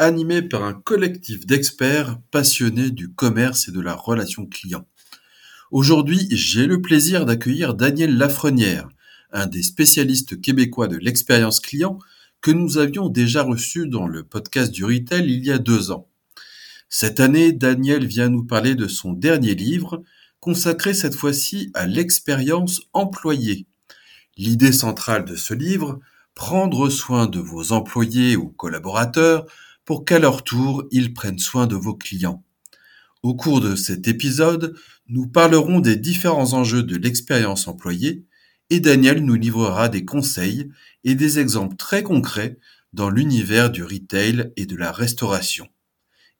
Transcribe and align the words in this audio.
animé 0.00 0.40
par 0.40 0.64
un 0.64 0.72
collectif 0.72 1.46
d'experts 1.46 2.18
passionnés 2.30 2.90
du 2.90 3.12
commerce 3.12 3.68
et 3.68 3.72
de 3.72 3.82
la 3.82 3.94
relation 3.94 4.46
client. 4.46 4.86
Aujourd'hui, 5.70 6.26
j'ai 6.30 6.66
le 6.66 6.80
plaisir 6.80 7.26
d'accueillir 7.26 7.74
Daniel 7.74 8.16
Lafrenière, 8.16 8.88
un 9.30 9.46
des 9.46 9.62
spécialistes 9.62 10.40
québécois 10.40 10.88
de 10.88 10.96
l'expérience 10.96 11.60
client 11.60 11.98
que 12.40 12.50
nous 12.50 12.78
avions 12.78 13.10
déjà 13.10 13.42
reçu 13.42 13.86
dans 13.86 14.06
le 14.06 14.24
podcast 14.24 14.72
du 14.72 14.86
Retail 14.86 15.30
il 15.30 15.44
y 15.44 15.52
a 15.52 15.58
deux 15.58 15.90
ans. 15.90 16.08
Cette 16.88 17.20
année, 17.20 17.52
Daniel 17.52 18.06
vient 18.06 18.30
nous 18.30 18.44
parler 18.44 18.74
de 18.74 18.88
son 18.88 19.12
dernier 19.12 19.54
livre, 19.54 20.02
consacré 20.40 20.94
cette 20.94 21.14
fois-ci 21.14 21.70
à 21.74 21.86
l'expérience 21.86 22.80
employée. 22.94 23.66
L'idée 24.38 24.72
centrale 24.72 25.26
de 25.26 25.36
ce 25.36 25.52
livre, 25.52 26.00
prendre 26.34 26.88
soin 26.88 27.26
de 27.26 27.38
vos 27.38 27.72
employés 27.72 28.34
ou 28.36 28.48
collaborateurs 28.48 29.44
pour 29.84 30.04
qu'à 30.04 30.18
leur 30.18 30.44
tour, 30.44 30.84
ils 30.90 31.14
prennent 31.14 31.38
soin 31.38 31.66
de 31.66 31.76
vos 31.76 31.94
clients. 31.94 32.44
Au 33.22 33.34
cours 33.34 33.60
de 33.60 33.76
cet 33.76 34.08
épisode, 34.08 34.74
nous 35.08 35.26
parlerons 35.26 35.80
des 35.80 35.96
différents 35.96 36.54
enjeux 36.54 36.82
de 36.82 36.96
l'expérience 36.96 37.68
employée 37.68 38.24
et 38.70 38.80
Daniel 38.80 39.24
nous 39.24 39.34
livrera 39.34 39.88
des 39.88 40.04
conseils 40.04 40.70
et 41.04 41.14
des 41.14 41.38
exemples 41.38 41.76
très 41.76 42.02
concrets 42.02 42.58
dans 42.92 43.10
l'univers 43.10 43.70
du 43.70 43.84
retail 43.84 44.52
et 44.56 44.66
de 44.66 44.76
la 44.76 44.92
restauration. 44.92 45.68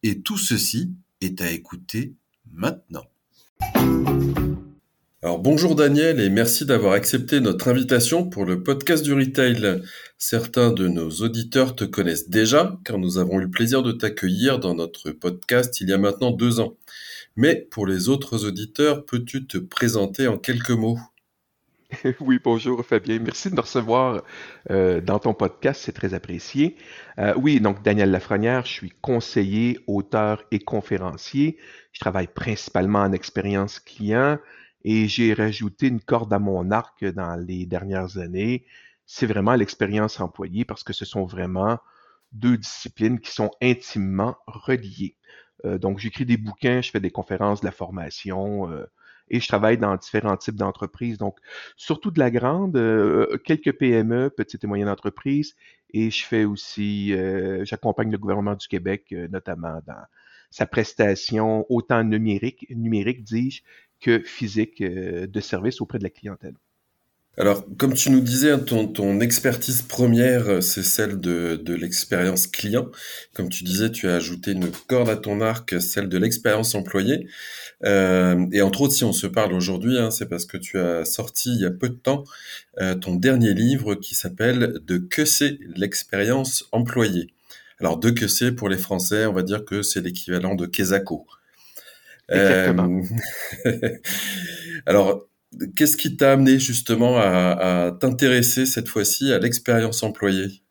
Et 0.03 0.23
tout 0.23 0.39
ceci 0.39 0.95
est 1.21 1.41
à 1.41 1.51
écouter 1.51 2.15
maintenant. 2.51 3.05
Alors 5.23 5.39
bonjour 5.39 5.75
Daniel 5.75 6.19
et 6.19 6.31
merci 6.31 6.65
d'avoir 6.65 6.95
accepté 6.95 7.41
notre 7.41 7.69
invitation 7.69 8.25
pour 8.25 8.47
le 8.47 8.63
podcast 8.63 9.05
du 9.05 9.13
retail. 9.13 9.83
Certains 10.17 10.73
de 10.73 10.89
nos 10.89 11.11
auditeurs 11.11 11.77
te 11.77 11.85
connaissent 11.85 12.31
déjà 12.31 12.79
car 12.87 12.97
nous 12.97 13.19
avons 13.19 13.39
eu 13.39 13.43
le 13.43 13.51
plaisir 13.51 13.83
de 13.83 13.93
t'accueillir 13.93 14.59
dans 14.59 14.75
notre 14.75 15.11
podcast 15.11 15.79
il 15.83 15.91
y 15.91 15.93
a 15.93 15.99
maintenant 15.99 16.31
deux 16.31 16.59
ans. 16.59 16.79
Mais 17.37 17.55
pour 17.55 17.87
les 17.87 18.09
autres 18.09 18.47
auditeurs, 18.47 19.05
peux-tu 19.05 19.47
te 19.47 19.59
présenter 19.59 20.27
en 20.27 20.39
quelques 20.39 20.71
mots? 20.71 20.99
Oui, 22.21 22.41
bonjour 22.43 22.83
Fabien. 22.83 23.19
Merci 23.19 23.51
de 23.51 23.57
me 23.57 23.61
recevoir 23.61 24.23
euh, 24.71 25.03
dans 25.03 25.19
ton 25.19 25.35
podcast, 25.35 25.83
c'est 25.85 25.93
très 25.93 26.15
apprécié. 26.15 26.77
Euh, 27.19 27.35
oui, 27.37 27.61
donc 27.61 27.83
Daniel 27.83 28.11
Lafrenière, 28.11 28.65
je 28.65 28.73
suis 28.73 28.93
conseiller, 29.03 29.81
auteur 29.87 30.45
et 30.51 30.61
conférencier. 30.61 31.59
Je 31.93 32.01
travaille 32.01 32.29
principalement 32.29 33.01
en 33.01 33.13
expérience 33.13 33.81
client 33.81 34.39
et 34.85 35.09
j'ai 35.09 35.35
rajouté 35.35 35.89
une 35.89 36.01
corde 36.01 36.33
à 36.33 36.39
mon 36.39 36.71
arc 36.71 37.05
dans 37.05 37.37
les 37.37 37.67
dernières 37.67 38.19
années. 38.19 38.65
C'est 39.07 39.27
vraiment 39.27 39.55
l'expérience 39.55 40.21
employée 40.21 40.65
parce 40.65 40.85
que 40.85 40.93
ce 40.93 41.05
sont 41.05 41.25
vraiment 41.25 41.79
deux 42.33 42.57
disciplines 42.57 43.21
qui 43.21 43.33
sont 43.33 43.51
intimement 43.61 44.37
reliées. 44.47 45.17
Euh, 45.65 45.79
donc, 45.79 45.99
j'écris 45.99 46.25
des 46.25 46.37
bouquins, 46.37 46.81
je 46.81 46.91
fais 46.91 47.01
des 47.01 47.11
conférences 47.11 47.61
de 47.61 47.67
la 47.67 47.73
formation 47.73 48.71
euh, 48.71 48.87
et 49.29 49.41
je 49.41 49.49
travaille 49.49 49.79
dans 49.79 49.95
différents 49.97 50.37
types 50.37 50.57
d'entreprises. 50.57 51.19
Donc, 51.19 51.39
surtout 51.77 52.11
de 52.11 52.19
la 52.19 52.31
grande, 52.31 52.77
euh, 52.77 53.37
quelques 53.45 53.73
PME, 53.73 54.31
petites 54.31 54.65
et 54.65 54.67
moyennes 54.67 54.89
entreprises, 54.89 55.57
et 55.93 56.11
je 56.11 56.25
fais 56.25 56.45
aussi, 56.45 57.13
j'accompagne 57.65 58.13
le 58.13 58.19
gouvernement 58.19 58.55
du 58.55 58.69
Québec, 58.69 59.13
notamment 59.29 59.81
dans 59.89 60.05
sa 60.51 60.65
prestation 60.65 61.67
autant 61.69 62.05
numérique, 62.05 62.67
numérique 62.71 63.25
dis-je, 63.25 63.63
que 64.01 64.21
physique 64.25 64.83
de 64.83 65.41
service 65.41 65.81
auprès 65.81 65.99
de 65.99 66.05
la 66.05 66.11
clientèle. 66.11 66.55
Alors, 67.41 67.65
comme 67.79 67.95
tu 67.95 68.11
nous 68.11 68.21
disais, 68.21 68.51
hein, 68.51 68.59
ton, 68.59 68.87
ton 68.89 69.21
expertise 69.21 69.83
première, 69.83 70.49
euh, 70.49 70.61
c'est 70.61 70.83
celle 70.83 71.21
de, 71.21 71.63
l'expérience 71.75 72.47
client. 72.47 72.89
Comme 73.35 73.49
tu 73.49 73.65
disais, 73.65 73.91
tu 73.91 74.09
as 74.09 74.17
ajouté 74.17 74.51
une 74.51 74.71
corde 74.89 75.09
à 75.09 75.17
ton 75.17 75.41
arc, 75.41 75.81
celle 75.81 76.09
de 76.09 76.19
l'expérience 76.19 76.75
employée. 76.75 77.29
Euh, 77.85 78.47
et 78.53 78.63
entre 78.63 78.83
autres, 78.83 78.95
si 78.95 79.05
on 79.05 79.13
se 79.13 79.27
parle 79.27 79.55
aujourd'hui, 79.55 79.99
hein, 79.99 80.11
c'est 80.11 80.29
parce 80.29 80.45
que 80.45 80.59
tu 80.59 80.79
as 80.79 81.05
sorti 81.05 81.55
il 81.55 81.61
y 81.61 81.65
a 81.65 81.71
peu 81.71 81.89
de 81.89 81.95
temps 81.95 82.25
euh, 82.81 82.95
ton 82.95 83.15
dernier 83.15 83.55
livre 83.55 83.95
qui 83.95 84.15
s'appelle 84.15 84.81
De 84.85 84.99
que 84.99 85.25
c'est 85.25 85.59
l'expérience 85.77 86.67
employée. 86.73 87.33
Alors, 87.79 87.97
de 87.97 88.11
que 88.11 88.29
c'est 88.29 88.53
pour 88.53 88.69
les 88.69 88.77
Français, 88.77 89.25
on 89.25 89.33
va 89.33 89.43
dire 89.43 89.65
que 89.65 89.83
c'est 89.83 90.03
l'équivalent 90.03 90.57
de 90.57 90.67
Kesako. 90.67 91.27
Exactement. 92.31 93.03
alors, 94.87 95.27
Qu'est-ce 95.75 95.97
qui 95.97 96.17
t'a 96.17 96.33
amené 96.33 96.59
justement 96.59 97.19
à, 97.19 97.97
t'intéresser 97.99 98.67
cette 98.67 98.89
fois-ci 98.89 99.33
à 99.33 99.39
l'expérience 99.39 100.03
employée? 100.03 100.63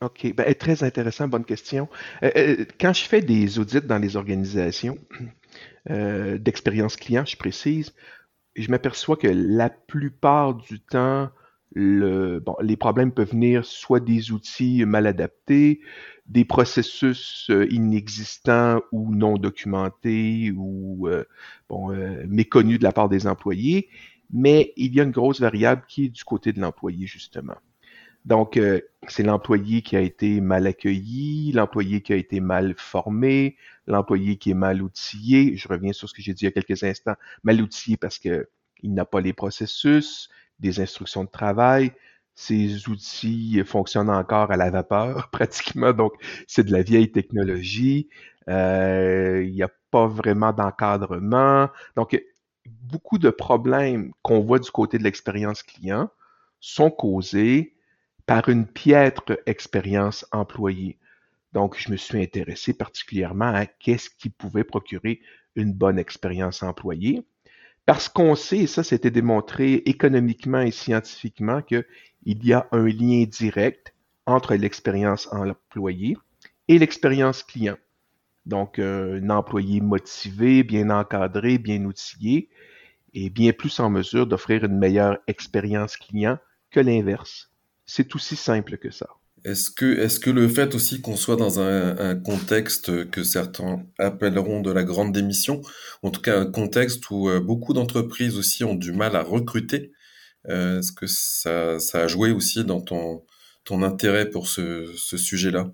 OK, 0.00 0.34
ben, 0.34 0.52
très 0.54 0.82
intéressant, 0.82 1.28
bonne 1.28 1.44
question. 1.44 1.88
Euh, 2.24 2.30
euh, 2.36 2.64
quand 2.80 2.92
je 2.92 3.04
fais 3.04 3.20
des 3.20 3.60
audits 3.60 3.80
dans 3.80 3.98
les 3.98 4.16
organisations 4.16 4.98
euh, 5.90 6.36
d'expérience 6.38 6.96
client, 6.96 7.24
je 7.24 7.36
précise, 7.36 7.94
je 8.56 8.68
m'aperçois 8.68 9.16
que 9.16 9.28
la 9.28 9.70
plupart 9.70 10.54
du 10.54 10.80
temps, 10.80 11.30
le, 11.72 12.40
bon, 12.40 12.56
les 12.60 12.76
problèmes 12.76 13.12
peuvent 13.12 13.30
venir 13.30 13.64
soit 13.64 14.00
des 14.00 14.32
outils 14.32 14.84
mal 14.84 15.06
adaptés, 15.06 15.80
des 16.26 16.44
processus 16.44 17.50
inexistants 17.70 18.80
ou 18.92 19.14
non 19.14 19.34
documentés 19.34 20.52
ou 20.56 21.08
bon, 21.68 21.88
méconnus 22.26 22.78
de 22.78 22.84
la 22.84 22.92
part 22.92 23.08
des 23.08 23.26
employés, 23.26 23.88
mais 24.32 24.72
il 24.76 24.94
y 24.94 25.00
a 25.00 25.04
une 25.04 25.10
grosse 25.10 25.40
variable 25.40 25.82
qui 25.88 26.06
est 26.06 26.08
du 26.08 26.24
côté 26.24 26.52
de 26.52 26.60
l'employé, 26.60 27.06
justement. 27.06 27.56
Donc, 28.24 28.58
c'est 29.08 29.24
l'employé 29.24 29.82
qui 29.82 29.96
a 29.96 30.00
été 30.00 30.40
mal 30.40 30.66
accueilli, 30.68 31.50
l'employé 31.52 32.02
qui 32.02 32.12
a 32.12 32.16
été 32.16 32.38
mal 32.40 32.74
formé, 32.78 33.56
l'employé 33.88 34.36
qui 34.36 34.52
est 34.52 34.54
mal 34.54 34.80
outillé. 34.80 35.56
Je 35.56 35.66
reviens 35.66 35.92
sur 35.92 36.08
ce 36.08 36.14
que 36.14 36.22
j'ai 36.22 36.32
dit 36.32 36.44
il 36.44 36.44
y 36.44 36.48
a 36.48 36.52
quelques 36.52 36.84
instants. 36.84 37.16
Mal 37.42 37.60
outillé 37.60 37.96
parce 37.96 38.18
qu'il 38.18 38.46
n'a 38.84 39.04
pas 39.04 39.20
les 39.20 39.32
processus, 39.32 40.30
des 40.60 40.80
instructions 40.80 41.24
de 41.24 41.30
travail, 41.30 41.90
ces 42.34 42.88
outils 42.88 43.62
fonctionnent 43.64 44.10
encore 44.10 44.50
à 44.50 44.56
la 44.56 44.70
vapeur 44.70 45.28
pratiquement, 45.32 45.92
donc 45.92 46.12
c'est 46.46 46.64
de 46.64 46.72
la 46.72 46.82
vieille 46.82 47.10
technologie. 47.12 48.08
Euh, 48.48 49.42
il 49.44 49.52
n'y 49.52 49.62
a 49.62 49.70
pas 49.90 50.06
vraiment 50.06 50.52
d'encadrement. 50.52 51.68
Donc, 51.96 52.20
beaucoup 52.66 53.18
de 53.18 53.30
problèmes 53.30 54.12
qu'on 54.22 54.40
voit 54.40 54.58
du 54.58 54.70
côté 54.70 54.98
de 54.98 55.04
l'expérience 55.04 55.62
client 55.62 56.10
sont 56.60 56.90
causés 56.90 57.74
par 58.26 58.48
une 58.48 58.66
piètre 58.66 59.38
expérience 59.46 60.26
employée. 60.32 60.98
Donc, 61.52 61.76
je 61.78 61.90
me 61.90 61.96
suis 61.96 62.20
intéressé 62.22 62.72
particulièrement 62.72 63.52
à 63.52 63.66
qu'est-ce 63.66 64.10
qui 64.10 64.30
pouvait 64.30 64.64
procurer 64.64 65.20
une 65.54 65.72
bonne 65.72 65.98
expérience 65.98 66.62
employée. 66.62 67.24
Parce 67.84 68.08
qu'on 68.08 68.34
sait, 68.36 68.58
et 68.58 68.66
ça 68.66 68.84
c'était 68.84 69.10
démontré 69.10 69.74
économiquement 69.86 70.60
et 70.60 70.70
scientifiquement, 70.70 71.62
qu'il 71.62 71.84
y 72.24 72.52
a 72.52 72.68
un 72.72 72.86
lien 72.86 73.24
direct 73.24 73.94
entre 74.26 74.54
l'expérience 74.54 75.28
employée 75.32 76.16
et 76.68 76.78
l'expérience 76.78 77.42
client. 77.42 77.76
Donc, 78.46 78.78
un 78.78 79.30
employé 79.30 79.80
motivé, 79.80 80.62
bien 80.62 80.90
encadré, 80.90 81.58
bien 81.58 81.84
outillé, 81.84 82.48
est 83.14 83.30
bien 83.30 83.52
plus 83.52 83.78
en 83.80 83.90
mesure 83.90 84.26
d'offrir 84.26 84.64
une 84.64 84.78
meilleure 84.78 85.18
expérience 85.26 85.96
client 85.96 86.38
que 86.70 86.80
l'inverse. 86.80 87.52
C'est 87.84 88.14
aussi 88.14 88.36
simple 88.36 88.78
que 88.78 88.90
ça. 88.90 89.08
Est-ce 89.44 89.70
que, 89.70 89.98
est-ce 89.98 90.20
que 90.20 90.30
le 90.30 90.48
fait 90.48 90.74
aussi 90.74 91.00
qu'on 91.00 91.16
soit 91.16 91.36
dans 91.36 91.58
un, 91.60 92.14
contexte 92.16 93.10
que 93.10 93.24
certains 93.24 93.84
appelleront 93.98 94.60
de 94.60 94.70
la 94.70 94.84
grande 94.84 95.12
démission, 95.12 95.62
en 96.02 96.10
tout 96.10 96.20
cas 96.20 96.38
un 96.40 96.46
contexte 96.46 97.10
où 97.10 97.28
euh, 97.28 97.40
beaucoup 97.40 97.72
d'entreprises 97.72 98.38
aussi 98.38 98.62
ont 98.62 98.76
du 98.76 98.92
mal 98.92 99.16
à 99.16 99.22
recruter, 99.22 99.92
euh, 100.48 100.78
est-ce 100.78 100.92
que 100.92 101.06
ça, 101.08 101.80
ça 101.80 102.02
a 102.02 102.06
joué 102.06 102.30
aussi 102.30 102.64
dans 102.64 102.80
ton, 102.80 103.24
ton 103.64 103.82
intérêt 103.82 104.30
pour 104.30 104.48
ce, 104.48 104.92
ce 104.96 105.16
sujet-là? 105.16 105.72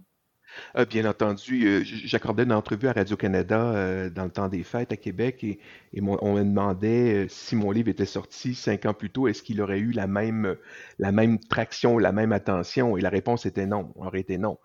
Euh, 0.76 0.84
bien 0.84 1.04
entendu, 1.04 1.66
euh, 1.66 1.82
j'accordais 1.84 2.44
une 2.44 2.52
entrevue 2.52 2.88
à 2.88 2.92
Radio-Canada 2.92 3.60
euh, 3.60 4.10
dans 4.10 4.24
le 4.24 4.30
temps 4.30 4.48
des 4.48 4.62
fêtes 4.62 4.92
à 4.92 4.96
Québec 4.96 5.44
et, 5.44 5.58
on 6.00 6.34
me 6.34 6.42
demandait 6.42 7.26
si 7.28 7.56
mon 7.56 7.70
livre 7.70 7.88
était 7.88 8.04
sorti 8.04 8.54
cinq 8.54 8.84
ans 8.86 8.92
plus 8.92 9.10
tôt, 9.10 9.26
est-ce 9.26 9.42
qu'il 9.42 9.60
aurait 9.62 9.78
eu 9.78 9.92
la 9.92 10.06
même, 10.06 10.56
la 10.98 11.12
même 11.12 11.38
traction, 11.38 11.98
la 11.98 12.12
même 12.12 12.32
attention? 12.32 12.96
Et 12.96 13.00
la 13.00 13.08
réponse 13.08 13.46
était 13.46 13.66
non, 13.66 13.92
aurait 13.96 14.20
été 14.20 14.36
non. 14.36 14.58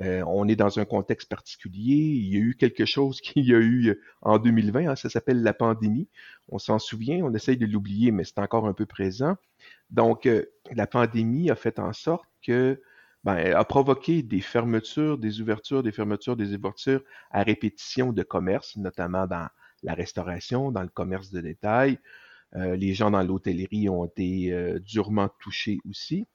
On 0.00 0.48
est 0.48 0.56
dans 0.56 0.78
un 0.78 0.86
contexte 0.86 1.28
particulier. 1.28 1.96
Il 1.96 2.34
y 2.34 2.36
a 2.36 2.40
eu 2.40 2.54
quelque 2.54 2.86
chose 2.86 3.20
qu'il 3.22 3.44
y 3.44 3.54
a 3.54 3.58
eu 3.58 4.00
en 4.22 4.38
2020, 4.38 4.88
hein, 4.88 4.96
ça 4.96 5.10
s'appelle 5.10 5.42
la 5.42 5.52
pandémie. 5.52 6.08
On 6.48 6.58
s'en 6.58 6.78
souvient, 6.78 7.22
on 7.22 7.34
essaye 7.34 7.58
de 7.58 7.66
l'oublier, 7.66 8.10
mais 8.10 8.24
c'est 8.24 8.38
encore 8.38 8.66
un 8.66 8.72
peu 8.72 8.86
présent. 8.86 9.36
Donc, 9.90 10.26
la 10.72 10.86
pandémie 10.86 11.50
a 11.50 11.56
fait 11.56 11.78
en 11.78 11.92
sorte 11.92 12.28
que 12.42 12.80
ben, 13.24 13.54
a 13.54 13.64
provoqué 13.64 14.22
des 14.22 14.40
fermetures, 14.40 15.18
des 15.18 15.40
ouvertures, 15.40 15.82
des 15.82 15.92
fermetures, 15.92 16.36
des 16.36 16.54
ouvertures 16.54 17.02
à 17.30 17.42
répétition 17.42 18.12
de 18.12 18.22
commerce, 18.22 18.76
notamment 18.76 19.26
dans 19.26 19.48
la 19.82 19.94
restauration, 19.94 20.72
dans 20.72 20.82
le 20.82 20.88
commerce 20.88 21.30
de 21.30 21.40
détail. 21.40 21.98
Euh, 22.56 22.76
les 22.76 22.94
gens 22.94 23.10
dans 23.10 23.22
l'hôtellerie 23.22 23.88
ont 23.88 24.06
été 24.06 24.52
euh, 24.52 24.78
durement 24.80 25.28
touchés 25.40 25.78
aussi. 25.88 26.26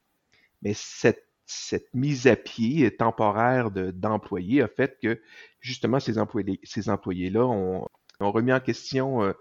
Mais 0.62 0.72
cette, 0.74 1.26
cette 1.44 1.92
mise 1.94 2.26
à 2.26 2.36
pied 2.36 2.96
temporaire 2.96 3.70
d'employés 3.70 4.62
a 4.62 4.68
fait 4.68 4.98
que 5.00 5.20
justement 5.60 6.00
ces 6.00 6.18
employés, 6.18 6.60
ces 6.62 6.88
employés-là 6.88 7.44
ont, 7.44 7.86
ont, 8.20 8.32
remis 8.32 8.52
en 8.52 8.60
question 8.60 9.22
euh, 9.22 9.32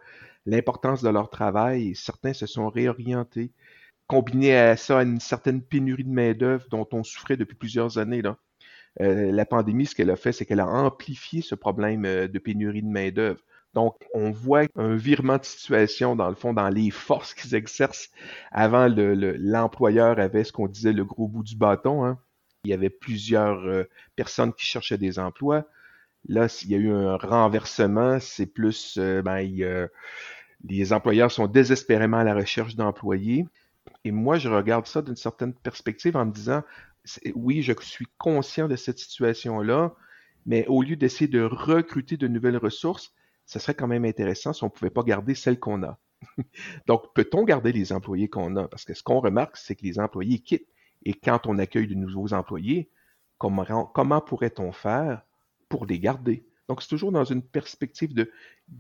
l'importance 0.45 1.01
de 1.01 1.09
leur 1.09 1.29
travail 1.29 1.89
et 1.89 1.95
certains 1.95 2.33
se 2.33 2.45
sont 2.45 2.69
réorientés. 2.69 3.51
Combiné 4.07 4.55
à 4.55 4.77
ça 4.77 5.01
une 5.01 5.19
certaine 5.19 5.61
pénurie 5.61 6.03
de 6.03 6.11
main-d'œuvre 6.11 6.65
dont 6.69 6.87
on 6.91 7.03
souffrait 7.03 7.37
depuis 7.37 7.55
plusieurs 7.55 7.97
années. 7.97 8.21
Là. 8.21 8.37
la 8.99 9.45
pandémie, 9.45 9.87
ce 9.87 9.95
qu'elle 9.95 10.11
a 10.11 10.15
fait, 10.15 10.31
c'est 10.31 10.45
qu'elle 10.45 10.59
a 10.59 10.67
amplifié 10.67 11.41
ce 11.41 11.55
problème 11.55 12.03
de 12.03 12.39
pénurie 12.39 12.83
de 12.83 12.87
main-d'œuvre. 12.87 13.41
Donc, 13.75 13.97
on 14.13 14.31
voit 14.31 14.63
un 14.77 14.95
virement 14.95 15.37
de 15.37 15.43
situation, 15.43 16.15
dans 16.15 16.29
le 16.29 16.35
fond, 16.35 16.53
dans 16.53 16.69
les 16.69 16.91
forces 16.91 17.33
qu'ils 17.33 17.55
exercent. 17.55 18.09
Avant, 18.51 18.87
l'employeur 18.87 20.17
avait 20.17 20.45
ce 20.45 20.53
qu'on 20.53 20.67
disait 20.67 20.93
le 20.93 21.03
gros 21.03 21.27
bout 21.27 21.43
du 21.43 21.57
bâton. 21.57 22.05
Hein. 22.05 22.17
Il 22.63 22.71
y 22.71 22.73
avait 22.73 22.89
plusieurs 22.89 23.59
euh, 23.65 23.83
personnes 24.15 24.53
qui 24.53 24.65
cherchaient 24.65 24.97
des 24.97 25.19
emplois. 25.19 25.65
Là, 26.29 26.47
s'il 26.47 26.71
y 26.71 26.75
a 26.75 26.77
eu 26.77 26.89
un 26.89 27.17
renversement, 27.17 28.17
c'est 28.21 28.45
plus, 28.45 28.95
euh, 28.97 29.21
ben, 29.21 29.89
les 30.63 30.93
employeurs 30.93 31.31
sont 31.31 31.47
désespérément 31.47 32.17
à 32.17 32.23
la 32.23 32.33
recherche 32.33 32.77
d'employés. 32.77 33.45
Et 34.03 34.11
moi, 34.11 34.37
je 34.37 34.49
regarde 34.49 34.85
ça 34.85 35.01
d'une 35.01 35.15
certaine 35.15 35.53
perspective 35.53 36.15
en 36.15 36.25
me 36.25 36.31
disant, 36.31 36.63
oui, 37.35 37.61
je 37.61 37.73
suis 37.81 38.07
conscient 38.17 38.67
de 38.67 38.75
cette 38.75 38.99
situation-là, 38.99 39.95
mais 40.45 40.65
au 40.67 40.81
lieu 40.81 40.95
d'essayer 40.95 41.27
de 41.27 41.41
recruter 41.41 42.17
de 42.17 42.27
nouvelles 42.27 42.57
ressources, 42.57 43.13
ce 43.45 43.59
serait 43.59 43.75
quand 43.75 43.87
même 43.87 44.05
intéressant 44.05 44.53
si 44.53 44.63
on 44.63 44.67
ne 44.67 44.71
pouvait 44.71 44.89
pas 44.89 45.03
garder 45.03 45.35
celles 45.35 45.59
qu'on 45.59 45.83
a. 45.83 45.99
Donc, 46.87 47.13
peut-on 47.13 47.43
garder 47.43 47.71
les 47.71 47.93
employés 47.93 48.27
qu'on 48.27 48.55
a? 48.55 48.67
Parce 48.67 48.85
que 48.85 48.93
ce 48.93 49.03
qu'on 49.03 49.19
remarque, 49.19 49.57
c'est 49.57 49.75
que 49.75 49.83
les 49.83 49.99
employés 49.99 50.39
quittent. 50.39 50.67
Et 51.03 51.13
quand 51.13 51.45
on 51.45 51.59
accueille 51.59 51.87
de 51.87 51.93
nouveaux 51.93 52.33
employés, 52.33 52.89
comment, 53.37 54.21
pourrait-on 54.21 54.71
faire 54.71 55.21
pour 55.69 55.85
les 55.85 55.99
garder? 55.99 56.45
Donc, 56.67 56.81
c'est 56.81 56.89
toujours 56.89 57.11
dans 57.11 57.25
une 57.25 57.43
perspective 57.43 58.13
de 58.15 58.31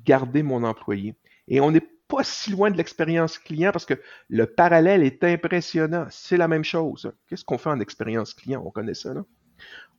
garder 0.05 0.41
mon 0.41 0.63
employé. 0.63 1.15
Et 1.47 1.59
on 1.61 1.71
n'est 1.71 1.87
pas 2.07 2.23
si 2.23 2.51
loin 2.51 2.71
de 2.71 2.77
l'expérience 2.77 3.37
client 3.37 3.71
parce 3.71 3.85
que 3.85 3.99
le 4.29 4.45
parallèle 4.45 5.03
est 5.03 5.23
impressionnant. 5.23 6.07
C'est 6.09 6.37
la 6.37 6.47
même 6.47 6.63
chose. 6.63 7.11
Qu'est-ce 7.27 7.45
qu'on 7.45 7.57
fait 7.57 7.69
en 7.69 7.79
expérience 7.79 8.33
client? 8.33 8.63
On 8.65 8.71
connaît 8.71 8.93
ça, 8.93 9.13
là? 9.13 9.23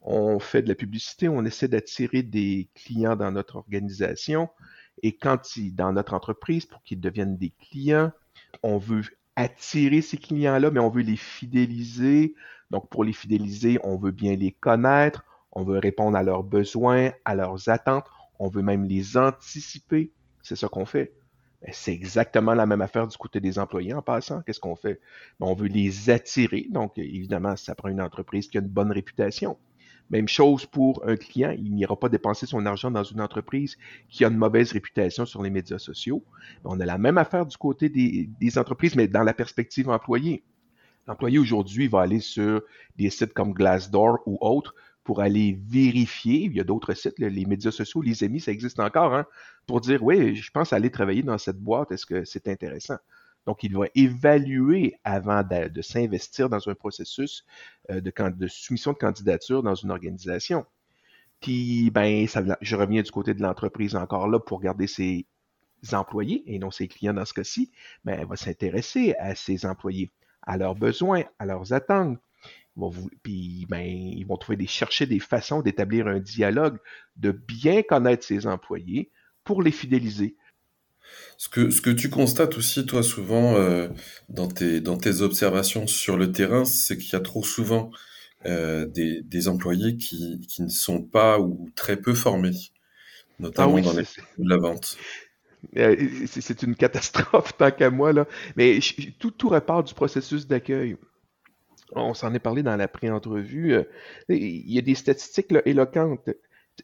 on 0.06 0.38
fait 0.38 0.62
de 0.62 0.68
la 0.68 0.76
publicité, 0.76 1.28
on 1.28 1.44
essaie 1.44 1.66
d'attirer 1.66 2.22
des 2.22 2.68
clients 2.74 3.16
dans 3.16 3.32
notre 3.32 3.56
organisation. 3.56 4.48
Et 5.02 5.16
quand 5.16 5.56
ils, 5.56 5.74
dans 5.74 5.92
notre 5.92 6.14
entreprise, 6.14 6.64
pour 6.64 6.82
qu'ils 6.84 7.00
deviennent 7.00 7.36
des 7.36 7.50
clients, 7.50 8.12
on 8.62 8.78
veut 8.78 9.02
attirer 9.34 10.00
ces 10.00 10.16
clients-là, 10.16 10.70
mais 10.70 10.80
on 10.80 10.88
veut 10.88 11.02
les 11.02 11.16
fidéliser. 11.16 12.34
Donc, 12.70 12.88
pour 12.88 13.02
les 13.02 13.12
fidéliser, 13.12 13.78
on 13.82 13.96
veut 13.96 14.12
bien 14.12 14.36
les 14.36 14.52
connaître, 14.52 15.24
on 15.50 15.64
veut 15.64 15.78
répondre 15.78 16.16
à 16.16 16.22
leurs 16.22 16.44
besoins, 16.44 17.10
à 17.24 17.34
leurs 17.34 17.68
attentes, 17.68 18.06
on 18.38 18.48
veut 18.48 18.62
même 18.62 18.84
les 18.84 19.16
anticiper. 19.16 20.12
C'est 20.42 20.56
ça 20.56 20.68
qu'on 20.68 20.86
fait. 20.86 21.12
C'est 21.72 21.92
exactement 21.92 22.54
la 22.54 22.66
même 22.66 22.82
affaire 22.82 23.06
du 23.06 23.16
côté 23.16 23.40
des 23.40 23.58
employés 23.58 23.94
en 23.94 24.02
passant. 24.02 24.42
Qu'est-ce 24.42 24.60
qu'on 24.60 24.76
fait? 24.76 25.00
On 25.40 25.54
veut 25.54 25.68
les 25.68 26.10
attirer. 26.10 26.66
Donc, 26.70 26.98
évidemment, 26.98 27.56
ça 27.56 27.74
prend 27.74 27.88
une 27.88 28.00
entreprise 28.00 28.48
qui 28.48 28.58
a 28.58 28.60
une 28.60 28.68
bonne 28.68 28.92
réputation. 28.92 29.56
Même 30.10 30.28
chose 30.28 30.66
pour 30.66 31.02
un 31.06 31.16
client, 31.16 31.50
il 31.58 31.74
n'ira 31.74 31.98
pas 31.98 32.08
dépenser 32.08 32.46
son 32.46 32.64
argent 32.64 32.92
dans 32.92 33.02
une 33.02 33.20
entreprise 33.20 33.76
qui 34.08 34.24
a 34.24 34.28
une 34.28 34.36
mauvaise 34.36 34.70
réputation 34.70 35.26
sur 35.26 35.42
les 35.42 35.50
médias 35.50 35.78
sociaux. 35.78 36.22
On 36.64 36.78
a 36.78 36.84
la 36.84 36.98
même 36.98 37.18
affaire 37.18 37.44
du 37.44 37.56
côté 37.56 37.88
des, 37.88 38.58
entreprises, 38.58 38.94
mais 38.94 39.08
dans 39.08 39.24
la 39.24 39.34
perspective 39.34 39.88
employée. 39.88 40.44
L'employé 41.08 41.38
aujourd'hui 41.38 41.88
va 41.88 42.02
aller 42.02 42.20
sur 42.20 42.62
des 42.96 43.10
sites 43.10 43.32
comme 43.32 43.52
Glassdoor 43.52 44.18
ou 44.26 44.38
autres 44.40 44.74
pour 45.02 45.20
aller 45.20 45.58
vérifier. 45.68 46.44
Il 46.44 46.52
y 46.52 46.60
a 46.60 46.64
d'autres 46.64 46.94
sites, 46.94 47.18
les 47.18 47.46
médias 47.46 47.70
sociaux, 47.70 48.02
les 48.02 48.22
amis, 48.22 48.40
ça 48.40 48.52
existe 48.52 48.78
encore, 48.78 49.14
hein, 49.14 49.26
pour 49.66 49.80
dire 49.80 50.02
oui, 50.02 50.36
je 50.36 50.50
pense 50.50 50.72
aller 50.72 50.90
travailler 50.90 51.22
dans 51.22 51.38
cette 51.38 51.58
boîte, 51.58 51.92
est-ce 51.92 52.06
que 52.06 52.24
c'est 52.24 52.48
intéressant? 52.48 52.98
Donc, 53.46 53.62
il 53.62 53.76
va 53.76 53.86
évaluer 53.94 54.98
avant 55.04 55.42
de, 55.42 55.80
s'investir 55.80 56.48
dans 56.48 56.68
un 56.68 56.74
processus 56.74 57.44
euh, 57.90 58.00
de, 58.00 58.48
soumission 58.48 58.92
de 58.92 58.98
candidature 58.98 59.62
dans 59.62 59.76
une 59.76 59.92
organisation. 59.92 60.66
Puis, 61.40 61.90
ben, 61.90 62.26
je 62.60 62.76
reviens 62.76 63.02
du 63.02 63.10
côté 63.10 63.34
de 63.34 63.42
l'entreprise 63.42 63.94
encore 63.94 64.26
là 64.26 64.40
pour 64.40 64.60
garder 64.60 64.88
ses 64.88 65.26
employés 65.92 66.42
et 66.46 66.58
non 66.58 66.72
ses 66.72 66.88
clients 66.88 67.14
dans 67.14 67.24
ce 67.24 67.34
cas-ci, 67.34 67.70
mais 68.04 68.16
elle 68.18 68.26
va 68.26 68.36
s'intéresser 68.36 69.14
à 69.20 69.36
ses 69.36 69.64
employés, 69.64 70.10
à 70.42 70.56
leurs 70.56 70.74
besoins, 70.74 71.22
à 71.38 71.46
leurs 71.46 71.72
attentes. 71.72 72.18
puis, 73.22 73.64
ben, 73.68 73.86
ils 73.86 74.24
vont 74.24 74.38
trouver 74.38 74.66
chercher 74.66 75.06
des 75.06 75.20
façons 75.20 75.62
d'établir 75.62 76.08
un 76.08 76.18
dialogue, 76.18 76.78
de 77.14 77.30
bien 77.30 77.82
connaître 77.82 78.24
ses 78.24 78.48
employés 78.48 79.12
pour 79.46 79.62
les 79.62 79.70
fidéliser. 79.70 80.36
Ce 81.38 81.48
que, 81.48 81.70
ce 81.70 81.80
que 81.80 81.90
tu 81.90 82.10
constates 82.10 82.58
aussi, 82.58 82.84
toi, 82.84 83.02
souvent, 83.02 83.54
euh, 83.54 83.88
dans, 84.28 84.48
tes, 84.48 84.80
dans 84.80 84.98
tes 84.98 85.22
observations 85.22 85.86
sur 85.86 86.18
le 86.18 86.32
terrain, 86.32 86.64
c'est 86.64 86.98
qu'il 86.98 87.12
y 87.12 87.16
a 87.16 87.20
trop 87.20 87.44
souvent 87.44 87.90
euh, 88.44 88.86
des, 88.86 89.22
des 89.22 89.48
employés 89.48 89.96
qui, 89.96 90.40
qui 90.48 90.62
ne 90.62 90.68
sont 90.68 91.02
pas 91.02 91.38
ou 91.38 91.70
très 91.76 91.96
peu 91.96 92.12
formés, 92.14 92.56
notamment 93.38 93.76
ah 93.76 93.80
dans 93.82 93.92
les, 93.92 94.04
la 94.38 94.56
vente. 94.56 94.98
Euh, 95.76 95.96
c'est 96.26 96.62
une 96.62 96.74
catastrophe 96.74 97.54
tant 97.58 97.70
qu'à 97.70 97.90
moi, 97.90 98.12
là. 98.12 98.26
Mais 98.56 98.80
tout, 99.18 99.30
tout 99.30 99.48
repart 99.48 99.86
du 99.86 99.94
processus 99.94 100.46
d'accueil. 100.46 100.96
On 101.92 102.14
s'en 102.14 102.34
est 102.34 102.40
parlé 102.40 102.62
dans 102.64 102.76
la 102.76 102.88
pré-entrevue. 102.88 103.76
Il 104.28 104.72
y 104.72 104.78
a 104.78 104.82
des 104.82 104.96
statistiques 104.96 105.52
là, 105.52 105.62
éloquentes. 105.66 106.30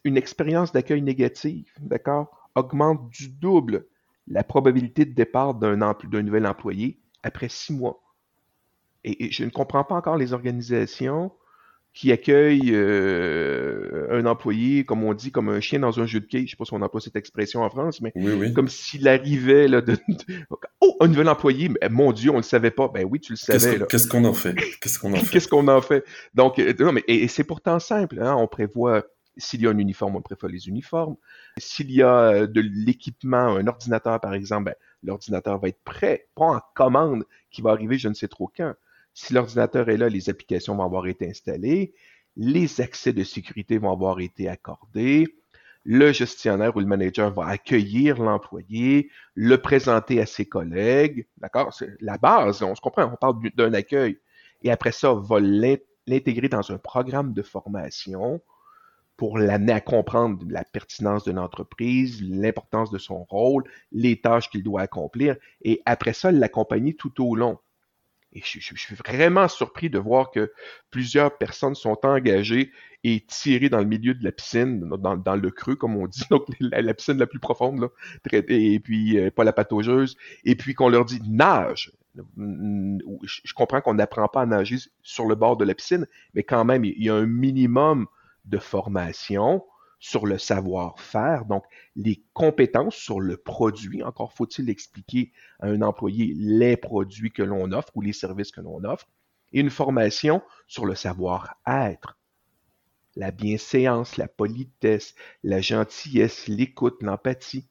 Une 0.05 0.17
expérience 0.17 0.71
d'accueil 0.71 1.01
négative, 1.01 1.65
d'accord, 1.79 2.42
augmente 2.55 3.09
du 3.09 3.29
double 3.29 3.85
la 4.27 4.43
probabilité 4.43 5.05
de 5.05 5.13
départ 5.13 5.55
d'un 5.55 5.95
nouvel 6.23 6.47
employé 6.47 6.99
après 7.23 7.49
six 7.49 7.73
mois. 7.73 8.01
Et, 9.03 9.31
je 9.31 9.43
ne 9.43 9.49
comprends 9.49 9.83
pas 9.83 9.95
encore 9.95 10.17
les 10.17 10.33
organisations 10.33 11.31
qui 11.93 12.11
accueillent 12.11 12.73
euh, 12.73 14.07
un 14.09 14.25
employé, 14.25 14.83
comme 14.83 15.03
on 15.03 15.13
dit, 15.13 15.31
comme 15.31 15.49
un 15.49 15.59
chien 15.59 15.79
dans 15.79 15.99
un 15.99 16.07
jeu 16.07 16.21
de 16.21 16.25
quai. 16.25 16.39
Je 16.39 16.43
ne 16.43 16.47
sais 16.47 16.55
pas 16.55 16.65
si 16.65 16.73
on 16.73 16.81
emploie 16.81 17.01
cette 17.01 17.15
expression 17.15 17.61
en 17.61 17.69
France, 17.69 18.01
mais 18.01 18.11
comme 18.53 18.67
s'il 18.67 19.07
arrivait 19.07 19.67
là, 19.67 19.81
de, 19.81 19.95
Oh, 20.81 20.97
un 20.99 21.07
nouvel 21.07 21.29
employé, 21.29 21.69
mais, 21.69 21.89
mon 21.89 22.11
Dieu, 22.11 22.31
on 22.31 22.33
ne 22.33 22.39
le 22.39 22.43
savait 22.43 22.71
pas. 22.71 22.87
Ben 22.87 23.05
oui, 23.09 23.19
tu 23.19 23.33
le 23.33 23.37
savais. 23.37 23.79
Qu'est-ce 23.87 24.07
qu'on 24.07 24.25
en 24.25 24.33
fait? 24.33 24.55
Qu'est-ce 24.81 24.97
qu'on 24.97 25.13
en 25.13 25.15
fait? 25.17 25.31
Qu'est-ce 25.31 25.47
qu'on 25.47 25.67
en 25.67 25.81
fait? 25.81 26.03
Donc, 26.33 26.57
euh, 26.57 26.73
non, 26.79 26.91
mais 26.91 27.03
et, 27.07 27.27
c'est 27.27 27.43
pourtant 27.43 27.79
simple. 27.79 28.19
Hein? 28.21 28.35
On 28.35 28.47
prévoit 28.47 29.05
s'il 29.37 29.61
y 29.61 29.67
a 29.67 29.69
un 29.69 29.77
uniforme, 29.77 30.15
on 30.15 30.21
préfère 30.21 30.49
les 30.49 30.67
uniformes. 30.67 31.15
S'il 31.57 31.91
y 31.91 32.01
a 32.01 32.31
euh, 32.31 32.47
de 32.47 32.61
l'équipement, 32.61 33.55
un 33.55 33.67
ordinateur 33.67 34.19
par 34.19 34.33
exemple, 34.33 34.65
ben, 34.65 34.75
l'ordinateur 35.03 35.59
va 35.59 35.69
être 35.69 35.83
prêt, 35.83 36.27
pas 36.35 36.45
en 36.45 36.61
commande 36.75 37.25
qui 37.51 37.61
va 37.61 37.71
arriver 37.71 37.97
je 37.97 38.09
ne 38.09 38.13
sais 38.13 38.27
trop 38.27 38.51
quand. 38.55 38.73
Si 39.13 39.33
l'ordinateur 39.33 39.89
est 39.89 39.97
là, 39.97 40.09
les 40.09 40.29
applications 40.29 40.75
vont 40.75 40.83
avoir 40.83 41.07
été 41.07 41.29
installées, 41.29 41.93
les 42.35 42.81
accès 42.81 43.13
de 43.13 43.23
sécurité 43.23 43.77
vont 43.77 43.91
avoir 43.91 44.19
été 44.19 44.47
accordés, 44.49 45.27
le 45.85 46.11
gestionnaire 46.11 46.75
ou 46.75 46.79
le 46.79 46.85
manager 46.85 47.31
va 47.31 47.47
accueillir 47.47 48.21
l'employé, 48.21 49.09
le 49.35 49.57
présenter 49.57 50.21
à 50.21 50.25
ses 50.25 50.45
collègues, 50.45 51.27
d'accord? 51.37 51.73
C'est 51.73 51.89
la 51.99 52.17
base, 52.17 52.63
on 52.63 52.73
se 52.73 52.81
comprend, 52.81 53.11
on 53.11 53.17
parle 53.17 53.51
d'un 53.55 53.73
accueil. 53.73 54.17
Et 54.63 54.71
après 54.71 54.93
ça, 54.93 55.13
va 55.13 55.39
l'intégrer 55.39 56.47
dans 56.47 56.71
un 56.71 56.77
programme 56.77 57.33
de 57.33 57.41
formation 57.41 58.41
pour 59.23 59.37
l'amener 59.37 59.71
à 59.71 59.79
comprendre 59.79 60.43
la 60.49 60.65
pertinence 60.65 61.23
de 61.23 61.31
l'entreprise, 61.31 62.21
l'importance 62.21 62.91
de 62.91 62.97
son 62.97 63.23
rôle, 63.23 63.63
les 63.93 64.19
tâches 64.19 64.49
qu'il 64.49 64.63
doit 64.63 64.81
accomplir, 64.81 65.37
et 65.61 65.81
après 65.85 66.11
ça, 66.11 66.29
l'accompagner 66.29 66.93
tout 66.93 67.23
au 67.23 67.33
long. 67.33 67.57
Et 68.33 68.41
je, 68.43 68.59
suis 68.59 68.95
vraiment 68.95 69.47
surpris 69.47 69.89
de 69.89 69.97
voir 69.97 70.29
que 70.29 70.51
plusieurs 70.91 71.37
personnes 71.37 71.73
sont 71.73 71.97
engagées 72.03 72.73
et 73.05 73.23
tirées 73.25 73.69
dans 73.69 73.77
le 73.77 73.85
milieu 73.85 74.13
de 74.13 74.25
la 74.25 74.33
piscine, 74.33 74.81
dans, 74.89 75.35
le 75.37 75.51
creux, 75.51 75.77
comme 75.77 75.95
on 75.95 76.07
dit, 76.07 76.25
donc 76.29 76.45
la, 76.59 76.93
piscine 76.93 77.17
la 77.17 77.25
plus 77.25 77.39
profonde, 77.39 77.79
là, 77.79 77.87
et 78.49 78.79
puis 78.81 79.17
euh, 79.17 79.31
pas 79.31 79.45
la 79.45 79.53
pataugeuse, 79.53 80.17
et 80.43 80.55
puis 80.57 80.73
qu'on 80.73 80.89
leur 80.89 81.05
dit 81.05 81.21
nage. 81.25 81.93
Je 82.43 83.53
comprends 83.53 83.79
qu'on 83.79 83.93
n'apprend 83.93 84.27
pas 84.27 84.41
à 84.41 84.45
nager 84.45 84.79
sur 85.01 85.27
le 85.27 85.35
bord 85.35 85.55
de 85.55 85.63
la 85.63 85.75
piscine, 85.75 86.07
mais 86.33 86.43
quand 86.43 86.65
même, 86.65 86.83
il 86.83 87.01
y 87.01 87.09
a 87.09 87.15
un 87.15 87.25
minimum 87.25 88.07
de 88.45 88.57
formation 88.57 89.63
sur 89.99 90.25
le 90.25 90.37
savoir-faire, 90.37 91.45
donc 91.45 91.63
les 91.95 92.25
compétences 92.33 92.95
sur 92.95 93.21
le 93.21 93.37
produit. 93.37 94.03
Encore 94.03 94.33
faut-il 94.33 94.69
expliquer 94.69 95.31
à 95.61 95.67
un 95.67 95.81
employé 95.81 96.33
les 96.35 96.75
produits 96.75 97.31
que 97.31 97.41
l'on 97.41 97.71
offre 97.71 97.95
ou 97.95 98.01
les 98.01 98.11
services 98.11 98.51
que 98.51 98.59
l'on 98.59 98.83
offre. 98.83 99.07
Et 99.53 99.61
une 99.61 99.69
formation 99.69 100.41
sur 100.67 100.85
le 100.85 100.95
savoir-être, 100.95 102.17
la 103.15 103.31
bienséance, 103.31 104.17
la 104.17 104.27
politesse, 104.27 105.15
la 105.41 105.61
gentillesse, 105.61 106.47
l'écoute, 106.47 107.01
l'empathie. 107.01 107.69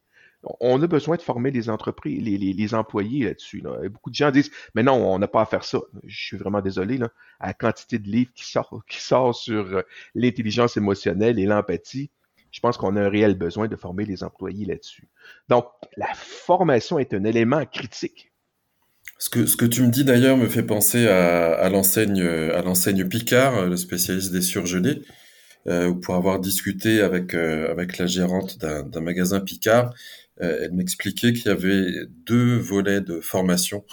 On 0.59 0.81
a 0.81 0.87
besoin 0.87 1.15
de 1.15 1.21
former 1.21 1.51
les 1.51 1.69
entreprises, 1.69 2.21
les, 2.21 2.73
employés 2.73 3.25
là-dessus. 3.25 3.63
Beaucoup 3.89 4.09
de 4.09 4.15
gens 4.15 4.31
disent, 4.31 4.51
mais 4.75 4.83
non, 4.83 4.93
on 4.93 5.19
n'a 5.19 5.27
pas 5.27 5.41
à 5.41 5.45
faire 5.45 5.63
ça. 5.63 5.79
Je 6.05 6.15
suis 6.15 6.37
vraiment 6.37 6.61
désolé, 6.61 6.99
à 7.39 7.47
la 7.47 7.53
quantité 7.53 7.99
de 7.99 8.07
livres 8.07 8.31
qui 8.35 8.45
sortent 8.45 8.73
qui 8.89 9.01
sort 9.01 9.35
sur 9.35 9.77
euh, 9.77 9.81
l'intelligence 10.15 10.77
émotionnelle 10.77 11.39
et 11.39 11.45
l'empathie. 11.45 12.09
Je 12.51 12.59
pense 12.59 12.77
qu'on 12.77 12.95
a 12.97 13.01
un 13.01 13.09
réel 13.09 13.35
besoin 13.35 13.67
de 13.67 13.75
former 13.75 14.05
les 14.05 14.23
employés 14.23 14.65
là-dessus. 14.65 15.07
Donc, 15.49 15.65
la 15.97 16.13
formation 16.13 16.99
est 16.99 17.13
un 17.13 17.23
élément 17.23 17.65
critique. 17.65 18.31
Ce 19.17 19.29
que, 19.29 19.65
tu 19.65 19.81
me 19.81 19.89
dis 19.89 20.03
d'ailleurs 20.03 20.37
me 20.37 20.47
fait 20.47 20.63
penser 20.63 21.07
à, 21.07 21.53
à 21.53 21.69
l'enseigne 21.69 23.07
Picard, 23.07 23.65
le 23.65 23.77
spécialiste 23.77 24.31
des 24.31 24.41
surgelés, 24.41 25.01
euh, 25.67 25.93
pour 25.93 26.15
avoir 26.15 26.41
discuté 26.41 26.99
avec 26.99 27.33
euh, 27.33 27.73
la 27.97 28.05
gérante 28.05 28.57
d'un 28.59 28.99
magasin 28.99 29.39
Picard, 29.39 29.85
euh, 29.85 29.93
elle 30.37 30.73
m'expliquait 30.73 31.33
qu'il 31.33 31.45
y 31.45 31.49
avait 31.49 32.05
deux 32.25 32.57
volets 32.57 33.01
de 33.01 33.19
formation 33.19 33.85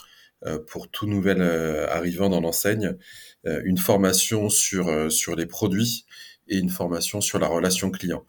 euh, 0.46 0.58
pour 0.58 0.90
tout 0.90 1.06
nouvel 1.06 1.42
arrivant 1.42 2.28
dans 2.28 2.40
l'enseigne, 2.40 2.96
une 3.44 3.78
formation 3.78 4.50
sur 4.50 5.10
sur 5.10 5.34
les 5.34 5.46
produits 5.46 6.04
et 6.48 6.58
une 6.58 6.68
formation 6.68 7.20
sur 7.20 7.38
la 7.38 7.48
relation 7.48 7.90
client. 7.90 8.24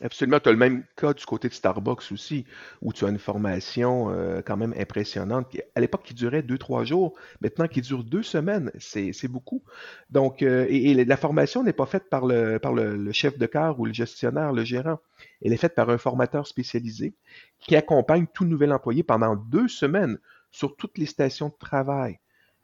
Absolument, 0.00 0.38
tu 0.38 0.48
as 0.48 0.52
le 0.52 0.58
même 0.58 0.84
cas 0.96 1.12
du 1.12 1.24
côté 1.26 1.48
de 1.48 1.54
Starbucks 1.54 2.12
aussi, 2.12 2.46
où 2.82 2.92
tu 2.92 3.04
as 3.04 3.08
une 3.08 3.18
formation 3.18 4.10
euh, 4.10 4.42
quand 4.42 4.56
même 4.56 4.72
impressionnante. 4.78 5.56
À 5.74 5.80
l'époque, 5.80 6.04
qui 6.04 6.14
durait 6.14 6.42
deux, 6.42 6.56
trois 6.56 6.84
jours, 6.84 7.18
maintenant 7.40 7.66
qui 7.66 7.80
dure 7.80 8.04
deux 8.04 8.22
semaines, 8.22 8.70
c'est 8.78 9.26
beaucoup. 9.26 9.64
Donc, 10.10 10.42
euh, 10.42 10.66
et, 10.68 11.04
la 11.04 11.16
formation 11.16 11.64
n'est 11.64 11.72
pas 11.72 11.86
faite 11.86 12.08
par, 12.08 12.26
le, 12.26 12.58
par 12.58 12.74
le, 12.74 13.10
chef 13.10 13.38
de 13.38 13.46
car 13.46 13.80
ou 13.80 13.86
le 13.86 13.92
gestionnaire, 13.92 14.52
le 14.52 14.64
gérant. 14.64 15.00
Elle 15.44 15.52
est 15.52 15.56
faite 15.56 15.74
par 15.74 15.90
un 15.90 15.98
formateur 15.98 16.46
spécialisé 16.46 17.14
qui 17.58 17.74
accompagne 17.74 18.26
tout 18.32 18.44
nouvel 18.44 18.72
employé 18.72 19.02
pendant 19.02 19.34
deux 19.34 19.66
semaines 19.66 20.18
sur 20.52 20.76
toutes 20.76 20.96
les 20.96 21.06
stations 21.06 21.48
de 21.48 21.58
travail. 21.58 22.20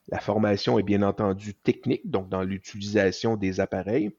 La 0.07 0.21
formation 0.21 0.79
est 0.79 0.85
bien 0.85 1.03
entendu 1.03 1.55
technique, 1.55 2.09
donc 2.09 2.29
dans 2.29 2.43
l'utilisation 2.43 3.37
des 3.37 3.59
appareils, 3.59 4.13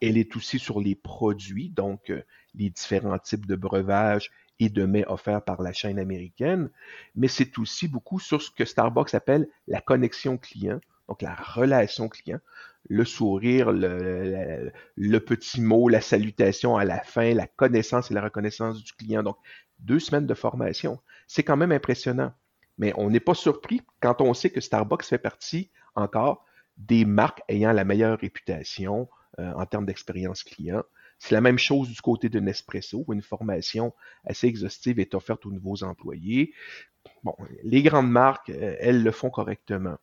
elle 0.00 0.16
est 0.16 0.34
aussi 0.36 0.58
sur 0.58 0.80
les 0.80 0.94
produits, 0.94 1.68
donc 1.68 2.10
euh, 2.10 2.22
les 2.54 2.70
différents 2.70 3.18
types 3.18 3.46
de 3.46 3.56
breuvages 3.56 4.30
et 4.58 4.68
de 4.68 4.84
mets 4.84 5.06
offerts 5.06 5.42
par 5.42 5.62
la 5.62 5.72
chaîne 5.72 5.98
américaine, 5.98 6.70
mais 7.14 7.28
c'est 7.28 7.58
aussi 7.58 7.88
beaucoup 7.88 8.20
sur 8.20 8.42
ce 8.42 8.50
que 8.50 8.64
Starbucks 8.64 9.14
appelle 9.14 9.48
la 9.66 9.80
connexion 9.80 10.36
client, 10.36 10.80
donc 11.08 11.22
la 11.22 11.34
relation 11.34 12.08
client, 12.08 12.40
le 12.88 13.04
sourire, 13.04 13.72
le, 13.72 15.18
petit 15.18 15.60
mot, 15.60 15.88
la 15.88 16.00
salutation 16.00 16.76
à 16.76 16.84
la 16.84 17.00
fin, 17.02 17.34
la 17.34 17.46
connaissance 17.46 18.10
et 18.10 18.14
la 18.14 18.22
reconnaissance 18.22 18.82
du 18.82 18.92
client. 18.92 19.22
Donc, 19.22 19.36
deux 19.80 19.98
semaines 19.98 20.26
de 20.26 20.34
formation. 20.34 21.00
C'est 21.26 21.42
quand 21.42 21.56
même 21.56 21.72
impressionnant. 21.72 22.32
Mais 22.78 22.92
on 22.96 23.10
n'est 23.10 23.20
pas 23.20 23.34
surpris 23.34 23.82
quand 24.00 24.20
on 24.20 24.34
sait 24.34 24.50
que 24.50 24.60
Starbucks 24.60 25.04
fait 25.04 25.18
partie 25.18 25.70
encore 25.94 26.44
des 26.76 27.04
marques 27.04 27.42
ayant 27.48 27.72
la 27.72 27.84
meilleure 27.84 28.18
réputation, 28.18 29.08
euh, 29.38 29.52
en 29.52 29.66
termes 29.66 29.86
d'expérience 29.86 30.42
client. 30.42 30.82
C'est 31.20 31.34
la 31.34 31.42
même 31.42 31.58
chose 31.58 31.90
du 31.90 32.00
côté 32.00 32.30
de 32.30 32.40
Nespresso, 32.40 33.04
où 33.06 33.12
une 33.12 33.20
formation 33.20 33.92
assez 34.24 34.46
exhaustive 34.46 34.98
est 34.98 35.14
offerte 35.14 35.44
aux 35.44 35.52
nouveaux 35.52 35.84
employés. 35.84 36.54
Bon, 37.22 37.36
les 37.62 37.82
grandes 37.82 38.10
marques, 38.10 38.48
euh, 38.48 38.74
elles 38.80 39.02
le 39.02 39.10
font 39.12 39.28
correctement. 39.28 39.98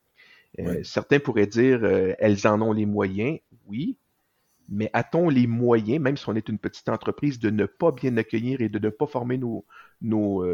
Euh, 0.59 0.83
certains 0.83 1.19
pourraient 1.19 1.47
dire, 1.47 1.83
elles 2.19 2.47
en 2.47 2.61
ont 2.61 2.71
les 2.71 2.85
moyens, 2.85 3.39
oui, 3.65 3.97
mais 4.69 4.91
a-t-on 4.93 5.29
les 5.29 5.47
moyens, 5.47 5.99
même 5.99 6.17
si 6.17 6.29
on 6.29 6.35
est 6.35 6.49
une 6.49 6.59
petite 6.59 6.87
entreprise, 6.87 7.39
de 7.39 7.49
ne 7.49 7.65
pas 7.65 7.91
bien 7.91 8.15
accueillir 8.17 8.61
et 8.61 8.69
de 8.69 8.77
ne 8.79 8.89
pas 8.89 9.07
former 9.07 9.39
nos, 9.39 9.65
nos, 10.01 10.45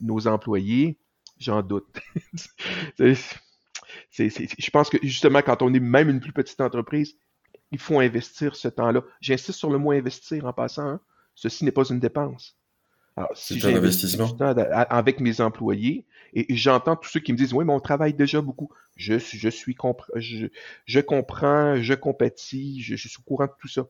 nos 0.00 0.26
employés? 0.28 0.96
J'en 1.38 1.62
doute. 1.62 1.86
je 2.98 4.70
pense 4.70 4.90
que 4.90 4.98
justement, 5.02 5.42
quand 5.42 5.62
on 5.62 5.74
est 5.74 5.80
même 5.80 6.08
une 6.08 6.20
plus 6.20 6.32
petite 6.32 6.60
entreprise, 6.60 7.16
il 7.70 7.78
faut 7.78 8.00
investir 8.00 8.56
ce 8.56 8.68
temps-là. 8.68 9.02
J'insiste 9.20 9.58
sur 9.58 9.70
le 9.70 9.78
mot 9.78 9.92
investir 9.92 10.44
en 10.46 10.52
passant. 10.52 10.88
Hein. 10.88 11.00
Ceci 11.34 11.64
n'est 11.64 11.72
pas 11.72 11.84
une 11.84 12.00
dépense. 12.00 12.56
c'est 13.34 13.64
un 13.64 13.76
investissement. 13.76 14.28
Avec 14.72 15.20
mes 15.20 15.40
employés, 15.40 16.06
et 16.34 16.56
j'entends 16.56 16.96
tous 16.96 17.08
ceux 17.10 17.20
qui 17.20 17.32
me 17.32 17.38
disent 17.38 17.52
Oui, 17.52 17.64
mais 17.64 17.72
on 17.72 17.80
travaille 17.80 18.14
déjà 18.14 18.40
beaucoup. 18.40 18.70
Je, 18.96 19.18
je, 19.18 19.48
suis 19.48 19.76
je, 20.16 20.46
je 20.84 21.00
comprends, 21.00 21.76
je 21.80 21.94
compatis, 21.94 22.82
je, 22.82 22.96
je, 22.96 23.08
suis 23.08 23.18
au 23.20 23.22
courant 23.22 23.46
de 23.46 23.52
tout 23.60 23.68
ça. 23.68 23.86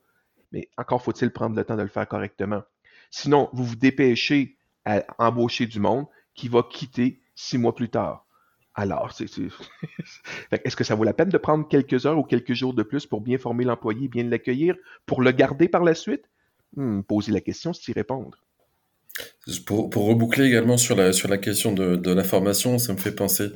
Mais 0.53 0.69
encore 0.77 1.03
faut-il 1.03 1.31
prendre 1.31 1.57
le 1.57 1.65
temps 1.65 1.77
de 1.77 1.83
le 1.83 1.89
faire 1.89 2.07
correctement. 2.07 2.63
Sinon, 3.11 3.49
vous 3.53 3.65
vous 3.65 3.77
dépêchez 3.77 4.57
à 4.85 5.05
embaucher 5.19 5.67
du 5.67 5.81
monde 5.81 6.07
qui 6.35 6.49
va 6.49 6.63
quitter 6.63 7.21
six 7.35 7.59
mois 7.59 7.75
plus 7.75 7.89
tard. 7.89 8.27
Alors, 8.75 9.13
est-ce 9.21 10.77
que 10.77 10.85
ça 10.85 10.95
vaut 10.95 11.05
la 11.05 11.13
peine 11.13 11.31
de 11.31 11.39
prendre 11.39 11.67
quelques 11.67 12.07
heures 12.07 12.19
ou 12.19 12.23
quelques 12.23 12.55
jours 12.55 12.75
de 12.75 12.83
plus 12.83 13.07
pour 13.07 13.21
bien 13.21 13.39
former 13.39 13.65
l'employé, 13.65 14.09
bien 14.09 14.25
l'accueillir, 14.25 14.77
pour 15.05 15.23
le 15.23 15.33
garder 15.33 15.69
par 15.69 15.83
la 15.83 15.95
suite? 15.95 16.25
Hmm, 16.77 17.01
poser 17.03 17.33
la 17.33 17.41
question, 17.41 17.73
c'est 17.73 17.91
y 17.91 17.93
répondre. 17.93 18.39
Pour, 19.67 19.91
reboucler 20.07 20.45
également 20.45 20.77
sur 20.77 20.95
la, 20.95 21.39
question 21.39 21.73
de, 21.73 22.13
la 22.13 22.23
formation, 22.23 22.79
ça 22.79 22.93
me 22.93 22.99
fait 22.99 23.15
penser 23.15 23.49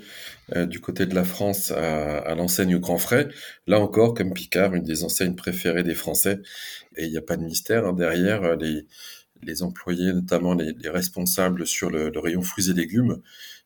euh, 0.57 0.67
du 0.67 0.81
côté 0.81 1.07
de 1.07 1.15
la 1.15 1.23
France 1.23 1.71
à, 1.71 2.35
l'enseigne 2.35 2.79
Grand 2.79 2.99
Frais. 2.99 3.29
Là 3.67 3.79
encore, 3.79 4.15
comme 4.15 4.33
Picard, 4.33 4.75
une 4.75 4.83
des 4.83 5.05
enseignes 5.05 5.37
préférées 5.37 5.85
des 5.85 5.95
Français. 5.95 6.41
Et 6.97 7.05
il 7.05 7.11
n'y 7.11 7.19
a 7.19 7.23
pas 7.23 7.37
de 7.37 7.45
mystère 7.45 7.87
hein, 7.87 7.93
derrière. 7.93 8.43
Euh, 8.43 8.57
les 9.43 9.63
employés, 9.63 10.13
notamment 10.13 10.55
les, 10.55 10.75
responsables 10.89 11.67
sur 11.67 11.91
le, 11.91 12.13
rayon 12.17 12.43
fruits 12.43 12.71
et 12.71 12.75
légumes, 12.75 13.21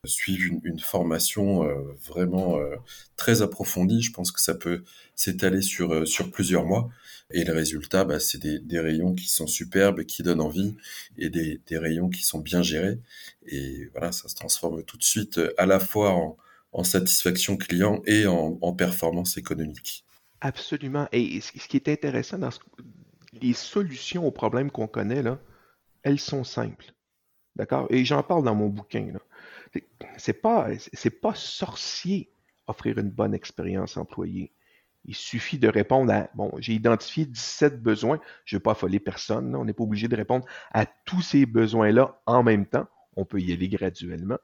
suivent 0.06 0.60
une, 0.62 0.80
formation 0.80 1.64
euh, 1.64 1.96
vraiment 2.04 2.58
euh, 2.58 2.76
très 3.16 3.42
approfondie. 3.42 4.02
Je 4.02 4.12
pense 4.12 4.32
que 4.32 4.40
ça 4.40 4.54
peut 4.54 4.84
s'étaler 5.14 5.62
sur, 5.62 5.92
euh, 5.92 6.04
sur 6.04 6.30
plusieurs 6.30 6.64
mois. 6.64 6.88
Et 7.30 7.44
le 7.44 7.52
résultat, 7.52 8.04
bah, 8.04 8.20
c'est 8.20 8.38
des, 8.38 8.80
rayons 8.80 9.14
qui 9.14 9.28
sont 9.28 9.46
superbes 9.46 10.00
et 10.00 10.06
qui 10.06 10.22
donnent 10.22 10.40
envie, 10.40 10.76
et 11.18 11.28
des, 11.28 11.60
rayons 11.72 12.08
qui 12.08 12.22
sont 12.22 12.38
bien 12.38 12.62
gérés. 12.62 12.98
Et 13.46 13.88
voilà, 13.92 14.12
ça 14.12 14.28
se 14.28 14.36
transforme 14.36 14.84
tout 14.84 14.96
de 14.96 15.02
suite 15.02 15.40
à 15.58 15.66
la 15.66 15.80
fois 15.80 16.12
en, 16.12 16.36
satisfaction 16.84 17.56
client 17.56 18.02
et 18.06 18.26
en, 18.26 18.58
en, 18.60 18.72
performance 18.74 19.38
économique. 19.38 20.04
Absolument. 20.42 21.08
Et 21.10 21.40
ce 21.40 21.66
qui 21.66 21.78
est 21.78 21.88
intéressant 21.88 22.38
dans 22.38 22.50
les 23.40 23.54
solutions 23.54 24.26
aux 24.26 24.30
problèmes 24.30 24.70
qu'on 24.70 24.86
connaît, 24.86 25.22
là, 25.22 25.40
elles 26.02 26.20
sont 26.20 26.44
simples. 26.44 26.92
D'accord? 27.56 27.86
Et 27.90 28.04
j'en 28.04 28.22
parle 28.22 28.44
dans 28.44 28.54
mon 28.54 28.68
bouquin. 28.68 29.12
C'est 30.16 30.40
pas, 30.40 30.68
pas 31.22 31.34
sorcier 31.34 32.30
offrir 32.66 32.98
une 32.98 33.10
bonne 33.10 33.34
expérience 33.34 33.96
employée. 33.96 34.52
Il 35.04 35.14
suffit 35.14 35.58
de 35.58 35.68
répondre 35.68 36.12
à, 36.12 36.28
bon, 36.34 36.50
j'ai 36.58 36.72
identifié 36.72 37.26
17 37.26 37.80
besoins, 37.80 38.20
je 38.44 38.56
ne 38.56 38.58
vais 38.58 38.62
pas 38.62 38.72
affoler 38.72 38.98
personne, 38.98 39.54
on 39.54 39.64
n'est 39.64 39.72
pas 39.72 39.84
obligé 39.84 40.08
de 40.08 40.16
répondre 40.16 40.44
à 40.72 40.84
tous 40.84 41.22
ces 41.22 41.46
besoins-là 41.46 42.20
en 42.26 42.42
même 42.42 42.66
temps. 42.66 42.88
On 43.14 43.24
peut 43.24 43.40
y 43.40 43.52
aller 43.52 43.68
graduellement. 43.68 44.38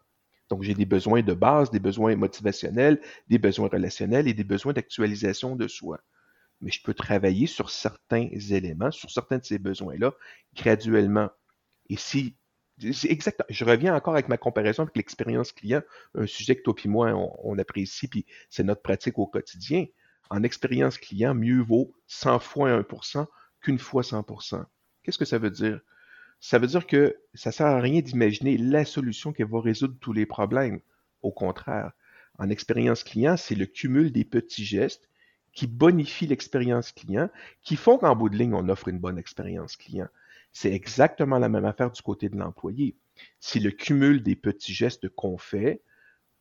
Donc, 0.48 0.62
j'ai 0.62 0.74
des 0.74 0.86
besoins 0.86 1.22
de 1.22 1.34
base, 1.34 1.70
des 1.70 1.80
besoins 1.80 2.14
motivationnels, 2.14 3.00
des 3.28 3.38
besoins 3.38 3.68
relationnels 3.68 4.28
et 4.28 4.34
des 4.34 4.44
besoins 4.44 4.72
d'actualisation 4.72 5.56
de 5.56 5.66
soi. 5.66 5.98
Mais 6.60 6.70
je 6.70 6.82
peux 6.82 6.94
travailler 6.94 7.46
sur 7.48 7.70
certains 7.70 8.28
éléments, 8.50 8.92
sur 8.92 9.10
certains 9.10 9.38
de 9.38 9.44
ces 9.44 9.58
besoins-là, 9.58 10.12
graduellement. 10.54 11.28
Et 11.88 11.96
si 11.96 12.36
c'est 12.78 13.10
exact. 13.10 13.42
Je 13.48 13.64
reviens 13.64 13.94
encore 13.94 14.14
avec 14.14 14.28
ma 14.28 14.36
comparaison 14.36 14.82
avec 14.82 14.96
l'expérience 14.96 15.52
client, 15.52 15.82
un 16.14 16.26
sujet 16.26 16.56
que 16.56 16.62
toi 16.62 16.74
et 16.84 16.88
moi, 16.88 17.12
on, 17.42 17.58
apprécie, 17.58 18.08
puis 18.08 18.26
c'est 18.50 18.64
notre 18.64 18.82
pratique 18.82 19.18
au 19.18 19.26
quotidien. 19.26 19.86
En 20.30 20.42
expérience 20.42 20.98
client, 20.98 21.34
mieux 21.34 21.60
vaut 21.60 21.94
100 22.06 22.38
fois 22.38 22.80
1% 22.80 23.26
qu'une 23.60 23.78
fois 23.78 24.02
100%. 24.02 24.64
Qu'est-ce 25.02 25.18
que 25.18 25.24
ça 25.24 25.38
veut 25.38 25.50
dire? 25.50 25.80
Ça 26.40 26.58
veut 26.58 26.66
dire 26.66 26.86
que 26.86 27.16
ça 27.34 27.50
ne 27.50 27.52
sert 27.52 27.66
à 27.66 27.80
rien 27.80 28.00
d'imaginer 28.00 28.56
la 28.56 28.84
solution 28.84 29.32
qui 29.32 29.42
va 29.42 29.60
résoudre 29.60 29.94
tous 30.00 30.12
les 30.12 30.26
problèmes. 30.26 30.80
Au 31.22 31.30
contraire, 31.30 31.92
en 32.38 32.50
expérience 32.50 33.04
client, 33.04 33.36
c'est 33.36 33.54
le 33.54 33.66
cumul 33.66 34.10
des 34.10 34.24
petits 34.24 34.64
gestes 34.64 35.08
qui 35.52 35.66
bonifient 35.66 36.26
l'expérience 36.26 36.92
client, 36.92 37.28
qui 37.62 37.76
font 37.76 37.98
qu'en 37.98 38.16
bout 38.16 38.30
de 38.30 38.36
ligne, 38.36 38.54
on 38.54 38.68
offre 38.68 38.88
une 38.88 38.98
bonne 38.98 39.18
expérience 39.18 39.76
client. 39.76 40.08
C'est 40.52 40.72
exactement 40.72 41.38
la 41.38 41.48
même 41.48 41.64
affaire 41.64 41.90
du 41.90 42.02
côté 42.02 42.28
de 42.28 42.36
l'employé. 42.36 42.96
C'est 43.40 43.60
le 43.60 43.70
cumul 43.70 44.22
des 44.22 44.36
petits 44.36 44.74
gestes 44.74 45.08
qu'on 45.08 45.38
fait 45.38 45.82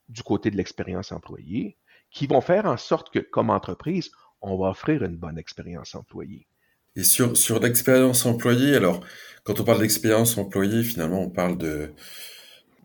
du 0.08 0.22
côté 0.22 0.50
de 0.50 0.56
l'expérience 0.56 1.12
employée 1.12 1.76
qui 2.10 2.26
vont 2.26 2.40
faire 2.40 2.66
en 2.66 2.76
sorte 2.76 3.10
que, 3.10 3.18
comme 3.18 3.50
entreprise, 3.50 4.10
on 4.42 4.58
va 4.58 4.70
offrir 4.70 5.02
une 5.02 5.16
bonne 5.16 5.38
expérience 5.38 5.94
employée. 5.94 6.46
Et 6.94 7.04
sur, 7.04 7.36
sur 7.36 7.58
l'expérience 7.58 8.26
employée, 8.26 8.76
alors, 8.76 9.00
quand 9.44 9.60
on 9.60 9.64
parle 9.64 9.80
d'expérience 9.80 10.36
employée, 10.36 10.82
finalement, 10.82 11.22
on 11.22 11.30
parle 11.30 11.56
de, 11.56 11.94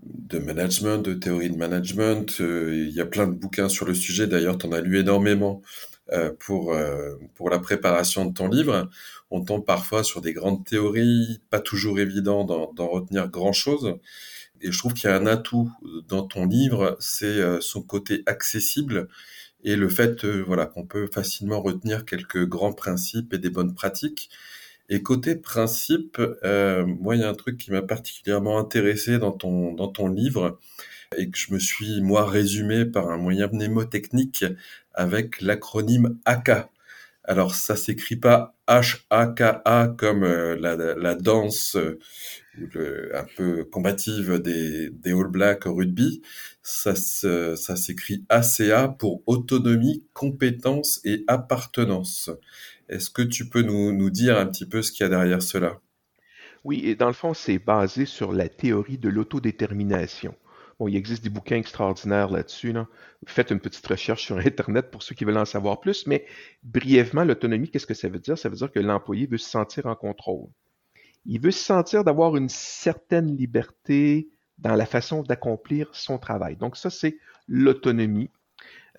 de 0.04 0.40
management, 0.40 1.00
de 1.00 1.14
théorie 1.14 1.50
de 1.50 1.58
management. 1.58 2.40
Euh, 2.40 2.74
il 2.88 2.94
y 2.94 3.02
a 3.02 3.06
plein 3.06 3.28
de 3.28 3.34
bouquins 3.34 3.70
sur 3.70 3.86
le 3.86 3.94
sujet. 3.94 4.28
D'ailleurs, 4.28 4.58
tu 4.58 4.68
en 4.68 4.72
as 4.72 4.82
lu 4.82 5.00
énormément 5.00 5.62
pour, 6.40 6.74
euh, 6.74 7.16
pour 7.36 7.50
la 7.50 7.60
préparation 7.60 8.26
de 8.26 8.34
ton 8.34 8.48
livre. 8.48 8.90
On 9.32 9.44
tombe 9.44 9.66
parfois 9.66 10.04
sur 10.04 10.22
des 10.22 10.34
grandes 10.34 10.66
théories, 10.66 11.42
pas 11.50 11.60
toujours 11.60 12.00
évident 12.00 12.44
d'en 12.44 12.88
retenir 12.88 13.28
grand-chose. 13.30 13.96
Et 14.62 14.72
je 14.72 14.78
trouve 14.78 14.94
qu'il 14.94 15.10
y 15.10 15.14
a 15.14 15.16
un 15.16 15.28
atout 15.28 15.72
dans 16.08 16.24
ton 16.24 16.46
livre, 16.46 16.98
c'est 17.00 17.62
son 17.62 17.82
côté 17.82 18.24
accessible 18.26 19.08
et 19.64 19.76
le 19.76 19.90
fait 19.90 20.26
voilà 20.26 20.66
qu'on 20.66 20.86
peut 20.86 21.08
facilement 21.14 21.62
retenir 21.62 22.06
quelques 22.06 22.46
grands 22.48 22.74
principes 22.74 23.34
et 23.34 23.38
des 23.38 23.50
bonnes 23.50 23.76
pratiques. 23.76 24.30
Et 24.90 25.04
côté 25.04 25.36
principe, 25.36 26.22
euh, 26.44 26.86
moi, 26.86 27.16
il 27.16 27.22
y 27.22 27.24
a 27.24 27.30
un 27.30 27.34
truc 27.34 27.58
qui 27.58 27.72
m'a 27.72 27.82
particulièrement 27.82 28.58
intéressé 28.58 29.20
dans 29.20 29.34
ton, 29.34 29.74
dans 29.74 29.90
ton 29.90 30.08
livre 30.08 30.60
et 31.16 31.30
que 31.30 31.38
je 31.38 31.54
me 31.54 31.60
suis, 31.60 32.02
moi, 32.02 32.26
résumé 32.26 32.86
par 32.86 33.10
un 33.10 33.18
moyen 33.18 33.48
mnémotechnique 33.48 34.46
avec 34.94 35.42
l'acronyme 35.42 36.18
AK. 36.26 36.70
Alors, 37.24 37.56
ça 37.56 37.76
s'écrit 37.76 38.16
pas 38.16 38.56
H-A-K-A 38.68 39.96
comme 39.98 40.24
euh, 40.24 40.56
la, 40.56 41.16
danse 41.16 41.76
euh, 41.76 43.12
un 43.14 43.26
peu 43.36 43.66
combative 43.66 44.40
des, 44.40 44.92
All 45.06 45.28
Blacks 45.28 45.66
au 45.66 45.76
rugby. 45.76 46.22
Ça, 46.64 46.96
ça 46.96 47.76
s'écrit 47.76 48.26
ACA 48.30 48.90
pour 48.90 49.24
autonomie, 49.26 50.06
compétence 50.14 51.00
et 51.06 51.24
appartenance. 51.28 52.30
Est-ce 52.90 53.10
que 53.10 53.22
tu 53.22 53.50
peux 53.50 53.62
nous, 53.62 54.10
dire 54.10 54.38
un 54.38 54.46
petit 54.46 54.66
peu 54.66 54.82
ce 54.82 54.92
qu'il 54.92 55.04
y 55.04 55.08
a 55.08 55.10
derrière 55.10 55.42
cela? 55.42 55.80
Oui, 56.64 56.82
et 56.86 56.96
dans 56.96 57.08
le 57.08 57.14
fond, 57.14 57.34
c'est 57.34 57.60
basé 57.60 58.06
sur 58.06 58.34
la 58.34 58.50
théorie 58.50 58.98
de 58.98 59.10
l'autodétermination. 59.10 60.36
Bon, 60.80 60.88
il 60.88 60.96
existe 60.96 61.24
des 61.24 61.30
bouquins 61.30 61.56
extraordinaires 61.56 62.30
là-dessus. 62.30 62.74
Faites 63.26 63.50
une 63.50 63.60
petite 63.60 63.86
recherche 63.88 64.24
sur 64.24 64.38
Internet 64.38 64.92
pour 64.92 65.02
ceux 65.02 65.16
qui 65.16 65.26
veulent 65.26 65.38
en 65.38 65.46
savoir 65.46 65.80
plus, 65.80 66.06
mais 66.06 66.26
brièvement, 66.64 67.24
l'autonomie, 67.24 67.70
qu'est-ce 67.70 67.88
que 67.88 67.96
ça 67.96 68.10
veut 68.10 68.20
dire? 68.20 68.38
Ça 68.38 68.50
veut 68.50 68.56
dire 68.56 68.72
que 68.72 68.80
l'employé 68.80 69.26
veut 69.26 69.40
se 69.40 69.50
sentir 69.50 69.88
en 69.88 69.96
contrôle. 69.96 70.48
Il 71.26 71.42
veut 71.42 71.52
se 71.52 71.64
sentir 71.64 72.04
d'avoir 72.04 72.38
une 72.38 72.50
certaine 72.50 73.36
liberté 73.36 74.30
dans 74.60 74.76
la 74.76 74.86
façon 74.86 75.24
d'accomplir 75.24 75.90
son 75.94 76.20
travail. 76.20 76.56
Donc 76.56 76.78
ça, 76.78 76.90
c'est 76.90 77.18
l'autonomie. 77.48 78.30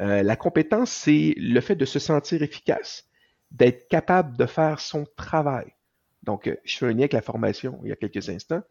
Euh, 0.00 0.22
la 0.22 0.36
compétence, 0.36 0.90
c'est 0.90 1.34
le 1.36 1.60
fait 1.60 1.76
de 1.76 1.84
se 1.84 1.98
sentir 1.98 2.42
efficace 2.42 3.08
d'être 3.50 3.88
capable 3.88 4.36
de 4.36 4.46
faire 4.46 4.80
son 4.80 5.06
travail. 5.16 5.72
Donc, 6.22 6.46
euh, 6.46 6.56
je 6.64 6.76
fais 6.76 6.86
un 6.86 6.90
lien 6.90 7.00
avec 7.00 7.12
la 7.12 7.22
formation 7.22 7.80
il 7.82 7.88
y 7.88 7.92
a 7.92 7.96
quelques 7.96 8.28
instants. 8.28 8.62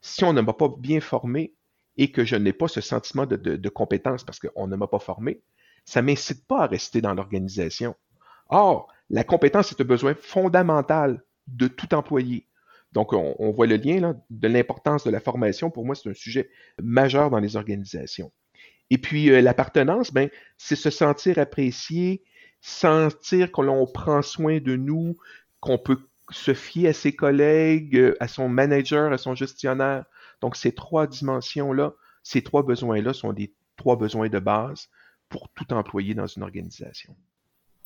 Si 0.00 0.24
on 0.24 0.32
ne 0.32 0.40
m'a 0.40 0.54
pas 0.54 0.68
bien 0.78 1.00
formé 1.00 1.54
et 1.96 2.10
que 2.10 2.24
je 2.24 2.36
n'ai 2.36 2.52
pas 2.52 2.68
ce 2.68 2.80
sentiment 2.80 3.26
de, 3.26 3.68
compétence 3.68 4.24
parce 4.24 4.38
qu'on 4.38 4.66
ne 4.66 4.76
m'a 4.76 4.86
pas 4.86 4.98
formé, 4.98 5.42
ça 5.84 6.00
ne 6.00 6.06
m'incite 6.06 6.46
pas 6.46 6.62
à 6.62 6.66
rester 6.66 7.00
dans 7.00 7.14
l'organisation. 7.14 7.94
Or, 8.48 8.88
la 9.10 9.24
compétence 9.24 9.72
est 9.72 9.80
un 9.80 9.84
besoin 9.84 10.14
fondamental 10.14 11.22
de 11.46 11.68
tout 11.68 11.94
employé. 11.94 12.46
Donc, 12.92 13.12
on, 13.14 13.50
voit 13.52 13.66
le 13.66 13.76
lien 13.76 14.14
de 14.28 14.48
l'importance 14.48 15.04
de 15.04 15.10
la 15.10 15.20
formation. 15.20 15.70
Pour 15.70 15.86
moi, 15.86 15.94
c'est 15.94 16.10
un 16.10 16.14
sujet 16.14 16.50
majeur 16.82 17.30
dans 17.30 17.40
les 17.40 17.56
organisations. 17.56 18.30
Et 18.90 18.98
puis, 18.98 19.30
euh, 19.30 19.40
l'appartenance, 19.40 20.12
ben, 20.12 20.28
c'est 20.58 20.76
se 20.76 20.90
sentir 20.90 21.38
apprécié, 21.38 22.22
sentir 22.60 23.50
que 23.50 23.62
l'on 23.62 23.86
prend 23.86 24.20
soin 24.20 24.60
de 24.60 24.76
nous, 24.76 25.16
qu'on 25.60 25.78
peut 25.78 26.00
se 26.30 26.52
fier 26.52 26.88
à 26.88 26.92
ses 26.92 27.14
collègues, 27.14 28.14
à 28.20 28.28
son 28.28 28.48
manager, 28.48 29.12
à 29.12 29.18
son 29.18 29.34
gestionnaire. 29.34 30.04
Donc, 30.42 30.56
ces 30.56 30.72
trois 30.72 31.06
dimensions-là, 31.06 31.94
ces 32.22 32.42
trois 32.42 32.62
besoins-là 32.62 33.14
sont 33.14 33.32
des 33.32 33.54
trois 33.76 33.96
besoins 33.96 34.28
de 34.28 34.38
base 34.38 34.88
pour 35.28 35.48
tout 35.54 35.72
employé 35.72 36.14
dans 36.14 36.26
une 36.26 36.42
organisation. 36.42 37.16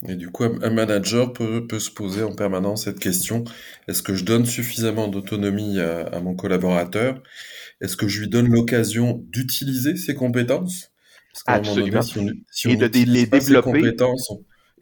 Et 0.06 0.14
du 0.14 0.28
coup, 0.28 0.44
un 0.44 0.70
manager 0.70 1.32
peut, 1.32 1.66
se 1.78 1.90
poser 1.90 2.22
en 2.22 2.34
permanence 2.34 2.84
cette 2.84 2.98
question, 2.98 3.44
est-ce 3.88 4.02
que 4.02 4.14
je 4.14 4.24
donne 4.24 4.44
suffisamment 4.44 5.08
d'autonomie 5.08 5.80
à, 5.80 6.20
mon 6.20 6.34
collaborateur? 6.34 7.22
Est-ce 7.80 7.96
que 7.96 8.08
je 8.08 8.20
lui 8.20 8.28
donne 8.28 8.48
l'occasion 8.48 9.24
d'utiliser 9.30 9.96
ses 9.96 10.14
compétences? 10.14 10.90
Absolument. 11.46 12.00
Et 12.64 12.76
de 12.76 12.86
les 12.86 13.26
développer 13.26 13.94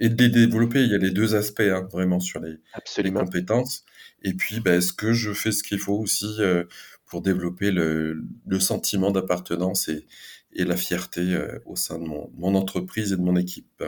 et 0.01 0.09
de 0.09 0.23
les 0.23 0.29
développer. 0.29 0.83
Il 0.83 0.91
y 0.91 0.95
a 0.95 0.99
les 0.99 1.11
deux 1.11 1.35
aspects 1.35 1.61
hein, 1.61 1.89
vraiment 1.93 2.21
sur 2.21 2.41
les, 2.41 3.13
compétences. 3.13 3.85
Et 4.23 4.35
puis, 4.35 4.61
bah, 4.61 4.75
est-ce 4.77 4.93
que 4.93 5.13
je 5.13 5.33
fais 5.33 5.53
ce 5.53 5.63
qu'il 5.63 5.79
faut 5.79 5.95
aussi 5.95 6.37
euh, 6.41 6.65
pour 7.07 7.23
développer 7.23 7.71
le, 7.71 8.25
sentiment 8.59 9.11
d'appartenance 9.11 9.89
et, 9.89 10.07
et, 10.53 10.65
la 10.65 10.77
fierté 10.77 11.21
euh, 11.21 11.59
au 11.67 11.77
sein 11.77 11.99
de 11.99 12.05
mon, 12.05 12.31
mon, 12.37 12.55
entreprise 12.55 13.13
et 13.13 13.17
de 13.17 13.23
mon 13.23 13.37
équipe. 13.37 13.85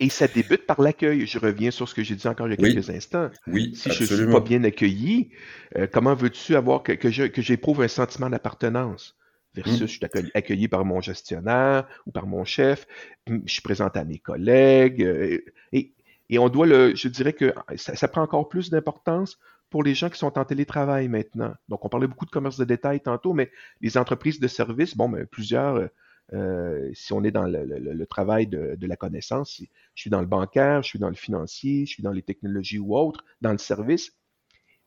Et 0.00 0.08
ça 0.08 0.26
débute 0.26 0.66
par 0.66 0.80
l'accueil. 0.80 1.26
Je 1.26 1.38
reviens 1.38 1.70
sur 1.70 1.88
ce 1.88 1.94
que 1.94 2.02
j'ai 2.02 2.16
dit 2.16 2.26
encore 2.26 2.48
il 2.48 2.50
y 2.50 2.54
a 2.54 2.56
quelques 2.56 2.90
instants. 2.90 3.30
Oui, 3.46 3.74
si 3.76 3.90
je 3.90 4.02
ne 4.02 4.18
suis 4.22 4.32
pas 4.32 4.40
bien 4.40 4.64
accueilli, 4.64 5.30
euh, 5.76 5.86
comment 5.90 6.14
veux-tu 6.14 6.56
avoir 6.56 6.82
que, 6.82 6.92
que 6.92 7.42
j'éprouve 7.42 7.82
un 7.82 7.88
sentiment 7.88 8.30
d'appartenance? 8.30 9.16
versus 9.54 9.80
mmh. 9.80 9.86
je 9.86 9.86
suis 9.86 10.00
accueilli, 10.34 10.68
par 10.68 10.84
mon 10.84 11.00
gestionnaire 11.00 11.86
ou 12.06 12.10
par 12.10 12.26
mon 12.26 12.44
chef, 12.44 12.86
je 13.26 13.40
suis 13.46 13.62
présenté 13.62 13.98
à 13.98 14.04
mes 14.04 14.18
collègues, 14.18 15.02
euh, 15.02 15.38
et, 15.72 15.93
et, 16.28 16.38
on 16.38 16.48
doit 16.48 16.66
le, 16.66 16.94
je 16.94 17.08
dirais 17.08 17.32
que 17.32 17.54
ça, 17.76 18.08
prend 18.08 18.22
encore 18.22 18.48
plus 18.48 18.70
d'importance 18.70 19.38
pour 19.70 19.82
les 19.82 19.94
gens 19.94 20.08
qui 20.08 20.18
sont 20.18 20.38
en 20.38 20.44
télétravail 20.44 21.08
maintenant. 21.08 21.54
Donc, 21.68 21.84
on 21.84 21.88
parlait 21.88 22.06
beaucoup 22.06 22.26
de 22.26 22.30
commerce 22.30 22.58
de 22.58 22.64
détail 22.64 23.00
tantôt, 23.00 23.32
mais 23.32 23.50
les 23.80 23.98
entreprises 23.98 24.40
de 24.40 24.48
services, 24.48 24.96
bon, 24.96 25.08
mais 25.08 25.26
plusieurs, 25.26 25.88
euh, 26.32 26.90
si 26.94 27.12
on 27.12 27.24
est 27.24 27.30
dans 27.30 27.46
le, 27.46 28.06
travail 28.06 28.46
de, 28.46 28.76
de, 28.76 28.86
la 28.86 28.96
connaissance, 28.96 29.60
je 29.60 30.00
suis 30.00 30.10
dans 30.10 30.20
le 30.20 30.26
bancaire, 30.26 30.82
je 30.82 30.88
suis 30.88 30.98
dans 30.98 31.08
le 31.08 31.14
financier, 31.14 31.86
je 31.86 31.92
suis 31.92 32.02
dans 32.02 32.12
les 32.12 32.22
technologies 32.22 32.78
ou 32.78 32.96
autres, 32.96 33.24
dans 33.40 33.52
le 33.52 33.58
service, 33.58 34.12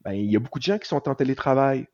ben, 0.01 0.13
il 0.13 0.31
y 0.31 0.35
a 0.35 0.39
beaucoup 0.39 0.59
de 0.59 0.63
gens 0.63 0.77
qui 0.77 0.87
sont 0.87 1.09
en 1.09 1.15
télétravail 1.15 1.87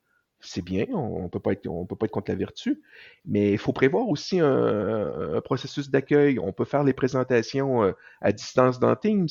c'est 0.43 0.61
bien, 0.61 0.85
on 0.91 1.23
ne 1.23 1.27
peut, 1.27 1.39
pas 1.39 1.53
être, 1.53 1.69
peut 1.87 1.95
pas 1.95 2.05
être 2.05 2.11
contre 2.11 2.31
la 2.31 2.37
vertu, 2.37 2.81
mais 3.25 3.51
il 3.51 3.57
faut 3.57 3.73
prévoir 3.73 4.07
aussi 4.07 4.39
un, 4.39 5.41
processus 5.43 5.89
d'accueil. 5.89 6.39
On 6.39 6.51
peut 6.51 6.65
faire 6.65 6.83
les 6.83 6.93
présentations 6.93 7.83
euh, 7.83 7.91
à 8.21 8.31
distance 8.31 8.79
dans 8.79 8.95
Teams 8.95 9.27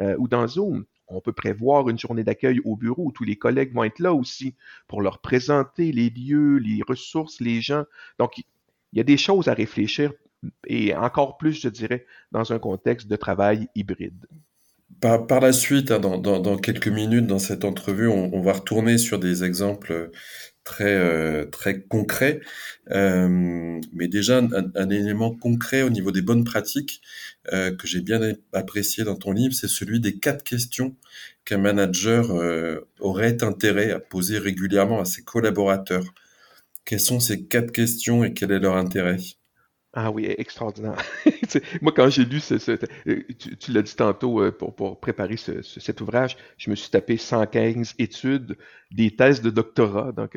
euh, 0.00 0.16
ou 0.18 0.28
dans 0.28 0.46
Zoom. 0.46 0.84
On 1.08 1.20
peut 1.20 1.32
prévoir 1.32 1.88
une 1.88 1.98
journée 1.98 2.24
d'accueil 2.24 2.60
au 2.64 2.76
bureau 2.76 3.04
où 3.06 3.12
tous 3.12 3.24
les 3.24 3.36
collègues 3.36 3.72
vont 3.72 3.84
être 3.84 4.00
là 4.00 4.12
aussi 4.12 4.56
pour 4.88 5.02
leur 5.02 5.20
présenter 5.20 5.92
les 5.92 6.10
lieux, 6.10 6.56
les 6.58 6.80
ressources, 6.86 7.40
les 7.40 7.60
gens. 7.60 7.84
Donc, 8.18 8.38
il 8.38 8.44
y 8.92 9.00
a 9.00 9.04
des 9.04 9.16
choses 9.16 9.48
à 9.48 9.54
réfléchir 9.54 10.12
et 10.66 10.94
encore 10.94 11.38
plus, 11.38 11.60
je 11.60 11.68
dirais, 11.68 12.06
dans 12.32 12.52
un 12.52 12.58
contexte 12.58 13.08
de 13.08 13.16
travail 13.16 13.68
hybride. 13.74 14.26
Par, 15.00 15.40
la 15.40 15.52
suite, 15.52 15.90
hein, 15.90 15.98
dans, 15.98 16.56
quelques 16.56 16.88
minutes 16.88 17.26
dans 17.26 17.38
cette 17.38 17.64
entrevue, 17.64 18.08
on, 18.08 18.40
va 18.40 18.52
retourner 18.52 18.98
sur 18.98 19.18
des 19.18 19.44
exemples 19.44 20.10
très 20.66 20.94
euh, 20.94 21.46
très 21.46 21.80
concret, 21.80 22.40
euh, 22.90 23.80
mais 23.94 24.08
déjà 24.08 24.38
un, 24.38 24.90
élément 24.90 25.34
concret 25.34 25.82
au 25.82 25.90
niveau 25.90 26.10
des 26.12 26.22
bonnes 26.22 26.44
pratiques 26.44 27.00
euh, 27.52 27.74
que 27.74 27.86
j'ai 27.86 28.02
bien 28.02 28.20
apprécié 28.52 29.04
dans 29.04 29.16
ton 29.16 29.32
livre, 29.32 29.54
c'est 29.54 29.68
celui 29.68 30.00
des 30.00 30.18
quatre 30.18 30.44
questions 30.44 30.94
qu'un 31.46 31.58
manager 31.58 32.32
aurait 33.00 33.42
intérêt 33.44 33.92
à 33.92 34.00
poser 34.00 34.38
régulièrement 34.38 35.00
à 35.00 35.04
ses 35.04 35.22
collaborateurs. 35.22 36.04
Quelles 36.84 37.00
sont 37.00 37.20
ces 37.20 37.44
quatre 37.44 37.72
questions 37.72 38.24
et 38.24 38.34
quel 38.34 38.50
est 38.52 38.58
leur 38.58 38.76
intérêt? 38.76 39.18
Ah 39.98 40.10
oui, 40.10 40.26
extraordinaire. 40.26 41.02
Moi, 41.80 41.90
quand 41.90 42.10
j'ai 42.10 42.26
lu, 42.26 42.38
ce, 42.38 42.54
euh, 43.08 43.22
tu, 43.58 43.72
l'as 43.72 43.80
dit 43.80 43.96
tantôt, 43.96 44.42
euh, 44.42 44.52
pour, 44.52 45.00
préparer 45.00 45.36
cet 45.38 46.02
ouvrage, 46.02 46.36
je 46.58 46.68
me 46.68 46.74
suis 46.74 46.90
tapé 46.90 47.16
115 47.16 47.94
études, 47.98 48.58
des 48.90 49.16
thèses 49.16 49.40
de 49.40 49.48
doctorat. 49.48 50.12
Donc, 50.12 50.36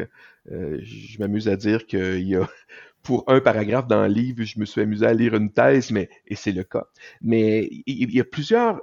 euh, 0.50 0.80
je 0.82 1.20
m'amuse 1.20 1.50
à 1.50 1.58
dire 1.58 1.86
qu'il 1.88 2.26
y 2.26 2.38
a, 2.38 2.50
pour 3.04 3.26
un 3.28 3.42
paragraphe 3.42 3.88
dans 3.88 4.04
le 4.04 4.14
livre, 4.14 4.46
je 4.46 4.58
me 4.62 4.66
suis 4.66 4.80
amusé 4.80 5.06
à 5.06 5.14
lire 5.14 5.36
une 5.36 5.52
thèse, 5.52 5.92
mais 5.92 6.10
et 6.26 6.38
c'est 6.38 6.54
le 6.54 6.64
cas. 6.64 6.88
Mais 7.22 7.70
il, 7.86 8.16
y 8.16 8.22
a 8.22 8.24
plusieurs. 8.24 8.80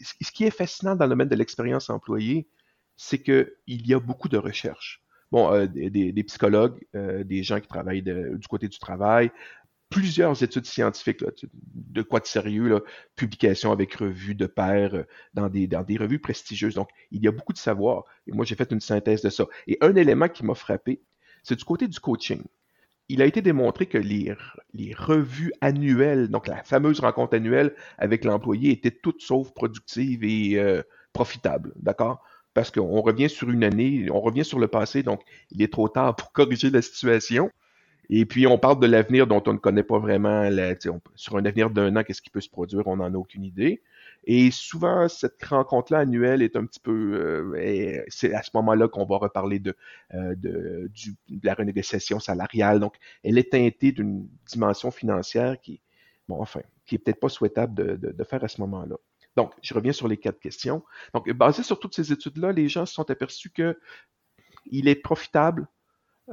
Ce 0.00 0.32
qui 0.32 0.44
est 0.44 0.56
fascinant 0.56 0.96
dans 0.96 1.04
le 1.04 1.10
domaine 1.10 1.28
de 1.28 1.36
l'expérience 1.36 1.90
employée, 1.90 2.48
c'est 2.96 3.18
qu'il 3.18 3.52
y 3.66 3.92
a 3.92 4.00
beaucoup 4.00 4.30
de 4.30 4.38
recherches. 4.38 5.02
Bon, 5.32 5.66
des, 5.66 6.24
psychologues, 6.24 6.78
des 6.94 7.42
gens 7.42 7.58
qui 7.58 7.66
travaillent 7.66 8.02
du 8.02 8.46
côté 8.48 8.68
du 8.68 8.78
travail, 8.78 9.32
plusieurs 9.94 10.42
études 10.42 10.66
scientifiques, 10.66 11.24
de 11.64 12.02
quoi 12.02 12.18
de 12.18 12.26
sérieux, 12.26 12.82
publications 13.14 13.70
avec 13.70 13.94
revues 13.94 14.34
de 14.34 14.46
pairs 14.46 14.92
euh, 14.96 15.04
dans 15.34 15.48
des, 15.48 15.96
revues 15.96 16.18
prestigieuses. 16.18 16.74
Donc, 16.74 16.88
il 17.12 17.22
y 17.22 17.28
a 17.28 17.30
beaucoup 17.30 17.52
de 17.52 17.58
savoir. 17.58 18.02
Et 18.26 18.32
moi, 18.32 18.44
j'ai 18.44 18.56
fait 18.56 18.72
une 18.72 18.80
synthèse 18.80 19.22
de 19.22 19.30
ça. 19.30 19.44
Et 19.68 19.78
un 19.82 19.94
élément 19.94 20.28
qui 20.28 20.44
m'a 20.44 20.56
frappé, 20.56 21.00
c'est 21.44 21.54
du 21.54 21.64
côté 21.64 21.86
du 21.86 22.00
coaching. 22.00 22.42
Il 23.08 23.22
a 23.22 23.24
été 23.24 23.40
démontré 23.40 23.86
que 23.86 23.98
les, 23.98 24.34
les 24.72 24.94
revues 24.94 25.52
annuelles, 25.60 26.26
donc 26.26 26.48
la 26.48 26.64
fameuse 26.64 26.98
rencontre 26.98 27.36
annuelle 27.36 27.72
avec 27.96 28.24
l'employé, 28.24 28.72
étaient 28.72 28.90
toutes 28.90 29.22
sauf 29.22 29.54
productives 29.54 30.24
et 30.24 30.58
euh, 30.58 30.82
profitables. 31.12 31.72
D'accord? 31.76 32.20
parce 32.52 32.70
qu'on 32.70 33.00
revient 33.00 33.28
sur 33.28 33.50
une 33.50 33.64
année, 33.64 34.06
on 34.12 34.20
revient 34.20 34.44
sur 34.44 34.60
le 34.60 34.68
passé, 34.68 35.02
donc 35.02 35.22
il 35.50 35.60
est 35.60 35.72
trop 35.72 35.88
tard 35.88 36.14
pour 36.14 36.30
corriger 36.30 36.70
la 36.70 36.82
situation. 36.82 37.50
Et 38.10 38.26
puis, 38.26 38.46
on 38.46 38.58
parle 38.58 38.80
de 38.80 38.86
l'avenir 38.86 39.26
dont 39.26 39.42
on 39.46 39.52
ne 39.52 39.58
connaît 39.58 39.82
pas 39.82 39.98
vraiment. 39.98 40.48
sur 41.14 41.36
un 41.36 41.44
avenir 41.44 41.70
d'un 41.70 41.96
an, 41.96 42.02
qu'est-ce 42.02 42.22
qui 42.22 42.30
peut 42.30 42.40
se 42.40 42.50
produire? 42.50 42.86
On 42.86 42.96
n'en 42.96 43.12
a 43.12 43.16
aucune 43.16 43.44
idée. 43.44 43.82
Et 44.26 44.50
souvent, 44.50 45.08
cette 45.08 45.42
rencontre-là 45.44 46.00
annuelle 46.00 46.42
est 46.42 46.56
un 46.56 46.64
petit 46.64 46.80
peu... 46.80 46.92
Euh, 46.92 48.04
c'est 48.08 48.32
à 48.34 48.42
ce 48.42 48.50
moment-là 48.54 48.88
qu'on 48.88 49.04
va 49.04 49.18
reparler 49.18 49.58
de, 49.58 49.76
euh, 50.14 50.34
de, 50.36 50.90
la 51.42 51.54
renégociation 51.54 52.20
salariale. 52.20 52.80
Donc, 52.80 52.96
elle 53.22 53.38
est 53.38 53.52
teintée 53.52 53.92
d'une 53.92 54.28
dimension 54.46 54.90
financière 54.90 55.60
qui, 55.60 55.80
bon, 56.28 56.40
enfin, 56.40 56.60
qui 56.86 56.94
est 56.94 56.98
peut-être 56.98 57.20
pas 57.20 57.28
souhaitable 57.28 57.74
de, 57.74 58.12
de 58.12 58.24
faire 58.24 58.42
à 58.44 58.48
ce 58.48 58.60
moment-là. 58.62 58.96
Donc, 59.36 59.52
je 59.62 59.74
reviens 59.74 59.92
sur 59.92 60.08
les 60.08 60.16
quatre 60.16 60.38
questions. 60.38 60.82
Donc, 61.12 61.30
basé 61.32 61.62
sur 61.62 61.78
toutes 61.78 61.94
ces 61.94 62.12
études-là, 62.12 62.52
les 62.52 62.68
gens 62.68 62.86
se 62.86 62.94
sont 62.94 63.10
aperçus 63.10 63.50
que 63.50 63.78
il 64.66 64.88
est 64.88 64.94
profitable 64.94 65.66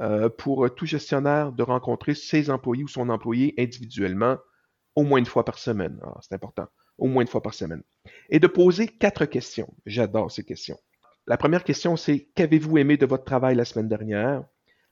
euh, 0.00 0.28
pour 0.28 0.74
tout 0.74 0.86
gestionnaire 0.86 1.52
de 1.52 1.62
rencontrer 1.62 2.14
ses 2.14 2.50
employés 2.50 2.84
ou 2.84 2.88
son 2.88 3.08
employé 3.08 3.54
individuellement 3.58 4.38
au 4.94 5.02
moins 5.02 5.18
une 5.18 5.26
fois 5.26 5.44
par 5.44 5.58
semaine. 5.58 5.98
Ah, 6.02 6.18
c'est 6.20 6.34
important, 6.34 6.66
au 6.98 7.06
moins 7.06 7.22
une 7.22 7.28
fois 7.28 7.42
par 7.42 7.54
semaine. 7.54 7.82
Et 8.30 8.38
de 8.38 8.46
poser 8.46 8.88
quatre 8.88 9.26
questions. 9.26 9.72
J'adore 9.86 10.30
ces 10.30 10.44
questions. 10.44 10.78
La 11.26 11.36
première 11.36 11.64
question, 11.64 11.96
c'est 11.96 12.28
qu'avez-vous 12.34 12.78
aimé 12.78 12.96
de 12.96 13.06
votre 13.06 13.24
travail 13.24 13.54
la 13.54 13.64
semaine 13.64 13.88
dernière? 13.88 14.44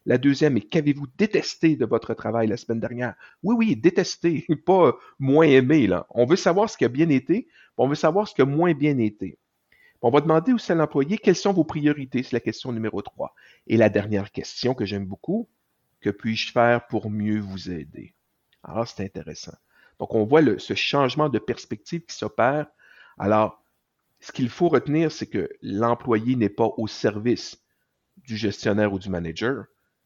La 0.06 0.16
deuxième 0.16 0.56
est 0.56 0.62
qu'avez-vous 0.62 1.06
détesté 1.18 1.76
de 1.76 1.84
votre 1.84 2.14
travail 2.14 2.46
la 2.46 2.56
semaine 2.56 2.80
dernière? 2.80 3.14
Oui, 3.42 3.54
oui, 3.58 3.76
détesté, 3.76 4.46
pas 4.66 4.96
moins 5.18 5.46
aimé. 5.46 5.86
Là. 5.86 6.06
On 6.10 6.24
veut 6.24 6.36
savoir 6.36 6.70
ce 6.70 6.76
qui 6.76 6.84
a 6.84 6.88
bien 6.88 7.08
été, 7.08 7.48
on 7.76 7.88
veut 7.88 7.94
savoir 7.94 8.28
ce 8.28 8.34
qui 8.34 8.42
a 8.42 8.46
moins 8.46 8.72
bien 8.72 8.98
été. 8.98 9.38
On 10.02 10.10
va 10.10 10.20
demander 10.20 10.52
aussi 10.52 10.72
à 10.72 10.74
l'employé 10.74 11.18
quelles 11.18 11.36
sont 11.36 11.52
vos 11.52 11.64
priorités, 11.64 12.22
c'est 12.22 12.32
la 12.32 12.40
question 12.40 12.72
numéro 12.72 13.02
3. 13.02 13.34
Et 13.66 13.76
la 13.76 13.90
dernière 13.90 14.32
question 14.32 14.74
que 14.74 14.86
j'aime 14.86 15.04
beaucoup, 15.04 15.48
que 16.00 16.10
puis-je 16.10 16.52
faire 16.52 16.86
pour 16.86 17.10
mieux 17.10 17.40
vous 17.40 17.70
aider? 17.70 18.14
Alors, 18.62 18.88
c'est 18.88 19.04
intéressant. 19.04 19.56
Donc, 19.98 20.14
on 20.14 20.24
voit 20.24 20.42
ce 20.58 20.74
changement 20.74 21.28
de 21.28 21.38
perspective 21.38 22.04
qui 22.06 22.16
s'opère. 22.16 22.66
Alors, 23.18 23.62
ce 24.20 24.32
qu'il 24.32 24.48
faut 24.48 24.68
retenir, 24.68 25.12
c'est 25.12 25.26
que 25.26 25.50
l'employé 25.60 26.36
n'est 26.36 26.48
pas 26.48 26.70
au 26.78 26.86
service 26.86 27.62
du 28.16 28.36
gestionnaire 28.36 28.92
ou 28.92 28.98
du 28.98 29.10
manager, 29.10 29.64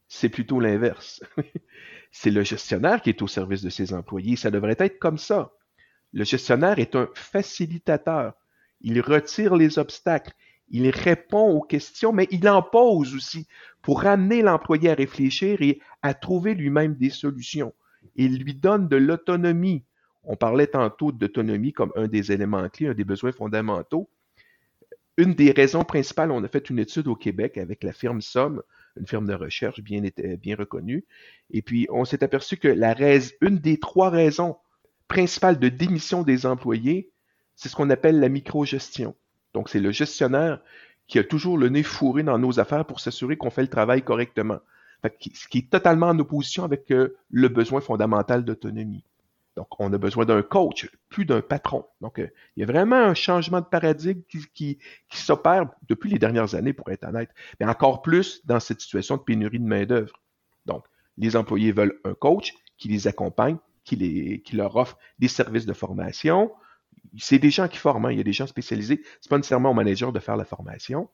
c'est 0.09 0.29
plutôt 0.29 0.61
l'inverse. 0.61 1.23
c'est 2.13 2.31
le 2.31 2.43
gestionnaire 2.43 3.03
qui 3.03 3.11
est 3.11 3.23
au 3.23 3.29
service 3.29 3.63
de 3.63 3.71
ses 3.71 3.93
employés. 3.93 4.37
Ça 4.37 4.51
devrait 4.51 4.77
être 4.79 4.99
comme 4.99 5.19
ça. 5.19 5.53
Le 6.13 6.25
gestionnaire 6.25 6.79
est 6.79 6.95
un 6.95 7.09
facilitateur 7.15 8.35
il 8.85 9.01
retire 9.01 9.57
les 9.57 9.79
obstacles, 9.79 10.33
il 10.69 10.89
répond 10.91 11.51
aux 11.51 11.63
questions, 11.63 12.13
mais 12.13 12.29
il 12.31 12.49
en 12.49 12.63
pose 12.63 13.15
aussi 13.15 13.49
pour 13.83 14.03
ramener 14.03 14.43
l'employé 14.43 14.91
à 14.91 14.95
réfléchir 14.95 15.61
et 15.63 15.81
à 16.03 16.15
trouver 16.15 16.55
lui-même 16.55 16.95
des 16.95 17.11
solutions. 17.11 17.75
Il 18.15 18.39
lui 18.39 18.55
donne 18.55 18.89
de 18.89 18.97
l'autonomie. 18.97 19.85
On 20.23 20.37
parlait 20.37 20.67
tantôt 20.67 21.13
d'autonomie 21.13 21.73
comme 21.73 21.93
un 21.97 22.09
des 22.09 22.31
éléments 22.31 22.69
clés, 22.69 22.89
un 22.89 22.95
des 22.95 23.05
besoins 23.05 23.33
fondamentaux. 23.33 24.09
Une 25.17 25.35
des 25.35 25.53
raisons 25.53 25.85
principales, 25.85 26.31
on 26.31 26.45
a 26.45 26.49
fait 26.49 26.71
une 26.71 26.79
étude 26.79 27.09
au 27.09 27.15
Québec 27.15 27.57
avec 27.57 27.85
la 27.85 27.93
firme 27.93 28.21
Somme, 28.21 28.63
une 28.99 29.07
firme 29.07 29.27
de 29.27 29.35
recherche 29.35 29.81
bien, 29.81 30.03
reconnue, 30.59 31.05
et 31.51 31.63
puis 31.63 31.87
on 31.91 32.05
s'est 32.05 32.25
aperçu 32.25 32.57
que 32.57 32.69
la 32.69 32.95
une 33.41 33.59
des 33.59 33.79
trois 33.79 34.11
raisons 34.11 34.57
principales 35.09 35.59
de 35.59 35.69
démission 35.69 36.23
des 36.23 36.47
employés, 36.47 37.13
c'est 37.57 37.69
ce 37.69 37.77
qu'on 37.77 37.91
appelle 37.91 38.21
la 38.21 38.29
microgestion. 38.29 39.15
Donc, 39.53 39.69
c'est 39.69 39.81
le 39.81 39.93
gestionnaire 39.93 40.61
qui 41.07 41.19
a 41.19 41.25
toujours 41.25 41.59
le 41.59 41.69
nez 41.69 41.83
fourré 41.83 42.23
dans 42.23 42.39
nos 42.39 42.59
affaires 42.61 42.85
pour 42.85 43.01
s'assurer 43.01 43.37
qu'on 43.37 43.51
fait 43.51 43.63
le 43.63 43.69
travail 43.69 44.03
correctement. 44.03 44.59
ce 45.03 45.49
qui 45.49 45.59
est 45.59 45.71
totalement 45.71 46.09
en 46.09 46.19
opposition 46.19 46.65
avec 46.65 46.91
euh, 46.91 47.17
le 47.31 47.49
besoin 47.49 47.81
fondamental 47.81 48.45
d'autonomie. 48.45 49.05
Donc, 49.57 49.69
on 49.79 49.93
a 49.93 49.99
besoin 49.99 50.25
d'un 50.25 50.43
coach, 50.43 50.91
plus 51.09 51.25
d'un 51.25 51.41
patron. 51.41 51.87
Donc, 52.01 52.19
euh, 52.19 52.29
il 52.57 52.61
y 52.61 52.63
a 52.65 52.67
vraiment 52.67 52.97
un 52.97 53.15
changement 53.15 53.61
de 53.61 53.67
paradigme 53.67 54.23
qui, 54.55 54.79
s'opère 55.13 55.71
depuis 55.89 56.11
les 56.11 56.19
dernières 56.19 56.55
années, 56.55 56.73
pour 56.73 56.91
être 56.91 57.05
honnête, 57.05 57.31
mais 57.61 57.67
encore 57.67 58.03
plus 58.03 58.45
dans 58.47 58.59
cette 58.59 58.81
situation 58.81 59.17
de 59.17 59.23
pénurie 59.23 59.61
de 59.61 59.67
main-d'œuvre. 59.67 60.21
Donc, 60.67 60.85
les 61.19 61.37
employés 61.37 61.71
veulent 61.71 62.01
un 62.05 62.15
coach 62.15 62.55
qui 62.79 62.89
les 62.89 63.07
accompagne, 63.07 63.59
qui 63.85 64.43
leur 64.55 64.75
offre 64.75 64.99
des 65.19 65.29
services 65.29 65.67
de 65.67 65.73
formation, 65.73 66.51
c'est 67.19 67.39
des 67.39 67.51
gens 67.51 67.69
qui 67.69 67.79
forment, 67.79 68.07
hein. 68.07 68.13
il 68.13 68.19
y 68.19 68.21
a 68.21 68.25
des 68.25 68.33
gens 68.33 68.47
spécialisés. 68.47 69.03
C'est 69.21 69.29
pas 69.29 69.37
nécessairement 69.37 69.71
au 69.71 69.75
manager 69.75 70.13
de 70.13 70.21
faire 70.21 70.37
la 70.37 70.45
formation 70.45 71.09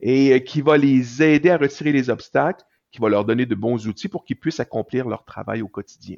et 0.00 0.32
euh, 0.32 0.38
qui 0.38 0.60
va 0.60 0.76
les 0.76 1.22
aider 1.22 1.50
à 1.50 1.56
retirer 1.56 1.92
les 1.92 2.10
obstacles, 2.10 2.64
qui 2.90 3.00
va 3.00 3.08
leur 3.08 3.24
donner 3.24 3.46
de 3.46 3.54
bons 3.54 3.86
outils 3.86 4.08
pour 4.08 4.24
qu'ils 4.24 4.38
puissent 4.38 4.60
accomplir 4.60 5.08
leur 5.08 5.24
travail 5.24 5.62
au 5.62 5.68
quotidien. 5.68 6.16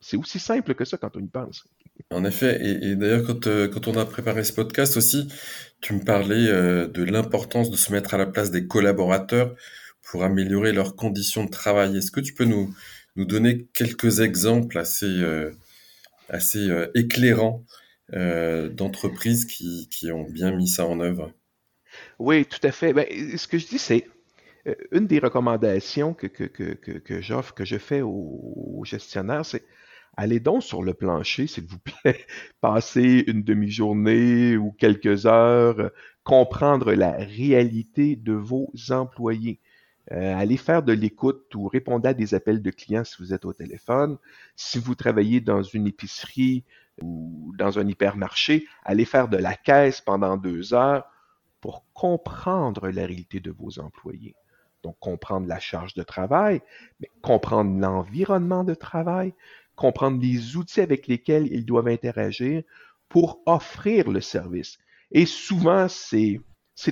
C'est 0.00 0.16
aussi 0.16 0.38
simple 0.38 0.74
que 0.74 0.84
ça 0.84 0.98
quand 0.98 1.16
on 1.16 1.20
y 1.20 1.28
pense. 1.28 1.64
En 2.10 2.24
effet, 2.24 2.58
et, 2.62 2.96
d'ailleurs 2.96 3.24
quand, 3.24 3.46
euh, 3.46 3.68
quand 3.68 3.88
on 3.88 3.96
a 3.96 4.04
préparé 4.04 4.44
ce 4.44 4.52
podcast 4.52 4.96
aussi, 4.96 5.28
tu 5.80 5.94
me 5.94 6.04
parlais 6.04 6.48
euh, 6.48 6.88
de 6.88 7.04
l'importance 7.04 7.70
de 7.70 7.76
se 7.76 7.92
mettre 7.92 8.14
à 8.14 8.18
la 8.18 8.26
place 8.26 8.50
des 8.50 8.66
collaborateurs 8.66 9.54
pour 10.02 10.24
améliorer 10.24 10.72
leurs 10.72 10.96
conditions 10.96 11.44
de 11.44 11.50
travail. 11.50 11.96
Est-ce 11.96 12.10
que 12.10 12.20
tu 12.20 12.34
peux 12.34 12.44
nous, 12.44 12.74
nous 13.16 13.24
donner 13.24 13.66
quelques 13.72 14.20
exemples 14.20 14.76
assez, 14.76 15.22
assez 16.28 16.68
éclairants 16.94 17.64
d'entreprises 18.12 19.46
qui, 19.46 19.88
qui, 19.90 20.12
ont 20.12 20.24
bien 20.24 20.52
mis 20.52 20.68
ça 20.68 20.86
en 20.86 21.00
œuvre. 21.00 21.32
Oui, 22.18 22.44
tout 22.44 22.60
à 22.62 22.70
fait. 22.70 22.92
Ben, 22.92 23.06
ce 23.36 23.48
que 23.48 23.58
je 23.58 23.66
dis, 23.66 23.78
c'est 23.78 24.06
euh, 24.66 24.74
une 24.92 25.06
des 25.06 25.18
recommandations 25.18 26.14
que, 26.14 26.26
que, 26.26 26.44
que, 26.44 26.92
que 26.92 27.20
j'offre, 27.20 27.54
que 27.54 27.64
je 27.64 27.76
fais 27.76 28.00
aux, 28.02 28.82
gestionnaires, 28.84 29.44
c'est 29.44 29.64
allez 30.16 30.40
donc 30.40 30.62
sur 30.62 30.82
le 30.82 30.94
plancher, 30.94 31.46
s'il 31.46 31.64
vous 31.64 31.78
plaît, 31.78 32.24
passez 32.60 33.24
une 33.26 33.42
demi-journée 33.42 34.56
ou 34.56 34.72
quelques 34.72 35.26
heures, 35.26 35.90
comprendre 36.22 36.92
la 36.92 37.12
réalité 37.12 38.16
de 38.16 38.32
vos 38.32 38.70
employés. 38.90 39.60
Euh, 40.12 40.36
allez 40.36 40.58
faire 40.58 40.82
de 40.82 40.92
l'écoute 40.92 41.54
ou 41.54 41.66
répondre 41.66 42.06
à 42.06 42.14
des 42.14 42.34
appels 42.34 42.60
de 42.60 42.70
clients 42.70 43.04
si 43.04 43.16
vous 43.18 43.32
êtes 43.32 43.46
au 43.46 43.54
téléphone. 43.54 44.18
Si 44.54 44.78
vous 44.78 44.94
travaillez 44.94 45.40
dans 45.40 45.62
une 45.62 45.86
épicerie, 45.86 46.64
ou 47.02 47.52
dans 47.56 47.78
un 47.78 47.86
hypermarché, 47.86 48.66
allez 48.84 49.04
faire 49.04 49.28
de 49.28 49.36
la 49.36 49.54
caisse 49.54 50.00
pendant 50.00 50.36
deux 50.36 50.74
heures 50.74 51.04
pour 51.60 51.84
comprendre 51.94 52.88
la 52.88 53.06
réalité 53.06 53.40
de 53.40 53.50
vos 53.50 53.78
employés. 53.78 54.34
Donc, 54.82 54.98
comprendre 54.98 55.46
la 55.48 55.58
charge 55.58 55.94
de 55.94 56.02
travail, 56.02 56.60
comprendre 57.22 57.80
l'environnement 57.80 58.64
de 58.64 58.74
travail, 58.74 59.32
comprendre 59.74 60.20
les 60.20 60.56
outils 60.56 60.82
avec 60.82 61.06
lesquels 61.06 61.46
ils 61.50 61.64
doivent 61.64 61.88
interagir 61.88 62.62
pour 63.08 63.40
offrir 63.46 64.10
le 64.10 64.20
service. 64.20 64.78
Et 65.10 65.24
souvent, 65.24 65.88
c'est, 65.88 66.40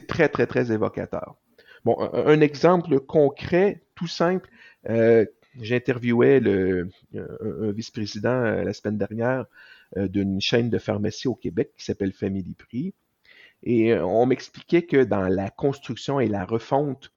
très, 0.08 0.28
très, 0.28 0.46
très 0.46 0.72
évocateur. 0.72 1.36
Bon, 1.84 1.96
un, 2.00 2.40
exemple 2.40 2.98
concret, 3.00 3.82
tout 3.94 4.06
simple, 4.06 4.48
euh, 4.88 5.26
j'interviewais 5.60 6.40
un 7.14 7.72
vice-président 7.72 8.30
euh, 8.30 8.64
la 8.64 8.72
semaine 8.72 8.96
dernière 8.96 9.46
d'une 9.96 10.40
chaîne 10.40 10.70
de 10.70 10.78
pharmacie 10.78 11.28
au 11.28 11.34
Québec 11.34 11.72
qui 11.76 11.84
s'appelle 11.84 12.12
Family 12.12 12.54
Prix. 12.54 12.94
Et 13.62 13.92
euh, 13.92 14.04
on 14.04 14.26
m'expliquait 14.26 14.82
que 14.82 15.04
dans 15.04 15.28
la 15.28 15.50
construction 15.50 16.20
et 16.20 16.28
la 16.28 16.44
refonte, 16.44 17.12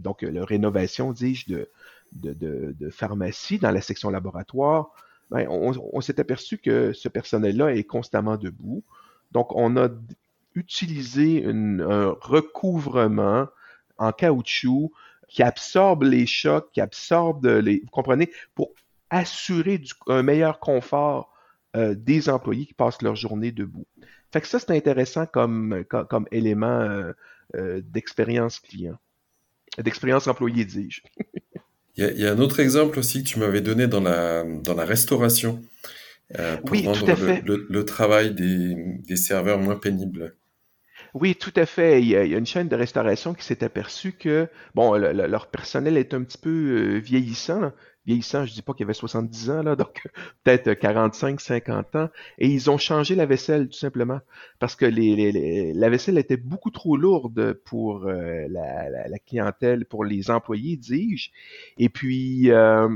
donc 0.00 0.22
la 0.22 0.44
rénovation, 0.44 1.12
dis-je, 1.12 1.52
de, 1.52 1.70
de, 2.12 2.74
de, 2.78 2.90
pharmacie 2.90 3.58
dans 3.58 3.70
la 3.70 3.80
section 3.80 4.10
laboratoire, 4.10 4.90
ben, 5.30 5.46
on, 5.48 6.00
s'est 6.00 6.20
aperçu 6.20 6.58
que 6.58 6.92
ce 6.92 7.08
personnel-là 7.08 7.74
est 7.74 7.84
constamment 7.84 8.36
debout. 8.36 8.84
Donc, 9.32 9.54
on 9.56 9.76
a 9.76 9.88
utilisé 10.54 11.44
un 11.46 12.14
recouvrement 12.20 13.48
en 13.98 14.12
caoutchouc 14.12 14.92
qui 15.28 15.42
absorbe 15.42 16.04
les 16.04 16.26
chocs, 16.26 16.70
qui 16.72 16.80
absorbe 16.80 17.46
les, 17.46 17.80
vous 17.80 17.90
comprenez, 17.90 18.30
pour 18.54 18.70
assurer 19.10 19.82
un 20.06 20.22
meilleur 20.22 20.60
confort 20.60 21.32
euh, 21.76 21.94
des 21.94 22.28
employés 22.30 22.64
qui 22.64 22.74
passent 22.74 23.02
leur 23.02 23.16
journée 23.16 23.52
debout. 23.52 23.86
Fait 24.32 24.40
que 24.40 24.46
ça, 24.46 24.58
c'est 24.58 24.70
intéressant 24.70 25.26
comme, 25.26 25.84
comme, 26.08 26.26
élément 26.32 26.80
euh, 26.80 27.12
euh, 27.54 27.82
d'expérience 27.84 28.60
client, 28.60 28.96
d'expérience 29.78 30.26
employé, 30.26 30.64
dis-je. 30.64 31.02
il, 31.96 32.18
y 32.18 32.26
a, 32.26 32.32
un 32.32 32.38
autre 32.38 32.60
exemple 32.60 32.98
aussi 32.98 33.22
que 33.22 33.28
tu 33.28 33.38
m'avais 33.38 33.60
donné 33.60 33.88
dans 33.88 34.00
la, 34.00 34.42
dans 34.44 34.74
la 34.74 34.86
restauration. 34.86 35.62
pour 36.62 36.70
oui, 36.70 36.86
rendre 36.86 37.06
Le, 37.44 37.84
travail 37.84 38.34
des, 38.34 38.74
des, 39.06 39.16
serveurs 39.16 39.58
moins 39.58 39.76
pénible. 39.76 40.34
Oui, 41.12 41.34
tout 41.34 41.52
à 41.56 41.66
fait. 41.66 42.00
Il 42.00 42.08
y 42.08 42.16
a, 42.16 42.24
une 42.24 42.46
chaîne 42.46 42.68
de 42.68 42.76
restauration 42.76 43.34
qui 43.34 43.44
s'est 43.44 43.62
aperçue 43.62 44.12
que, 44.12 44.48
bon, 44.74 44.94
le- 44.96 45.12
le- 45.12 45.26
leur 45.26 45.48
personnel 45.48 45.98
est 45.98 46.14
un 46.14 46.22
petit 46.22 46.38
peu 46.38 46.96
vieillissant. 46.98 47.72
Vieillissant, 48.06 48.46
je 48.46 48.52
dis 48.52 48.62
pas 48.62 48.72
qu'il 48.72 48.82
y 48.82 48.86
avait 48.86 48.94
70 48.94 49.50
ans, 49.50 49.62
là, 49.62 49.76
donc 49.76 50.08
peut-être 50.44 50.72
45, 50.74 51.40
50 51.40 51.96
ans. 51.96 52.08
Et 52.38 52.48
ils 52.48 52.70
ont 52.70 52.78
changé 52.78 53.14
la 53.14 53.26
vaisselle, 53.26 53.68
tout 53.68 53.78
simplement. 53.78 54.20
Parce 54.58 54.76
que 54.76 54.86
la 54.86 55.90
vaisselle 55.90 56.18
était 56.18 56.36
beaucoup 56.36 56.70
trop 56.70 56.96
lourde 56.96 57.54
pour 57.64 58.06
euh, 58.06 58.46
la, 58.48 59.18
clientèle, 59.26 59.84
pour 59.84 60.04
les 60.04 60.30
employés, 60.30 60.76
dis-je. 60.76 61.30
Et 61.78 61.88
puis, 61.88 62.50
euh, 62.50 62.88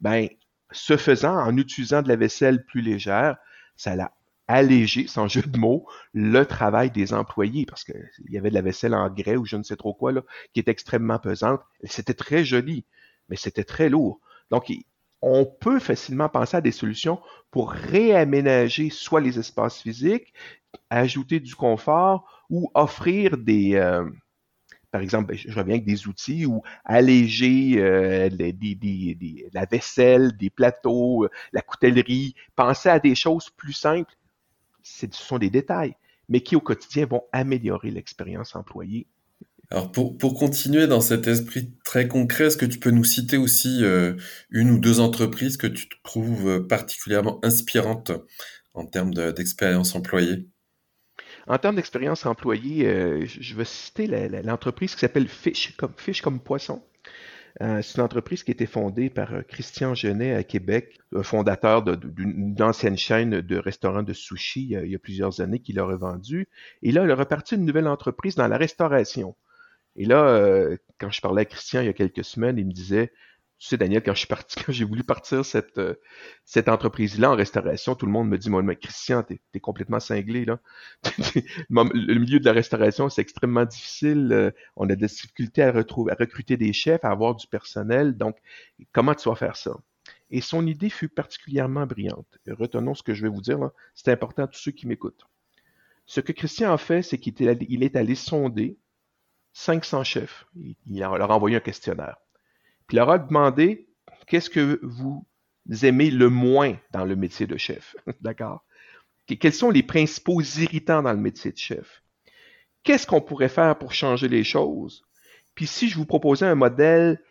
ben, 0.00 0.28
ce 0.70 0.96
faisant, 0.96 1.36
en 1.36 1.56
utilisant 1.56 2.02
de 2.02 2.08
la 2.08 2.16
vaisselle 2.16 2.64
plus 2.64 2.80
légère, 2.80 3.36
ça 3.76 3.94
l'a 3.96 4.12
allégé, 4.48 5.06
sans 5.06 5.28
jeu 5.28 5.42
de 5.42 5.58
mots, 5.58 5.86
le 6.12 6.44
travail 6.44 6.90
des 6.90 7.12
employés, 7.12 7.66
parce 7.66 7.84
qu'il 7.84 8.30
y 8.30 8.38
avait 8.38 8.50
de 8.50 8.54
la 8.54 8.62
vaisselle 8.62 8.94
en 8.94 9.08
grès 9.08 9.36
ou 9.36 9.44
je 9.44 9.56
ne 9.56 9.62
sais 9.62 9.76
trop 9.76 9.94
quoi, 9.94 10.12
qui 10.52 10.60
est 10.60 10.68
extrêmement 10.68 11.18
pesante. 11.18 11.60
C'était 11.84 12.14
très 12.14 12.44
joli, 12.44 12.84
mais 13.28 13.36
c'était 13.36 13.64
très 13.64 13.88
lourd. 13.88 14.20
Donc, 14.50 14.72
on 15.20 15.44
peut 15.44 15.78
facilement 15.78 16.28
penser 16.28 16.56
à 16.56 16.60
des 16.60 16.72
solutions 16.72 17.20
pour 17.50 17.70
réaménager 17.70 18.90
soit 18.90 19.20
les 19.20 19.38
espaces 19.38 19.80
physiques, 19.80 20.32
ajouter 20.90 21.40
du 21.40 21.54
confort 21.54 22.44
ou 22.50 22.70
offrir 22.74 23.38
des, 23.38 23.76
euh, 23.76 24.04
par 24.92 25.00
exemple, 25.00 25.28
ben, 25.28 25.38
je 25.38 25.48
reviens 25.48 25.76
avec 25.76 25.86
des 25.86 26.06
outils 26.06 26.44
ou 26.44 26.62
alléger 26.84 27.78
euh, 27.78 28.28
la 29.52 29.64
vaisselle, 29.64 30.36
des 30.36 30.50
plateaux, 30.50 31.24
euh, 31.24 31.30
la 31.52 31.62
coutellerie, 31.62 32.34
penser 32.54 32.90
à 32.90 33.00
des 33.00 33.14
choses 33.14 33.48
plus 33.48 33.72
simples. 33.72 34.14
Ce 34.82 35.06
sont 35.12 35.38
des 35.38 35.48
détails, 35.48 35.96
mais 36.28 36.42
qui 36.42 36.56
au 36.56 36.60
quotidien 36.60 37.06
vont 37.06 37.24
améliorer 37.32 37.90
l'expérience 37.90 38.54
employée. 38.54 39.06
Alors 39.72 39.90
pour, 39.90 40.18
pour 40.18 40.34
continuer 40.34 40.86
dans 40.86 41.00
cet 41.00 41.26
esprit 41.26 41.72
très 41.82 42.06
concret, 42.06 42.44
est-ce 42.44 42.58
que 42.58 42.66
tu 42.66 42.78
peux 42.78 42.90
nous 42.90 43.04
citer 43.04 43.38
aussi 43.38 43.82
euh, 43.82 44.12
une 44.50 44.70
ou 44.70 44.78
deux 44.78 45.00
entreprises 45.00 45.56
que 45.56 45.66
tu 45.66 45.86
trouves 46.04 46.46
euh, 46.46 46.60
particulièrement 46.60 47.40
inspirantes 47.42 48.12
en 48.74 48.84
termes 48.84 49.14
de- 49.14 49.30
d'expérience 49.30 49.94
employée? 49.94 50.46
En 51.46 51.56
termes 51.56 51.76
d'expérience 51.76 52.26
employée, 52.26 52.86
euh, 52.86 53.24
je 53.24 53.54
vais 53.54 53.64
citer 53.64 54.06
l'entreprise 54.44 54.92
qui 54.94 55.00
s'appelle 55.00 55.26
Fish, 55.26 55.74
comme 56.20 56.38
poisson. 56.38 56.82
C'est 57.58 57.96
une 57.96 58.02
entreprise 58.02 58.42
qui 58.44 58.50
a 58.50 58.54
été 58.54 58.66
fondée 58.66 59.08
par 59.08 59.30
Christian 59.46 59.94
Genet 59.94 60.34
à 60.34 60.42
Québec, 60.42 60.98
fondateur 61.22 61.82
d'une 61.82 62.56
ancienne 62.60 62.96
chaîne 62.98 63.40
de 63.40 63.56
restaurants 63.56 64.02
de 64.02 64.12
sushi 64.12 64.62
il 64.62 64.68
y 64.70 64.76
a, 64.76 64.84
il 64.84 64.90
y 64.90 64.94
a 64.94 64.98
plusieurs 64.98 65.40
années 65.40 65.60
qu'il 65.60 65.78
a 65.78 65.84
revendu. 65.84 66.48
Et 66.82 66.92
là, 66.92 67.04
il 67.04 67.10
a 67.10 67.14
reparti 67.14 67.54
une 67.54 67.64
nouvelle 67.64 67.88
entreprise 67.88 68.34
dans 68.34 68.48
la 68.48 68.56
restauration. 68.56 69.34
Et 69.96 70.04
là, 70.04 70.26
euh, 70.26 70.76
quand 70.98 71.10
je 71.10 71.20
parlais 71.20 71.42
à 71.42 71.44
Christian 71.44 71.80
il 71.80 71.86
y 71.86 71.90
a 71.90 71.92
quelques 71.92 72.24
semaines, 72.24 72.58
il 72.58 72.66
me 72.66 72.72
disait, 72.72 73.12
tu 73.62 73.68
sais, 73.68 73.76
Daniel, 73.76 74.02
quand 74.02 74.12
je 74.12 74.18
suis 74.18 74.26
parti, 74.28 74.56
quand 74.64 74.72
j'ai 74.72 74.84
voulu 74.84 75.04
partir 75.04 75.44
cette, 75.44 75.78
euh, 75.78 75.94
cette 76.44 76.68
entreprise-là 76.68 77.30
en 77.30 77.36
restauration, 77.36 77.94
tout 77.94 78.06
le 78.06 78.12
monde 78.12 78.28
me 78.28 78.36
dit, 78.36 78.50
moi, 78.50 78.62
mais 78.62 78.76
Christian, 78.76 79.22
t'es, 79.22 79.40
t'es 79.52 79.60
complètement 79.60 80.00
cinglé, 80.00 80.44
là. 80.44 80.58
le 81.70 82.18
milieu 82.18 82.40
de 82.40 82.44
la 82.44 82.52
restauration, 82.52 83.08
c'est 83.08 83.22
extrêmement 83.22 83.64
difficile. 83.64 84.32
euh, 84.32 84.50
on 84.76 84.90
a 84.90 84.96
des 84.96 85.06
difficultés 85.06 85.62
à, 85.62 85.70
retrouver, 85.70 86.12
à 86.12 86.16
recruter 86.18 86.56
des 86.56 86.72
chefs, 86.72 87.04
à 87.04 87.10
avoir 87.10 87.36
du 87.36 87.46
personnel. 87.46 88.16
Donc, 88.16 88.36
comment 88.92 89.14
tu 89.14 89.28
vas 89.28 89.36
faire 89.36 89.56
ça? 89.56 89.76
Et 90.30 90.40
son 90.40 90.66
idée 90.66 90.90
fut 90.90 91.08
particulièrement 91.08 91.86
brillante. 91.86 92.38
Retenons 92.48 92.94
ce 92.94 93.04
que 93.04 93.14
je 93.14 93.22
vais 93.22 93.28
vous 93.28 93.42
dire. 93.42 93.70
C'est 93.94 94.10
important 94.10 94.44
à 94.44 94.46
tous 94.48 94.58
ceux 94.58 94.72
qui 94.72 94.88
m'écoutent. 94.88 95.24
Ce 96.06 96.20
que 96.20 96.32
Christian 96.32 96.72
a 96.72 96.78
fait, 96.78 97.02
c'est 97.02 97.18
qu'il 97.18 97.82
est 97.84 97.96
allé 97.96 98.14
sonder 98.16 98.76
500 99.52 100.04
chefs. 100.04 100.46
Il, 100.56 100.98
leur 100.98 101.30
a 101.30 101.34
envoyé 101.34 101.56
un 101.56 101.60
questionnaire. 101.60 102.16
Puis 102.86 102.96
il 102.96 102.98
leur 102.98 103.10
a 103.10 103.18
demandé 103.18 103.88
qu'est-ce 104.26 104.50
que 104.50 104.80
vous 104.82 105.26
aimez 105.82 106.10
le 106.10 106.28
moins 106.28 106.76
dans 106.92 107.04
le 107.04 107.16
métier 107.16 107.46
de 107.46 107.56
chef? 107.56 107.96
D'accord? 108.20 108.64
Que- 109.26 109.34
Quels 109.34 109.52
sont 109.52 109.70
les 109.70 109.82
principaux 109.82 110.40
irritants 110.40 111.02
dans 111.02 111.12
le 111.12 111.18
métier 111.18 111.52
de 111.52 111.58
chef? 111.58 112.02
Qu'est-ce 112.82 113.06
qu'on 113.06 113.20
pourrait 113.20 113.48
faire 113.48 113.78
pour 113.78 113.92
changer 113.92 114.28
les 114.28 114.44
choses? 114.44 115.04
Puis 115.54 115.66
si 115.66 115.88
je 115.88 115.96
vous 115.96 116.06
proposais 116.06 116.46
un 116.46 116.54
modèle 116.56 117.22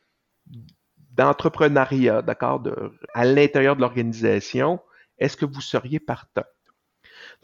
d'entrepreneuriat, 1.12 2.22
d'accord, 2.22 2.64
à 3.14 3.26
l'intérieur 3.26 3.76
de 3.76 3.82
l'organisation, 3.82 4.80
est-ce 5.18 5.36
que 5.36 5.46
vous 5.46 5.62
seriez 5.62 6.00
partant? 6.00 6.46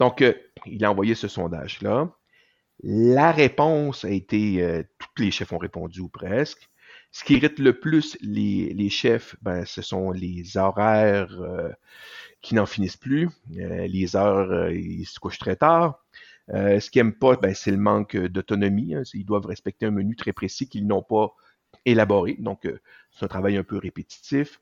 Donc, 0.00 0.22
euh, 0.22 0.32
il 0.66 0.84
a 0.84 0.90
envoyé 0.90 1.14
ce 1.14 1.28
sondage-là. 1.28 2.10
La 2.82 3.32
réponse 3.32 4.04
a 4.04 4.10
été, 4.10 4.62
euh, 4.62 4.82
tous 4.98 5.22
les 5.22 5.30
chefs 5.30 5.52
ont 5.52 5.58
répondu 5.58 6.00
ou 6.00 6.08
presque. 6.08 6.68
Ce 7.10 7.24
qui 7.24 7.34
irrite 7.34 7.58
le 7.58 7.78
plus 7.78 8.16
les, 8.20 8.90
chefs, 8.90 9.36
ben, 9.42 9.64
ce 9.64 9.82
sont 9.82 10.10
les 10.12 10.56
horaires 10.56 11.32
euh, 11.40 11.70
qui 12.42 12.54
n'en 12.54 12.66
finissent 12.66 12.96
plus. 12.96 13.28
Euh, 13.56 13.86
les 13.86 14.14
heures, 14.16 14.50
euh, 14.50 14.72
ils 14.72 15.06
se 15.06 15.18
couchent 15.18 15.38
très 15.38 15.56
tard. 15.56 16.04
Ce 16.50 16.88
qu'ils 16.90 17.02
n'aiment 17.02 17.14
pas, 17.18 17.36
ben, 17.36 17.54
c'est 17.54 17.70
le 17.70 17.76
manque 17.76 18.16
d'autonomie. 18.16 18.94
hein. 18.94 19.02
Ils 19.14 19.26
doivent 19.26 19.46
respecter 19.46 19.86
un 19.86 19.90
menu 19.90 20.16
très 20.16 20.32
précis 20.32 20.68
qu'ils 20.68 20.86
n'ont 20.86 21.02
pas 21.02 21.34
élaboré. 21.84 22.36
Donc, 22.38 22.66
c'est 23.12 23.24
un 23.24 23.28
travail 23.28 23.58
un 23.58 23.64
peu 23.64 23.76
répétitif. 23.76 24.58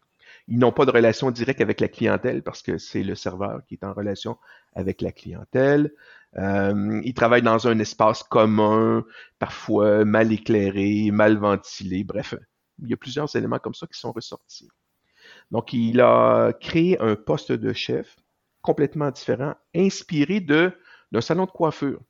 Ils 0.48 0.58
n'ont 0.58 0.72
pas 0.72 0.84
de 0.84 0.92
relation 0.92 1.30
directe 1.30 1.60
avec 1.60 1.80
la 1.80 1.88
clientèle 1.88 2.42
parce 2.42 2.62
que 2.62 2.78
c'est 2.78 3.02
le 3.02 3.14
serveur 3.14 3.64
qui 3.66 3.74
est 3.74 3.84
en 3.84 3.92
relation 3.92 4.38
avec 4.74 5.02
la 5.02 5.10
clientèle. 5.10 5.92
Euh, 6.38 7.00
ils 7.04 7.14
travaillent 7.14 7.42
dans 7.42 7.66
un 7.66 7.78
espace 7.78 8.22
commun, 8.22 9.04
parfois 9.38 10.04
mal 10.04 10.32
éclairé, 10.32 11.10
mal 11.10 11.38
ventilé. 11.38 12.04
Bref, 12.04 12.34
il 12.80 12.88
y 12.88 12.92
a 12.92 12.96
plusieurs 12.96 13.34
éléments 13.34 13.58
comme 13.58 13.74
ça 13.74 13.86
qui 13.86 13.98
sont 13.98 14.12
ressortis. 14.12 14.68
Donc, 15.50 15.72
il 15.72 16.00
a 16.00 16.52
créé 16.60 17.00
un 17.00 17.16
poste 17.16 17.52
de 17.52 17.72
chef 17.72 18.16
complètement 18.62 19.10
différent, 19.10 19.54
inspiré 19.74 20.40
d'un 20.40 20.72
salon 21.20 21.46
de 21.46 21.50
coiffure 21.50 22.00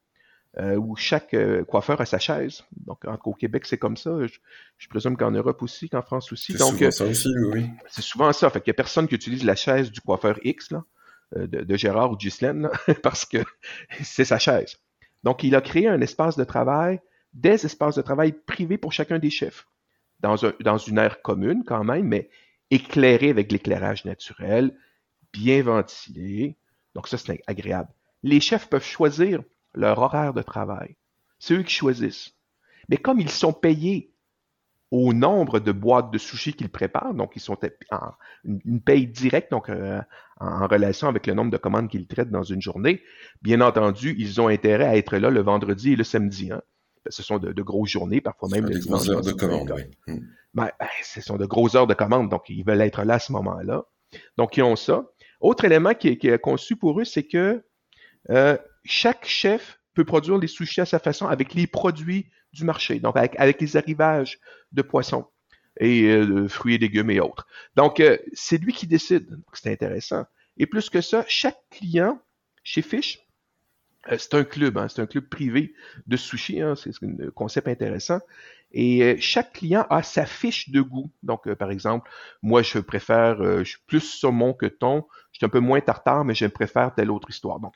euh, 0.58 0.76
où 0.76 0.96
chaque 0.96 1.34
euh, 1.34 1.64
coiffeur 1.64 2.00
a 2.00 2.06
sa 2.06 2.18
chaise. 2.18 2.64
Donc, 2.86 3.04
en- 3.06 3.18
au 3.24 3.34
Québec, 3.34 3.66
c'est 3.66 3.78
comme 3.78 3.96
ça. 3.96 4.10
Je, 4.26 4.34
je 4.78 4.88
présume 4.88 5.16
qu'en 5.16 5.30
Europe 5.30 5.62
aussi, 5.62 5.88
qu'en 5.88 6.02
France 6.02 6.32
aussi. 6.32 6.52
C'est 6.52 6.58
souvent 6.58 6.82
euh, 6.86 6.90
ça 6.90 7.04
aussi, 7.04 7.28
oui. 7.52 7.66
c'est 7.88 8.02
souvent 8.02 8.32
ça. 8.32 8.48
Fait 8.50 8.60
qu'il 8.60 8.70
y 8.70 8.70
a 8.70 8.74
personne 8.74 9.06
qui 9.08 9.14
utilise 9.14 9.44
la 9.44 9.54
chaise 9.56 9.90
du 9.90 10.00
coiffeur 10.00 10.38
X, 10.44 10.70
là, 10.70 10.84
de, 11.36 11.46
de 11.46 11.76
Gérard 11.76 12.10
ou 12.12 12.14
de 12.16 12.20
Ghislaine, 12.20 12.62
là, 12.62 12.94
parce 13.02 13.24
que 13.26 13.38
c'est 14.02 14.24
sa 14.24 14.38
chaise. 14.38 14.76
Donc, 15.24 15.42
il 15.44 15.54
a 15.54 15.60
créé 15.60 15.88
un 15.88 16.00
espace 16.00 16.36
de 16.36 16.44
travail, 16.44 17.00
des 17.34 17.66
espaces 17.66 17.96
de 17.96 18.02
travail 18.02 18.32
privés 18.32 18.78
pour 18.78 18.92
chacun 18.92 19.18
des 19.18 19.30
chefs, 19.30 19.66
dans, 20.20 20.46
un- 20.46 20.52
dans 20.60 20.78
une 20.78 20.98
aire 20.98 21.20
commune 21.20 21.64
quand 21.66 21.84
même, 21.84 22.06
mais 22.06 22.30
éclairé 22.70 23.28
avec 23.30 23.52
l'éclairage 23.52 24.04
naturel, 24.06 24.74
bien 25.32 25.62
ventilé. 25.62 26.56
Donc, 26.94 27.08
ça, 27.08 27.18
c'est 27.18 27.42
agréable. 27.46 27.90
Les 28.22 28.40
chefs 28.40 28.68
peuvent 28.68 28.84
choisir 28.84 29.42
leur 29.76 29.98
horaire 29.98 30.34
de 30.34 30.42
travail. 30.42 30.96
C'est 31.38 31.54
eux 31.54 31.62
qui 31.62 31.74
choisissent. 31.74 32.32
Mais 32.88 32.96
comme 32.96 33.20
ils 33.20 33.30
sont 33.30 33.52
payés 33.52 34.12
au 34.90 35.12
nombre 35.12 35.58
de 35.58 35.72
boîtes 35.72 36.10
de 36.10 36.18
sushis 36.18 36.54
qu'ils 36.54 36.68
préparent, 36.68 37.14
donc 37.14 37.32
ils 37.34 37.40
sont 37.40 37.58
en 37.90 38.12
une, 38.44 38.80
paye 38.80 39.06
directe, 39.06 39.50
donc 39.50 39.68
euh, 39.68 40.00
en, 40.38 40.66
relation 40.66 41.08
avec 41.08 41.26
le 41.26 41.34
nombre 41.34 41.50
de 41.50 41.56
commandes 41.56 41.88
qu'ils 41.88 42.06
traitent 42.06 42.30
dans 42.30 42.44
une 42.44 42.62
journée. 42.62 43.02
Bien 43.42 43.60
entendu, 43.60 44.14
ils 44.18 44.40
ont 44.40 44.48
intérêt 44.48 44.86
à 44.86 44.96
être 44.96 45.16
là 45.16 45.30
le 45.30 45.40
vendredi 45.42 45.92
et 45.92 45.96
le 45.96 46.04
samedi. 46.04 46.52
Hein. 46.52 46.62
Ce 47.08 47.22
sont 47.22 47.38
de, 47.38 47.52
de 47.52 47.62
grosses 47.62 47.90
journées, 47.90 48.20
parfois 48.20 48.48
même 48.48 48.66
Ah, 48.68 48.72
des 48.72 48.80
grosses 48.80 49.08
heures 49.08 49.22
de 49.22 49.32
commande, 49.32 49.72
oui. 49.74 49.82
Mm. 50.06 50.20
Ben, 50.54 50.70
ben, 50.80 50.88
ce 51.02 51.20
sont 51.20 51.36
de 51.36 51.44
grosses 51.44 51.74
heures 51.74 51.86
de 51.86 51.94
commande, 51.94 52.30
donc 52.30 52.48
ils 52.48 52.64
veulent 52.64 52.80
être 52.80 53.02
là 53.02 53.14
à 53.14 53.18
ce 53.18 53.30
moment-là. 53.32 53.84
Donc, 54.38 54.56
ils 54.56 54.62
ont 54.62 54.76
ça. 54.76 55.04
Autre 55.40 55.64
élément 55.64 55.94
qui 55.94 56.08
est, 56.08 56.16
qui 56.16 56.28
est 56.28 56.38
conçu 56.38 56.76
pour 56.76 57.00
eux, 57.00 57.04
c'est 57.04 57.24
que 57.24 57.62
euh, 58.30 58.56
chaque 58.86 59.26
chef 59.26 59.80
peut 59.94 60.04
produire 60.04 60.38
les 60.38 60.46
sushis 60.46 60.80
à 60.80 60.86
sa 60.86 60.98
façon 60.98 61.26
avec 61.26 61.54
les 61.54 61.66
produits 61.66 62.30
du 62.52 62.64
marché, 62.64 63.00
donc 63.00 63.16
avec, 63.16 63.60
les 63.60 63.76
arrivages 63.76 64.38
de 64.72 64.82
poissons 64.82 65.26
et 65.78 66.04
euh, 66.04 66.26
de 66.26 66.48
fruits 66.48 66.74
et 66.74 66.78
légumes 66.78 67.10
et 67.10 67.20
autres. 67.20 67.46
Donc, 67.76 68.00
euh, 68.00 68.16
c'est 68.32 68.58
lui 68.58 68.72
qui 68.72 68.86
décide. 68.86 69.38
C'est 69.52 69.70
intéressant. 69.70 70.24
Et 70.56 70.66
plus 70.66 70.88
que 70.88 71.00
ça, 71.00 71.24
chaque 71.28 71.58
client 71.70 72.18
chez 72.62 72.82
Fish, 72.82 73.26
euh, 74.10 74.16
c'est 74.18 74.34
un 74.34 74.44
club, 74.44 74.78
hein, 74.78 74.88
c'est 74.88 75.02
un 75.02 75.06
club 75.06 75.28
privé 75.28 75.74
de 76.06 76.16
sushi, 76.16 76.60
hein, 76.60 76.74
c'est 76.76 76.90
un 77.02 77.30
concept 77.34 77.68
intéressant. 77.68 78.20
Et 78.72 79.02
euh, 79.02 79.16
chaque 79.20 79.52
client 79.52 79.86
a 79.90 80.02
sa 80.02 80.26
fiche 80.26 80.70
de 80.70 80.80
goût. 80.80 81.10
Donc, 81.22 81.46
euh, 81.46 81.54
par 81.54 81.70
exemple, 81.70 82.10
moi, 82.42 82.62
je 82.62 82.78
préfère, 82.78 83.40
euh, 83.40 83.62
plus 83.86 84.00
saumon 84.00 84.52
que 84.52 84.66
thon, 84.66 85.06
je 85.32 85.38
suis 85.38 85.46
un 85.46 85.48
peu 85.48 85.60
moins 85.60 85.80
tartare, 85.80 86.24
mais 86.24 86.34
je 86.34 86.46
préfère 86.46 86.94
telle 86.94 87.10
autre 87.10 87.30
histoire. 87.30 87.60
Donc, 87.60 87.74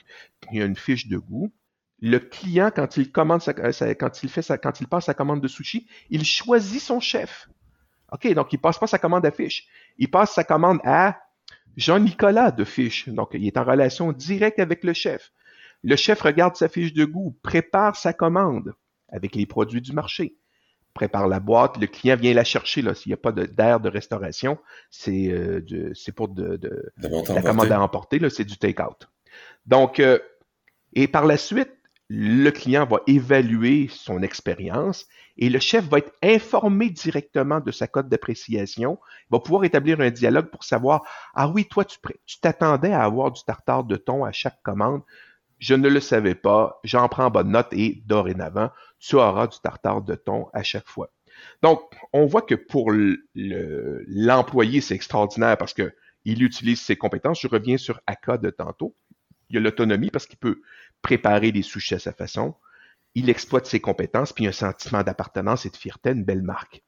il 0.51 0.59
y 0.59 0.63
a 0.63 0.65
une 0.65 0.77
fiche 0.77 1.07
de 1.09 1.19
goût. 1.19 1.53
Le 2.01 2.19
client, 2.19 2.71
quand 2.75 2.97
il 2.97 3.13
commande 3.13 3.43
sa, 3.43 3.53
quand 3.53 4.23
il 4.23 4.29
fait 4.31 4.61
quand 4.63 4.81
il 4.81 4.89
passe 4.89 5.05
sa 5.05 5.15
commande 5.15 5.41
de 5.41 5.49
sushi, 5.49 5.87
il 6.09 6.25
choisit 6.25 6.81
son 6.81 6.99
chef. 6.99 7.49
OK, 8.13 8.33
donc 8.35 8.53
il 8.53 8.59
passe 8.59 8.79
pas 8.79 8.87
sa 8.87 8.99
commande 8.99 9.25
à 9.27 9.31
fiche. 9.31 9.69
Il 9.99 10.11
passe 10.11 10.33
sa 10.33 10.43
commande 10.43 10.81
à 10.85 11.21
Jean-Nicolas 11.77 12.51
de 12.51 12.65
fiche. 12.65 13.09
Donc, 13.09 13.31
il 13.35 13.47
est 13.47 13.57
en 13.57 13.65
relation 13.65 14.13
directe 14.13 14.59
avec 14.59 14.83
le 14.83 14.95
chef. 14.95 15.31
Le 15.83 15.97
chef 15.97 16.21
regarde 16.21 16.57
sa 16.57 16.69
fiche 16.69 16.93
de 16.93 17.05
goût, 17.05 17.39
prépare 17.43 17.97
sa 17.97 18.13
commande 18.13 18.75
avec 19.09 19.35
les 19.35 19.47
produits 19.47 19.81
du 19.81 19.93
marché, 19.93 20.37
prépare 21.01 21.29
la 21.29 21.41
boîte, 21.41 21.79
le 21.79 21.87
client 21.87 22.17
vient 22.17 22.35
la 22.35 22.45
chercher. 22.45 22.83
Là, 22.83 22.95
s'il 22.95 23.09
n'y 23.09 23.15
a 23.15 23.17
pas 23.17 23.33
d'air 23.33 23.81
de, 23.81 23.89
restauration, 23.89 24.59
c'est 24.91 25.29
euh, 25.29 25.63
pour 26.15 26.29
de, 26.29 26.59
de 26.59 26.93
la 27.33 27.41
commande 27.41 27.73
à 27.73 27.81
emporter, 27.81 28.21
c'est 28.29 28.45
du 28.45 28.59
take-out. 28.59 29.09
Donc, 29.65 29.99
euh, 29.99 30.19
et 30.93 31.09
par 31.09 31.25
la 31.25 31.39
suite, 31.39 31.71
le 32.11 32.51
client 32.51 32.85
va 32.85 32.99
évaluer 33.07 33.89
son 33.91 34.23
expérience 34.23 35.07
et 35.39 35.49
le 35.49 35.59
chef 35.59 35.89
va 35.89 35.99
être 35.99 36.13
informé 36.23 36.91
directement 36.91 37.61
de 37.61 37.71
sa 37.71 37.87
cote 37.87 38.11
d'appréciation. 38.11 38.99
Il 39.23 39.33
va 39.33 39.39
pouvoir 39.39 39.65
établir 39.65 40.01
un 40.01 40.11
dialogue 40.11 40.51
pour 40.51 40.65
savoir, 40.65 41.03
ah 41.35 41.49
oui, 41.49 41.65
toi, 41.65 41.87
tu 41.87 41.99
t'attendais 42.43 42.93
à 42.93 43.05
avoir 43.05 43.31
du 43.31 43.43
tartare 43.43 43.85
de 43.85 43.97
thon 43.97 44.25
à 44.25 44.33
chaque 44.33 44.61
commande. 44.63 45.01
Je 45.61 45.75
ne 45.75 45.89
le 45.89 46.01
savais 46.01 46.35
pas, 46.35 46.81
j'en 46.85 47.09
prends 47.09 47.31
bonne 47.31 47.51
note 47.51 47.69
et 47.73 48.03
dorénavant, 48.07 48.71
tu 48.99 49.17
auras 49.17 49.47
du 49.47 49.59
tartare 49.61 50.03
de 50.03 50.15
thon 50.15 50.49
à 50.55 50.63
chaque 50.63 50.89
fois. 50.89 51.13
Donc, 51.63 51.81
on 52.13 52.27
voit 52.27 52.43
que 52.43 52.55
pour 52.55 52.91
l'employé, 53.35 54.81
c'est 54.81 54.95
extraordinaire 54.95 55.57
parce 55.59 55.75
qu'il 55.75 56.43
utilise 56.43 56.81
ses 56.81 56.97
compétences. 56.97 57.41
Je 57.41 57.49
reviens 57.49 57.77
sur 57.77 58.01
ACA 58.07 58.39
de 58.39 58.51
tantôt. 58.51 58.97
Il 59.51 59.59
a 59.59 59.61
l'autonomie 59.61 60.11
parce 60.11 60.27
qu'il 60.27 60.39
peut 60.39 60.63
préparer 61.03 61.53
des 61.53 61.63
sushis 61.63 61.95
à 61.95 61.99
sa 61.99 62.13
façon. 62.13 62.55
Il 63.15 63.29
exploite 63.29 63.67
ses 63.67 63.81
compétences, 63.81 64.33
puis 64.33 64.47
un 64.47 64.53
sentiment 64.53 65.03
d'appartenance 65.03 65.67
et 65.67 65.71
de 65.71 65.77
fierté, 65.77 66.11
une 66.11 66.25
belle 66.25 66.43
marque. 66.43 66.83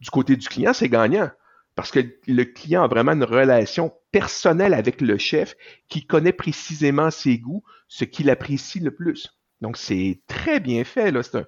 Du 0.00 0.10
côté 0.10 0.36
du 0.36 0.46
client, 0.48 0.72
c'est 0.72 0.88
gagnant 0.88 1.30
parce 1.74 1.90
que 1.90 2.00
le 2.26 2.44
client 2.44 2.84
a 2.84 2.88
vraiment 2.88 3.12
une 3.12 3.24
relation 3.24 3.92
personnelle 4.12 4.74
avec 4.74 5.00
le 5.00 5.18
chef 5.18 5.56
qui 5.88 6.06
connaît 6.06 6.32
précisément 6.32 7.10
ses 7.10 7.38
goûts, 7.38 7.64
ce 7.88 8.04
qu'il 8.04 8.30
apprécie 8.30 8.80
le 8.80 8.92
plus. 8.92 9.36
Donc, 9.60 9.76
c'est 9.76 10.20
très 10.28 10.60
bien 10.60 10.84
fait. 10.84 11.12
C'est 11.22 11.46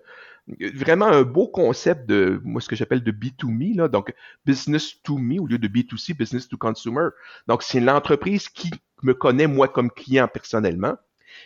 vraiment 0.75 1.07
un 1.07 1.23
beau 1.23 1.49
concept 1.49 2.09
de, 2.09 2.41
moi, 2.45 2.61
ce 2.61 2.69
que 2.69 2.77
j'appelle 2.77 3.05
de 3.05 3.13
B2Me, 3.13 3.77
là, 3.77 3.89
donc 3.89 4.13
business 4.45 5.01
to 5.03 5.19
me 5.19 5.41
au 5.41 5.47
lieu 5.47 5.59
de 5.59 5.69
B2C, 5.69 6.17
business 6.17 6.49
to 6.49 6.57
consumer. 6.57 7.09
Donc, 7.47 7.63
c'est 7.63 7.81
l'entreprise 7.81 8.49
qui 8.49 8.71
me 9.03 9.15
connaît, 9.15 9.47
moi, 9.47 9.69
comme 9.69 9.91
client 9.91 10.29
personnellement. 10.29 10.97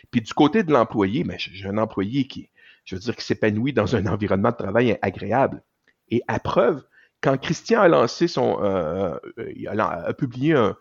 Puis 0.09 0.21
du 0.21 0.33
côté 0.33 0.63
de 0.63 0.71
l'employé, 0.71 1.23
mais 1.23 1.35
j'ai 1.37 1.67
un 1.67 1.77
employé 1.77 2.25
qui, 2.25 2.49
je 2.85 2.95
veux 2.95 3.01
dire, 3.01 3.15
qui 3.15 3.25
s'épanouit 3.25 3.73
dans 3.73 3.95
un 3.95 4.07
environnement 4.07 4.51
de 4.51 4.55
travail 4.55 4.97
agréable. 5.01 5.61
Et 6.09 6.23
à 6.27 6.39
preuve, 6.39 6.83
quand 7.21 7.37
Christian 7.37 7.81
a 7.81 7.87
lancé 7.87 8.27
son, 8.27 8.59
euh, 8.63 9.15
euh, 9.37 9.77
a, 9.77 10.13
publié 10.13 10.53
un, 10.53 10.75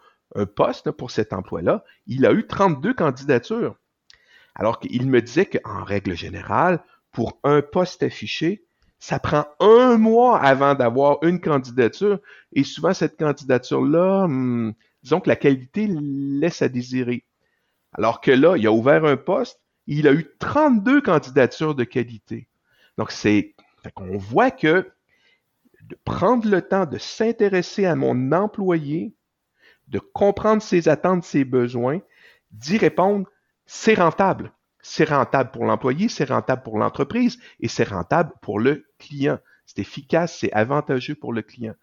poste 0.55 0.92
pour 0.92 1.11
cet 1.11 1.33
emploi-là, 1.33 1.85
il 2.07 2.24
a 2.24 2.33
eu 2.33 2.46
32 2.46 2.94
candidatures. 2.94 3.74
Alors 4.55 4.79
qu'il 4.79 5.09
me 5.09 5.20
disait 5.20 5.46
qu'en 5.46 5.83
règle 5.83 6.16
générale, 6.16 6.85
pour 7.11 7.40
un 7.42 7.62
poste 7.62 8.05
affiché, 8.05 8.64
ça 9.00 9.18
prend 9.18 9.46
un 9.59 9.96
mois 9.96 10.38
avant 10.38 10.76
d'avoir 10.76 11.18
une 11.22 11.40
candidature. 11.40 12.20
Et 12.53 12.62
souvent, 12.62 12.94
cette 12.94 13.18
candidature-là, 13.18 14.29
hmm, 14.29 14.72
disons 15.03 15.20
que 15.20 15.29
la 15.29 15.37
qualité 15.37 15.88
laisse 15.90 16.62
à 16.62 16.68
désirer. 16.68 17.24
Alors 17.92 18.20
que 18.20 18.31
là, 18.31 18.57
il 18.57 18.66
a 18.68 18.72
ouvert 18.72 19.05
un 19.05 19.16
poste, 19.16 19.61
il 19.88 20.07
a 20.07 20.12
eu 20.12 20.29
32 20.38 21.00
candidatures 21.00 21.74
de 21.74 21.83
qualité. 21.83 22.46
Donc, 22.98 23.11
c'est, 23.11 23.57
qu'on 23.94 24.16
voit 24.16 24.53
que 24.53 24.88
de 25.90 25.98
prendre 26.05 26.48
le 26.48 26.62
temps 26.62 26.87
de 26.87 26.98
s'intéresser 26.98 27.85
à 27.85 27.96
mon 27.96 28.31
employé, 28.31 29.12
de 29.88 29.98
comprendre 29.98 30.62
ses 30.62 30.88
attentes, 30.88 31.24
ses 31.24 31.44
besoins, 31.44 32.00
d'y 32.53 32.79
répondre, 32.79 33.29
c'est 33.66 33.94
rentable. 33.94 34.53
C'est 34.83 35.09
rentable 35.09 35.50
pour 35.50 35.64
l'employé, 35.64 36.09
c'est 36.09 36.31
rentable 36.31 36.62
pour 36.62 36.79
l'entreprise 36.79 37.38
et 37.59 37.66
c'est 37.66 37.88
rentable 37.88 38.33
pour 38.40 38.61
le 38.61 38.87
client. 38.98 39.38
C'est 39.66 39.81
efficace, 39.81 40.38
c'est 40.38 40.53
avantageux 40.53 41.16
pour 41.16 41.33
le 41.33 41.42
client. 41.42 41.74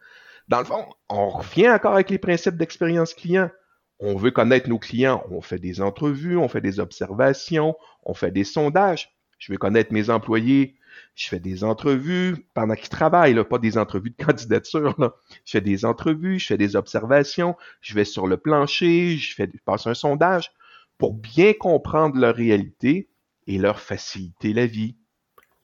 Dans 0.48 0.60
le 0.60 0.66
fond, 0.66 0.86
on 1.10 1.30
revient 1.30 1.70
encore 1.70 1.94
avec 1.94 2.10
les 2.10 2.18
principes 2.18 2.56
d'expérience 2.56 3.14
client. 3.14 3.52
On 4.00 4.16
veut 4.16 4.32
connaître 4.32 4.70
nos 4.70 4.80
clients, 4.80 5.24
on 5.32 5.42
fait 5.42 5.60
des 5.60 5.82
entrevues, 5.82 6.38
on 6.38 6.48
fait 6.48 6.62
des 6.62 6.80
observations, 6.80 7.76
on 8.04 8.14
fait 8.14 8.32
des 8.32 8.46
sondages. 8.46 9.14
Je 9.38 9.52
veux 9.52 9.58
connaître 9.58 9.92
mes 9.92 10.10
employés, 10.10 10.77
je 11.16 11.28
fais 11.28 11.40
des 11.40 11.64
entrevues 11.64 12.46
pendant 12.54 12.76
qu'ils 12.76 12.90
travaillent, 12.90 13.34
là, 13.34 13.44
pas 13.44 13.60
des 13.60 13.78
entrevues 13.78 14.12
de 14.18 14.24
candidature. 14.26 14.96
Là. 14.98 15.16
Je 15.46 15.52
fais 15.52 15.62
des 15.62 15.86
entrevues, 15.86 16.40
je 16.40 16.48
fais 16.48 16.58
des 16.58 16.76
observations, 16.76 17.56
je 17.82 17.94
vais 17.94 18.06
sur 18.06 18.28
le 18.28 18.38
plancher, 18.38 19.18
je, 19.18 19.34
fais, 19.36 19.50
je 19.52 19.60
passe 19.64 19.88
un 19.88 19.94
sondage 19.94 20.52
pour 20.98 21.14
bien 21.14 21.54
comprendre 21.54 22.18
leur 22.18 22.36
réalité 22.36 23.10
et 23.48 23.58
leur 23.58 23.80
faciliter 23.80 24.54
la 24.54 24.66
vie. 24.66 24.96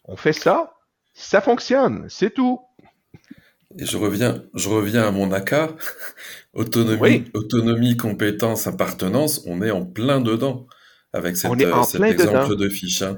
On 0.06 0.16
fait 0.16 0.34
ça, 0.34 0.74
ça 1.14 1.42
fonctionne, 1.42 2.06
c'est 2.10 2.34
tout. 2.34 2.60
Et 3.78 3.86
je 3.86 3.98
reviens, 3.98 4.44
je 4.54 4.70
reviens 4.70 5.08
à 5.08 5.12
mon 5.12 5.32
ACA. 5.32 5.76
autonomie, 6.54 7.26
autonomie, 7.34 7.98
compétence, 7.98 8.68
appartenance, 8.68 9.44
on 9.48 9.62
est 9.62 9.72
en 9.72 9.86
plein 9.86 10.22
dedans 10.22 10.68
avec 11.12 11.38
cette, 11.38 11.52
euh, 11.62 11.84
cet 11.84 12.02
exemple 12.02 12.56
de 12.56 12.70
fiche. 12.70 13.02
Hein. 13.02 13.18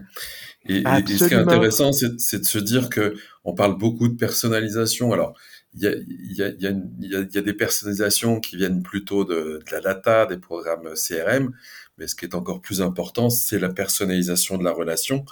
Et, 0.67 0.83
ce 0.83 1.27
qui 1.27 1.33
est 1.33 1.37
intéressant, 1.37 1.91
c'est 1.93 2.39
de 2.39 2.45
se 2.45 2.57
dire 2.57 2.89
que 2.89 3.15
on 3.43 3.53
parle 3.53 3.77
beaucoup 3.77 4.07
de 4.07 4.15
personnalisation. 4.15 5.13
Alors, 5.13 5.33
il 5.75 5.83
y 5.83 5.87
a, 5.87 5.91
y, 5.91 6.43
a, 6.43 6.47
y, 6.47 6.67
a 6.67 6.71
y, 6.71 7.15
a, 7.15 7.19
y 7.19 7.37
a, 7.37 7.41
des 7.41 7.53
personnalisations 7.53 8.39
qui 8.39 8.55
viennent 8.55 8.81
plutôt 8.81 9.25
de, 9.25 9.61
de, 9.65 9.71
la 9.71 9.81
data, 9.81 10.25
des 10.25 10.37
programmes 10.37 10.93
CRM, 10.95 11.51
mais 11.97 12.07
ce 12.07 12.15
qui 12.15 12.25
est 12.25 12.35
encore 12.35 12.61
plus 12.61 12.81
important, 12.81 13.29
c'est 13.29 13.59
la 13.59 13.69
personnalisation 13.69 14.57
de 14.57 14.63
la 14.63 14.71
relation 14.71 15.25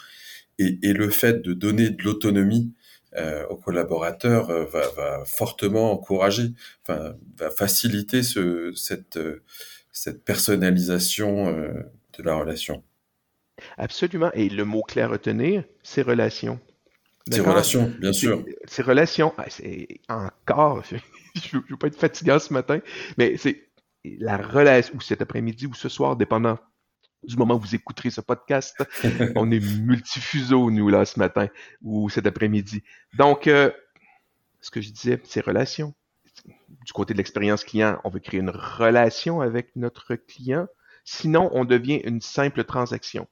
et, 0.60 0.80
et 0.84 0.93
le 0.93 1.10
fait 1.10 1.41
de 1.41 1.54
donner 1.54 1.89
de 1.89 2.04
l'autonomie 2.04 2.74
euh, 3.15 3.46
aux 3.48 3.58
collaborateurs 3.58 4.50
euh, 4.50 4.65
va, 4.65 4.89
va, 4.89 5.24
fortement 5.26 5.91
encourager, 5.91 6.54
enfin, 6.82 7.15
va 7.38 7.52
faciliter 7.52 8.24
ce, 8.24 8.74
cette, 8.76 9.17
euh, 9.17 9.43
cette 9.91 10.24
personnalisation 10.24 11.52
de 11.52 12.24
la 12.24 12.36
relation. 12.36 12.84
Absolument. 13.78 14.32
Et 14.34 14.50
le 14.50 14.66
mot 14.66 14.82
clé 14.82 15.02
à 15.02 15.08
retenir, 15.08 15.63
c'est 15.84 16.02
relation. 16.02 16.60
C'est 17.32 17.42
relation, 17.42 17.94
bien 18.00 18.12
sûr. 18.12 18.44
C'est 18.66 18.82
relation. 18.82 19.34
Ah, 20.10 20.32
encore, 20.42 20.84
je 21.36 21.58
ne 21.58 21.62
veux 21.70 21.78
pas 21.78 21.88
être 21.88 22.00
fatiguant 22.00 22.39
ce 22.39 22.52
matin, 22.52 22.82
mais 23.18 23.38
c'est 23.38 23.70
la 24.04 24.38
relation, 24.38 24.96
ou 24.96 25.02
cet 25.02 25.22
après-midi, 25.22 25.68
ou 25.68 25.74
ce 25.74 25.88
soir, 25.88 26.18
dépendant 26.18 26.58
du 27.24 27.38
moment 27.38 27.56
où 27.56 27.60
vous 27.60 27.76
écouterez 27.76 28.10
ce 28.10 28.22
podcast. 28.22 28.84
on 29.36 29.50
est 29.52 29.60
multifuseau, 29.60 30.70
nous, 30.72 30.89
là, 30.89 31.06
ce 31.06 31.20
matin 31.20 31.48
ou 31.82 32.10
cet 32.10 32.28
après-midi. 32.28 32.84
Donc, 33.18 33.48
euh, 33.48 33.72
ce 34.62 34.72
que 34.72 34.82
je 34.82 34.89
disais, 34.92 35.22
c'est 35.24 35.42
relation. 35.42 35.94
Du 36.86 36.92
côté 36.94 37.13
de 37.13 37.20
l'expérience 37.20 37.63
client, 37.63 38.00
on 38.04 38.10
veut 38.10 38.20
créer 38.20 38.39
une 38.39 38.50
relation 38.50 39.42
avec 39.42 39.76
notre 39.76 40.16
client. 40.16 40.68
Sinon, 41.06 41.50
on 41.54 41.66
devient 41.66 42.02
une 42.04 42.22
simple 42.22 42.63
transaction. 42.63 43.28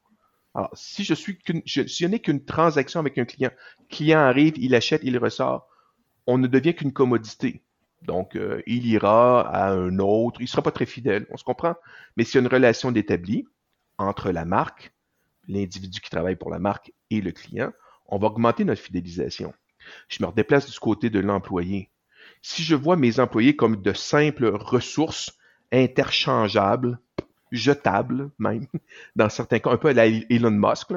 Alors, 0.54 0.70
si 0.74 1.04
je 1.04 1.14
suis 1.14 1.38
qu'une, 1.38 1.62
si 1.66 2.08
n'ai 2.08 2.20
qu'une 2.20 2.44
transaction 2.44 3.00
avec 3.00 3.18
un 3.18 3.26
client, 3.26 3.52
client 3.90 4.20
arrive, 4.20 4.54
il 4.58 4.76
achète, 4.76 5.02
il 5.04 5.18
ressort, 5.18 5.68
on 6.28 6.38
ne 6.38 6.48
devient 6.48 6.76
qu'une 6.76 6.92
commodité. 6.92 7.64
Donc, 8.02 8.36
euh, 8.36 8.62
il 8.66 8.86
ira 8.88 9.42
à 9.48 9.72
un 9.72 10.00
autre, 10.00 10.42
il 10.42 10.46
ne 10.46 10.50
sera 10.50 10.62
pas 10.62 10.72
très 10.72 10.86
fidèle, 10.86 11.28
on 11.30 11.38
se 11.38 11.44
comprend? 11.44 11.76
Mais 12.18 12.24
s'il 12.24 12.36
y 12.36 12.38
a 12.40 12.42
une 12.42 12.54
relation 12.54 12.92
d'établi, 12.92 13.46
entre 13.98 14.32
la 14.32 14.46
marque, 14.46 14.92
l'individu 15.48 16.02
qui 16.02 16.10
travaille 16.10 16.36
pour 16.36 16.50
la 16.50 16.60
marque 16.60 16.92
et 17.10 17.22
le 17.22 17.32
client, 17.32 17.72
on 18.08 18.18
va 18.18 18.28
augmenter 18.28 18.66
notre 18.66 18.82
fidélisation. 18.82 19.54
Je 20.10 20.22
me 20.22 20.28
redéplace 20.28 20.70
du 20.70 20.80
côté 20.80 21.10
de 21.10 21.20
l'employé. 21.20 21.90
Si 22.42 22.64
je 22.64 22.76
vois 22.76 22.98
mes 22.98 23.20
employés 23.20 23.56
comme 23.56 23.82
de 23.82 23.94
simples 23.94 24.48
ressources 24.48 25.38
interchangeables, 25.72 27.00
jetables 27.52 28.30
même, 28.40 28.66
dans 29.16 29.30
certains 29.30 29.60
cas, 29.60 29.72
un 29.72 29.78
peu 29.78 29.90
à 29.90 29.94
la 29.94 30.08
Elon 30.08 30.52
Musk, 30.52 30.90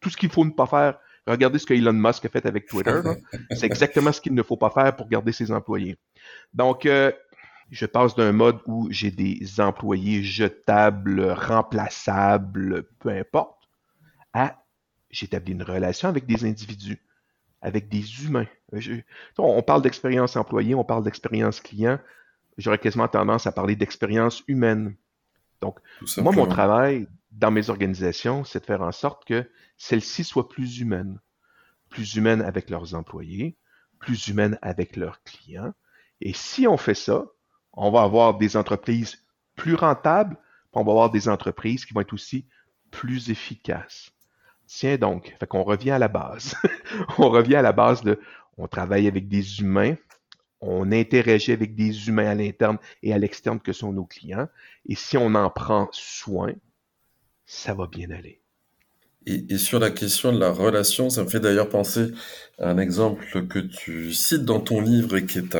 tout 0.00 0.10
ce 0.10 0.16
qu'il 0.16 0.30
faut 0.30 0.44
ne 0.44 0.50
pas 0.50 0.66
faire, 0.66 0.98
regardez 1.26 1.58
ce 1.58 1.66
que 1.66 1.74
Elon 1.74 1.92
Musk 1.92 2.24
a 2.24 2.28
fait 2.28 2.46
avec 2.46 2.66
Twitter, 2.66 3.00
c'est 3.50 3.66
exactement 3.66 4.12
ce 4.12 4.20
qu'il 4.20 4.34
ne 4.34 4.42
faut 4.42 4.56
pas 4.56 4.70
faire 4.70 4.94
pour 4.94 5.08
garder 5.08 5.32
ses 5.32 5.50
employés. 5.50 5.96
Donc, 6.54 6.86
euh, 6.86 7.12
je 7.70 7.86
passe 7.86 8.14
d'un 8.14 8.32
mode 8.32 8.60
où 8.66 8.88
j'ai 8.90 9.10
des 9.10 9.60
employés 9.60 10.22
jetables, 10.22 11.30
remplaçables, 11.30 12.84
peu 13.00 13.08
importe, 13.10 13.56
à 14.32 14.62
j'établis 15.10 15.52
une 15.52 15.62
relation 15.62 16.08
avec 16.08 16.26
des 16.26 16.44
individus, 16.44 17.02
avec 17.60 17.88
des 17.88 18.24
humains. 18.24 18.46
on 19.38 19.62
parle 19.62 19.82
d'expérience 19.82 20.36
employée, 20.36 20.74
on 20.74 20.84
parle 20.84 21.04
d'expérience 21.04 21.60
client. 21.60 21.98
J'aurais 22.58 22.78
quasiment 22.78 23.08
tendance 23.08 23.46
à 23.46 23.52
parler 23.52 23.76
d'expérience 23.76 24.42
humaine. 24.46 24.94
Donc, 25.60 25.78
moi, 26.18 26.32
mon 26.32 26.46
travail 26.46 27.06
dans 27.32 27.50
mes 27.50 27.70
organisations, 27.70 28.44
c'est 28.44 28.60
de 28.60 28.64
faire 28.64 28.82
en 28.82 28.92
sorte 28.92 29.24
que 29.24 29.48
celles-ci 29.76 30.24
soient 30.24 30.48
plus 30.48 30.80
humaines. 30.80 31.20
Plus 31.88 32.16
humaines 32.16 32.42
avec 32.42 32.70
leurs 32.70 32.94
employés, 32.94 33.56
plus 33.98 34.28
humaines 34.28 34.58
avec 34.62 34.96
leurs 34.96 35.22
clients. 35.22 35.72
Et 36.20 36.32
si 36.32 36.66
on 36.66 36.76
fait 36.76 36.94
ça, 36.94 37.26
on 37.72 37.90
va 37.90 38.02
avoir 38.02 38.38
des 38.38 38.56
entreprises 38.56 39.24
plus 39.54 39.74
rentables, 39.74 40.36
puis 40.36 40.80
on 40.80 40.84
va 40.84 40.92
avoir 40.92 41.10
des 41.10 41.28
entreprises 41.28 41.84
qui 41.84 41.94
vont 41.94 42.00
être 42.00 42.12
aussi 42.12 42.46
plus 42.90 43.30
efficace. 43.30 44.10
Tiens 44.66 44.96
donc, 44.96 45.34
fait 45.38 45.46
qu'on 45.46 45.62
revient 45.62 45.92
à 45.92 45.98
la 45.98 46.08
base. 46.08 46.56
on 47.18 47.28
revient 47.28 47.56
à 47.56 47.62
la 47.62 47.72
base 47.72 48.02
de, 48.02 48.18
on 48.56 48.66
travaille 48.66 49.06
avec 49.06 49.28
des 49.28 49.60
humains, 49.60 49.94
on 50.66 50.92
interagit 50.92 51.52
avec 51.52 51.74
des 51.74 52.08
humains 52.08 52.28
à 52.28 52.34
l'interne 52.34 52.78
et 53.02 53.12
à 53.12 53.18
l'externe 53.18 53.60
que 53.60 53.72
sont 53.72 53.92
nos 53.92 54.04
clients. 54.04 54.48
Et 54.88 54.94
si 54.94 55.16
on 55.16 55.34
en 55.34 55.50
prend 55.50 55.88
soin, 55.92 56.52
ça 57.44 57.74
va 57.74 57.86
bien 57.86 58.10
aller. 58.10 58.40
Et, 59.28 59.58
sur 59.58 59.80
la 59.80 59.90
question 59.90 60.32
de 60.32 60.38
la 60.38 60.52
relation, 60.52 61.10
ça 61.10 61.24
me 61.24 61.28
fait 61.28 61.40
d'ailleurs 61.40 61.68
penser 61.68 62.12
à 62.60 62.70
un 62.70 62.78
exemple 62.78 63.48
que 63.48 63.58
tu 63.58 64.14
cites 64.14 64.44
dans 64.44 64.60
ton 64.60 64.80
livre 64.80 65.16
et 65.16 65.26
qui 65.26 65.38
est 65.38 65.56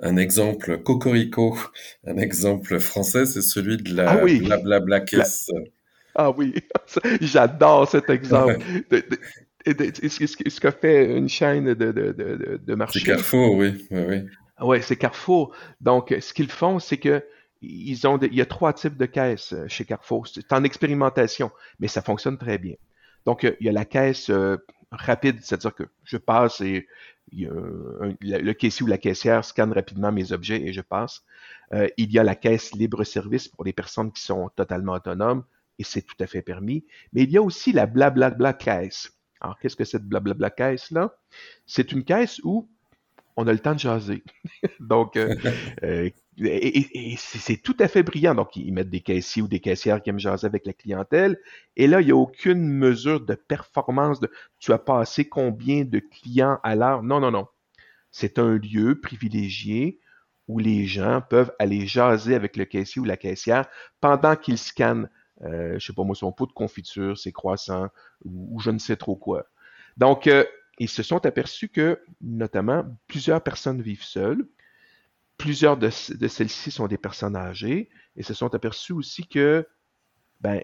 un, 0.00 0.16
exemple 0.16 0.78
cocorico, 0.78 1.58
un 2.06 2.16
exemple 2.16 2.80
français, 2.80 3.26
c'est 3.26 3.42
celui 3.42 3.76
de 3.76 3.94
la 3.94 4.10
ah 4.10 4.24
blablabla 4.24 5.00
caisse. 5.00 5.50
Ah 6.14 6.30
oui, 6.30 6.54
j'adore 7.20 7.90
cet 7.90 8.08
exemple. 8.08 8.58
Ce 9.66 10.60
qu'a 10.60 10.72
fait 10.72 11.16
une 11.16 11.28
chaîne 11.28 11.74
de, 11.74 11.92
de, 11.92 12.60
de, 12.62 12.74
marché. 12.74 13.00
C'est 13.00 13.06
Carrefour, 13.06 13.54
oui. 13.54 13.86
oui, 13.90 14.02
oui. 14.08 14.22
Oui, 14.60 14.78
c'est 14.82 14.96
Carrefour. 14.96 15.54
Donc, 15.80 16.14
ce 16.20 16.32
qu'ils 16.32 16.50
font, 16.50 16.78
c'est 16.78 16.98
que 16.98 17.24
ils 17.62 18.06
ont 18.06 18.18
il 18.18 18.34
y 18.34 18.42
a 18.42 18.46
trois 18.46 18.72
types 18.72 18.96
de 18.96 19.06
caisses 19.06 19.52
euh, 19.54 19.66
chez 19.68 19.84
Carrefour. 19.84 20.26
C'est 20.28 20.52
en 20.52 20.64
expérimentation, 20.64 21.50
mais 21.80 21.88
ça 21.88 22.02
fonctionne 22.02 22.38
très 22.38 22.58
bien. 22.58 22.74
Donc, 23.24 23.42
il 23.42 23.66
y 23.66 23.68
a 23.68 23.72
la 23.72 23.86
caisse 23.86 24.28
euh, 24.28 24.58
rapide, 24.90 25.38
c'est-à-dire 25.42 25.74
que 25.74 25.84
je 26.04 26.18
passe 26.18 26.60
et 26.60 26.86
le 27.32 28.52
caissier 28.52 28.84
ou 28.84 28.86
la 28.86 28.98
caissière 28.98 29.44
scanne 29.44 29.72
rapidement 29.72 30.12
mes 30.12 30.32
objets 30.32 30.60
et 30.60 30.72
je 30.72 30.82
passe. 30.82 31.24
Euh, 31.72 31.88
il 31.96 32.12
y 32.12 32.18
a 32.18 32.22
la 32.22 32.34
caisse 32.34 32.74
libre-service 32.74 33.48
pour 33.48 33.64
les 33.64 33.72
personnes 33.72 34.12
qui 34.12 34.22
sont 34.22 34.50
totalement 34.54 34.92
autonomes 34.92 35.44
et 35.78 35.84
c'est 35.84 36.02
tout 36.02 36.16
à 36.20 36.26
fait 36.26 36.42
permis. 36.42 36.84
Mais 37.12 37.22
il 37.22 37.30
y 37.30 37.38
a 37.38 37.42
aussi 37.42 37.72
la 37.72 37.86
blablabla 37.86 38.52
caisse. 38.52 39.10
Alors, 39.44 39.58
qu'est-ce 39.58 39.76
que 39.76 39.84
cette 39.84 40.04
blablabla 40.04 40.48
caisse-là? 40.48 41.14
C'est 41.66 41.92
une 41.92 42.02
caisse 42.02 42.40
où 42.44 42.66
on 43.36 43.46
a 43.46 43.52
le 43.52 43.58
temps 43.58 43.74
de 43.74 43.78
jaser. 43.78 44.24
Donc, 44.80 45.18
euh, 45.18 45.34
euh, 45.82 46.08
et, 46.38 47.14
c'est 47.18 47.58
tout 47.58 47.76
à 47.78 47.86
fait 47.86 48.02
brillant. 48.02 48.34
Donc, 48.34 48.56
ils 48.56 48.72
mettent 48.72 48.88
des 48.88 49.02
caissiers 49.02 49.42
ou 49.42 49.46
des 49.46 49.60
caissières 49.60 50.00
qui 50.00 50.08
aiment 50.08 50.18
jaser 50.18 50.46
avec 50.46 50.64
la 50.64 50.72
clientèle. 50.72 51.38
Et 51.76 51.86
là, 51.86 52.00
il 52.00 52.06
n'y 52.06 52.12
a 52.12 52.16
aucune 52.16 52.66
mesure 52.66 53.20
de 53.20 53.34
performance 53.34 54.18
de 54.18 54.30
tu 54.60 54.72
as 54.72 54.78
passé 54.78 55.28
combien 55.28 55.84
de 55.84 55.98
clients 55.98 56.58
à 56.62 56.74
l'heure. 56.74 57.02
Non, 57.02 57.20
non, 57.20 57.30
non. 57.30 57.46
C'est 58.12 58.38
un 58.38 58.56
lieu 58.56 58.98
privilégié 58.98 60.00
où 60.48 60.58
les 60.58 60.86
gens 60.86 61.20
peuvent 61.20 61.52
aller 61.58 61.86
jaser 61.86 62.34
avec 62.34 62.56
le 62.56 62.64
caissier 62.64 63.02
ou 63.02 63.04
la 63.04 63.18
caissière 63.18 63.66
pendant 64.00 64.36
qu'ils 64.36 64.56
scannent, 64.56 65.10
euh, 65.42 65.78
je 65.78 65.86
sais 65.86 65.92
pas 65.92 66.04
moi, 66.04 66.14
son 66.14 66.32
pot 66.32 66.46
de 66.46 66.52
confiture, 66.52 67.18
ses 67.18 67.32
croissants 67.32 67.88
ou, 68.24 68.60
je 68.60 68.70
ne 68.70 68.78
sais 68.78 68.96
trop 68.96 69.16
quoi. 69.16 69.46
Donc, 69.96 70.26
euh, 70.26 70.44
ils 70.78 70.88
se 70.88 71.02
sont 71.02 71.24
aperçus 71.26 71.68
que, 71.68 72.00
notamment, 72.20 72.84
plusieurs 73.06 73.42
personnes 73.42 73.80
vivent 73.80 74.02
seules. 74.02 74.46
Plusieurs 75.38 75.76
de, 75.76 75.90
celles-ci 75.90 76.70
sont 76.70 76.86
des 76.86 76.98
personnes 76.98 77.36
âgées 77.36 77.88
et 78.16 78.22
se 78.22 78.34
sont 78.34 78.54
aperçus 78.54 78.92
aussi 78.92 79.26
que 79.26 79.66
ben, 80.40 80.62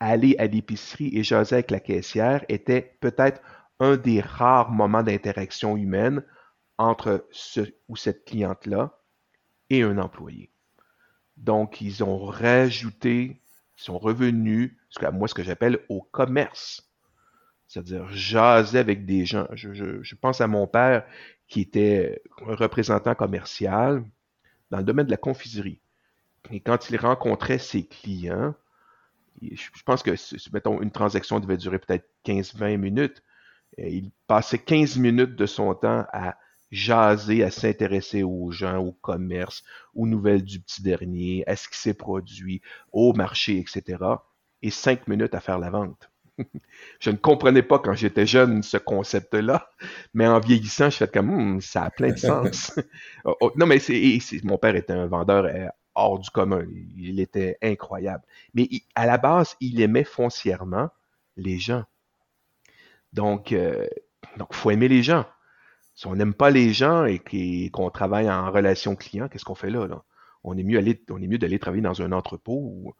aller 0.00 0.36
à 0.38 0.46
l'épicerie 0.46 1.10
et 1.16 1.22
jaser 1.22 1.56
avec 1.56 1.70
la 1.70 1.80
caissière 1.80 2.44
était 2.48 2.96
peut-être 3.00 3.40
un 3.80 3.96
des 3.96 4.20
rares 4.20 4.70
moments 4.70 5.02
d'interaction 5.02 5.76
humaine 5.76 6.22
entre 6.78 7.26
ce 7.30 7.60
ou 7.88 7.96
cette 7.96 8.24
cliente-là 8.24 8.98
et 9.70 9.82
un 9.82 9.98
employé. 9.98 10.50
Donc, 11.36 11.80
ils 11.80 12.04
ont 12.04 12.24
rajouté, 12.24 13.40
sont 13.76 13.98
revenus, 13.98 14.76
moi, 15.12 15.28
ce 15.28 15.34
que 15.34 15.42
j'appelle 15.42 15.80
au 15.88 16.02
commerce 16.02 16.88
c'est-à-dire 17.66 18.08
jaser 18.10 18.78
avec 18.78 19.04
des 19.04 19.26
gens. 19.26 19.48
Je, 19.52 20.14
pense 20.14 20.40
à 20.40 20.46
mon 20.46 20.66
père 20.66 21.04
qui 21.48 21.60
était 21.60 22.22
un 22.46 22.54
représentant 22.54 23.14
commercial 23.14 24.04
dans 24.70 24.78
le 24.78 24.84
domaine 24.84 25.06
de 25.06 25.10
la 25.10 25.16
confiserie. 25.16 25.80
Et 26.50 26.60
quand 26.60 26.90
il 26.90 26.96
rencontrait 26.96 27.58
ses 27.58 27.84
clients, 27.84 28.54
je 29.42 29.82
pense 29.84 30.02
que, 30.02 30.12
mettons, 30.52 30.80
une 30.80 30.90
transaction 30.90 31.40
devait 31.40 31.56
durer 31.56 31.78
peut-être 31.78 32.08
15-20 32.24 32.76
minutes. 32.76 33.22
il 33.78 34.10
passait 34.26 34.58
15 34.58 34.96
minutes 34.98 35.34
de 35.34 35.46
son 35.46 35.74
temps 35.74 36.06
à 36.12 36.36
jaser, 36.74 37.42
à 37.42 37.50
s'intéresser 37.50 38.22
aux 38.22 38.50
gens, 38.50 38.78
au 38.78 38.92
commerce, 38.92 39.62
aux 39.94 40.06
nouvelles 40.06 40.42
du 40.42 40.60
petit 40.60 40.82
dernier, 40.82 41.44
à 41.46 41.56
ce 41.56 41.68
qui 41.68 41.78
s'est 41.78 41.94
produit, 41.94 42.60
au 42.92 43.12
marché, 43.12 43.58
etc. 43.58 44.02
Et 44.62 44.70
5 44.70 45.08
minutes 45.08 45.34
à 45.34 45.40
faire 45.40 45.58
la 45.58 45.70
vente. 45.70 46.10
je 47.00 47.10
ne 47.10 47.16
comprenais 47.16 47.62
pas 47.62 47.78
quand 47.78 47.94
j'étais 47.94 48.26
jeune 48.26 48.62
ce 48.62 48.76
concept-là, 48.76 49.70
mais 50.14 50.26
en 50.26 50.40
vieillissant, 50.40 50.90
je 50.90 50.96
fais 50.96 51.08
comme 51.08 51.56
hmm, 51.56 51.60
ça 51.60 51.84
a 51.84 51.90
plein 51.90 52.12
de 52.12 52.18
sens. 52.18 52.72
Oh, 53.26 53.34
oh, 53.40 53.52
non, 53.56 53.64
mais 53.64 53.78
c'est, 53.78 54.20
mon 54.42 54.58
père 54.58 54.76
était 54.76 54.92
un 54.92 55.06
vendeur 55.06 55.46
euh, 55.46 55.66
hors 55.94 56.18
du 56.18 56.28
commun. 56.28 56.66
Il 56.94 57.20
était 57.20 57.56
incroyable. 57.62 58.22
Mais 58.52 58.68
à 58.94 59.06
la 59.06 59.16
base, 59.16 59.56
il 59.60 59.80
aimait 59.80 60.04
foncièrement 60.04 60.90
les 61.38 61.58
gens. 61.58 61.84
Donc, 63.14 63.52
il 63.52 63.56
euh, 63.56 63.86
donc 64.36 64.52
faut 64.52 64.70
aimer 64.70 64.88
les 64.88 65.02
gens. 65.02 65.24
Si 65.94 66.06
on 66.06 66.16
n'aime 66.16 66.34
pas 66.34 66.50
les 66.50 66.72
gens 66.72 67.04
et 67.04 67.70
qu'on 67.70 67.90
travaille 67.90 68.30
en 68.30 68.50
relation 68.50 68.96
client, 68.96 69.28
qu'est-ce 69.28 69.44
qu'on 69.44 69.54
fait 69.54 69.70
là, 69.70 69.86
On 70.42 70.56
est 70.56 70.62
mieux 70.62 70.82
on 71.10 71.22
est 71.22 71.26
mieux 71.26 71.38
d'aller 71.38 71.58
travailler 71.58 71.82
dans 71.82 72.02
un 72.02 72.12
entrepôt 72.12 72.58
ou, 72.58 72.94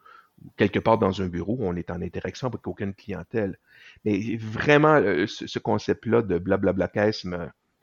quelque 0.56 0.78
part 0.78 0.98
dans 0.98 1.22
un 1.22 1.26
bureau 1.26 1.56
où 1.58 1.64
on 1.64 1.76
est 1.76 1.90
en 1.90 2.02
interaction 2.02 2.48
avec 2.48 2.66
aucune 2.66 2.94
clientèle. 2.94 3.58
Mais 4.04 4.36
vraiment, 4.36 4.96
euh, 4.96 5.26
ce, 5.26 5.58
concept-là 5.58 6.22
de 6.22 6.38
blablabla 6.38 6.88
caisse 6.88 7.26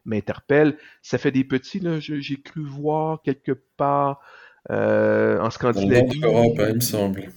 m'interpelle. 0.06 0.78
Ça 1.02 1.18
fait 1.18 1.32
des 1.32 1.44
petits, 1.44 1.80
là, 1.80 2.00
j'ai 2.00 2.42
cru 2.42 2.64
voir 2.64 3.22
quelque 3.22 3.54
part 3.78 4.22
euh, 4.70 5.40
en 5.40 5.50
Scandinavie. 5.50 6.24
En 6.24 6.28
Europe, 6.28 6.60
hein, 6.60 6.68
il 6.70 6.76
me 6.76 6.80
semble. 6.80 7.32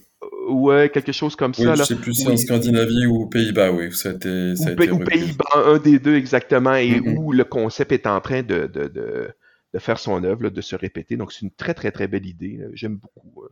Euh, 0.45 0.51
ouais, 0.51 0.89
quelque 0.89 1.11
chose 1.11 1.35
comme 1.35 1.53
ça. 1.53 1.75
Je 1.75 1.83
sais 1.83 1.95
plus 1.95 2.13
si 2.13 2.27
en 2.27 2.37
Scandinavie 2.37 3.05
ou 3.05 3.23
aux 3.23 3.27
Pays-Bas, 3.27 3.71
oui. 3.71 3.91
Ça 3.91 4.09
a 4.09 4.13
été, 4.13 4.55
ça 4.55 4.71
ou, 4.71 4.99
Pays-Bas, 4.99 5.65
un 5.65 5.77
des 5.77 5.99
deux 5.99 6.15
exactement, 6.15 6.75
et 6.75 6.99
où 6.99 7.31
le 7.31 7.43
concept 7.43 7.91
est 7.91 8.07
en 8.07 8.21
train 8.21 8.43
de, 8.43 8.67
de, 8.67 8.87
de, 8.87 9.29
de 9.73 9.79
faire 9.79 9.99
son 9.99 10.23
œuvre, 10.23 10.49
de 10.49 10.61
se 10.61 10.75
répéter. 10.75 11.17
Donc, 11.17 11.31
c'est 11.31 11.41
une 11.41 11.51
très, 11.51 11.73
très, 11.73 11.91
très 11.91 12.07
belle 12.07 12.25
idée. 12.25 12.59
J'aime 12.73 12.97
beaucoup 12.97 13.45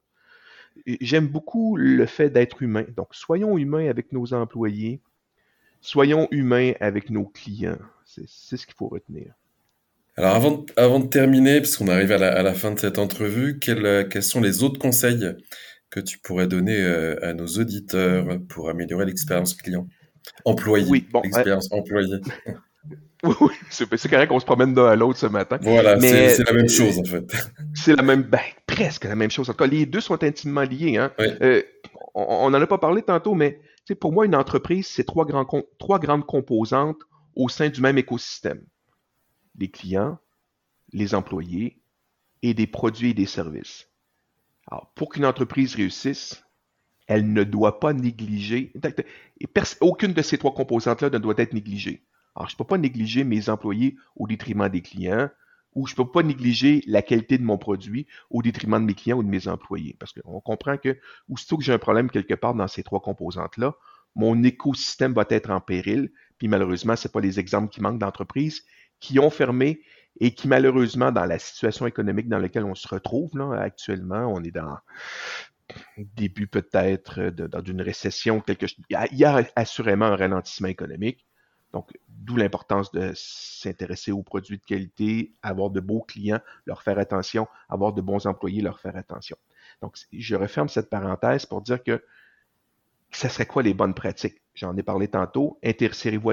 j'aime 0.86 1.28
beaucoup 1.28 1.78
le 1.78 2.06
fait 2.06 2.30
d'être 2.30 2.62
humain. 2.62 2.86
Donc, 2.96 3.10
soyons 3.12 3.58
humains 3.58 3.90
avec 3.90 4.12
nos 4.12 4.34
employés, 4.34 5.02
soyons 5.82 6.28
humains 6.32 6.74
avec 6.80 7.10
nos 7.10 7.26
clients. 7.26 7.78
C'est 8.06 8.58
ce 8.58 8.66
qu'il 8.66 8.76
faut 8.76 8.88
retenir. 8.88 9.34
Alors, 10.16 10.36
avant, 10.36 10.66
avant 10.78 11.00
de 11.00 11.08
terminer, 11.08 11.60
puisqu'on 11.60 11.88
arrive 11.88 12.12
à 12.12 12.18
la, 12.18 12.54
fin 12.54 12.72
de 12.72 12.80
cette 12.80 13.00
entrevue, 13.00 13.58
quels, 13.60 14.08
quels, 14.10 14.24
sont 14.24 14.42
les 14.42 14.62
autres 14.62 14.80
conseils 14.80 15.36
que 15.94 16.00
tu 16.00 16.18
pourrais 16.18 16.48
donner 16.48 16.82
euh, 16.82 17.24
à 17.24 17.34
nos 17.34 17.46
auditeurs 17.46 18.40
pour 18.50 18.70
améliorer 18.70 19.06
l'expérience 19.06 19.54
client 19.54 19.88
Employé. 20.46 20.90
Oui, 20.90 21.08
bon, 21.12 21.22
l'expérience 21.22 21.72
employé. 21.72 22.18
Oui, 23.24 23.54
c'est 23.70 24.10
correct 24.10 24.28
qu'on 24.28 24.40
se 24.42 24.46
promène 24.46 24.74
d'un 24.74 24.88
à 24.88 24.98
l'autre 24.98 25.18
ce 25.18 25.28
matin. 25.28 25.58
Voilà, 25.62 25.98
c'est 25.98 26.44
la 26.44 26.52
même 26.52 26.68
chose 26.68 27.00
en 27.00 27.06
fait. 27.06 27.34
C'est 27.74 27.96
la 27.96 28.04
même, 28.04 28.24
ben, 28.24 28.42
presque 28.68 29.06
la 29.06 29.16
même 29.16 29.32
chose. 29.32 29.50
En 29.50 29.54
tout 29.54 29.60
cas, 29.60 29.68
les 29.68 29.86
deux 29.86 30.02
sont 30.02 30.22
intimement 30.26 30.64
liés. 30.64 30.98
Hein. 30.98 31.10
Euh, 31.20 31.64
on 32.14 32.50
n'en 32.50 32.62
a 32.62 32.68
pas 32.68 32.80
parlé 32.80 33.02
tantôt, 33.02 33.34
mais 33.34 33.62
pour 34.02 34.12
moi, 34.12 34.26
une 34.26 34.36
entreprise, 34.36 34.88
c'est 34.88 35.06
trois, 35.06 35.24
grands, 35.24 35.48
trois 35.80 36.00
grandes 36.00 36.26
composantes 36.26 37.00
au 37.38 37.48
sein 37.48 37.70
du 37.70 37.80
même 37.80 37.98
écosystème. 37.98 38.62
Les 39.58 39.72
clients, 39.72 40.20
les 40.92 41.16
employés 41.16 41.80
et 42.42 42.54
des 42.54 42.68
produits 42.68 43.12
et 43.12 43.14
des 43.14 43.26
services. 43.26 43.88
Alors, 44.68 44.92
pour 44.96 45.10
qu'une 45.10 45.26
entreprise 45.26 45.76
réussisse, 45.76 46.44
elle 47.08 47.34
ne 47.34 47.44
doit 47.44 47.80
pas 47.80 47.94
négliger, 47.94 48.74
aucune 49.82 50.14
de 50.14 50.22
ces 50.22 50.38
trois 50.38 50.54
composantes-là 50.54 51.10
ne 51.10 51.18
doit 51.18 51.36
être 51.38 51.54
négligée. 51.54 52.06
Alors, 52.36 52.50
je 52.50 52.56
ne 52.56 52.58
peux 52.58 52.64
pas 52.64 52.78
négliger 52.78 53.24
mes 53.24 53.50
employés 53.50 53.96
au 54.16 54.28
détriment 54.28 54.70
des 54.70 54.82
clients 54.82 55.30
ou 55.76 55.88
je 55.88 55.94
ne 55.94 55.98
peux 55.98 56.12
pas 56.12 56.24
négliger 56.24 56.84
la 56.88 57.02
qualité 57.02 57.38
de 57.38 57.44
mon 57.44 57.58
produit 57.58 58.08
au 58.30 58.42
détriment 58.42 58.80
de 58.80 58.86
mes 58.86 58.94
clients 58.94 59.18
ou 59.18 59.24
de 59.24 59.28
mes 59.28 59.48
employés. 59.48 59.96
Parce 60.00 60.14
qu'on 60.14 60.40
comprend 60.40 60.78
que, 60.78 60.98
aussitôt 61.30 61.58
que 61.58 61.64
j'ai 61.64 61.74
un 61.74 61.80
problème 61.80 62.10
quelque 62.10 62.36
part 62.36 62.54
dans 62.54 62.68
ces 62.68 62.84
trois 62.84 63.02
composantes-là, 63.02 63.76
mon 64.16 64.44
écosystème 64.44 65.14
va 65.14 65.26
être 65.30 65.50
en 65.50 65.60
péril. 65.60 66.12
Puis 66.38 66.48
malheureusement, 66.48 66.96
ce 66.96 67.08
pas 67.08 67.22
les 67.22 67.40
exemples 67.40 67.70
qui 67.70 67.82
manquent 67.82 68.00
d'entreprises 68.00 68.64
qui 69.00 69.20
ont 69.20 69.30
fermé 69.30 69.82
et 70.20 70.34
qui 70.34 70.48
malheureusement, 70.48 71.12
dans 71.12 71.26
la 71.26 71.40
situation 71.40 71.88
économique 71.88 72.30
dans 72.30 72.40
laquelle 72.40 72.66
on 72.66 72.76
se 72.76 72.88
retrouve 72.88 73.38
là, 73.38 73.54
actuellement, 73.60 74.28
on 74.28 74.44
est 74.44 74.52
dans 74.52 74.78
début 75.98 76.48
peut-être 76.48 77.30
dans 77.30 77.64
une 77.64 77.82
récession, 77.82 78.42
quelque 78.42 78.68
chose. 78.68 78.84
Il 78.90 79.18
y 79.18 79.26
a 79.26 79.44
assurément 79.56 80.06
un 80.06 80.16
ralentissement 80.16 80.68
économique. 80.68 81.26
Donc, 81.72 81.92
d'où 82.08 82.36
l'importance 82.36 82.92
de 82.92 83.12
s'intéresser 83.16 84.12
aux 84.12 84.22
produits 84.22 84.60
de 84.60 84.64
qualité, 84.64 85.34
avoir 85.42 85.72
de 85.72 85.80
beaux 85.80 86.02
clients, 86.02 86.40
leur 86.68 86.84
faire 86.84 87.00
attention, 87.00 87.48
avoir 87.68 87.94
de 87.94 88.02
bons 88.02 88.28
employés, 88.28 88.62
leur 88.62 88.80
faire 88.80 88.96
attention. 88.96 89.38
Donc, 89.82 89.98
je 90.12 90.36
referme 90.36 90.70
cette 90.70 90.92
parenthèse 90.92 91.48
pour 91.48 91.62
dire 91.62 91.82
que 91.82 92.04
ça 93.10 93.28
serait 93.28 93.48
quoi 93.48 93.64
les 93.64 93.74
bonnes 93.74 93.96
pratiques? 93.96 94.40
J'en 94.54 94.78
ai 94.78 94.84
parlé 94.84 95.08
tantôt. 95.08 95.60
Intéressez-vous 95.64 96.30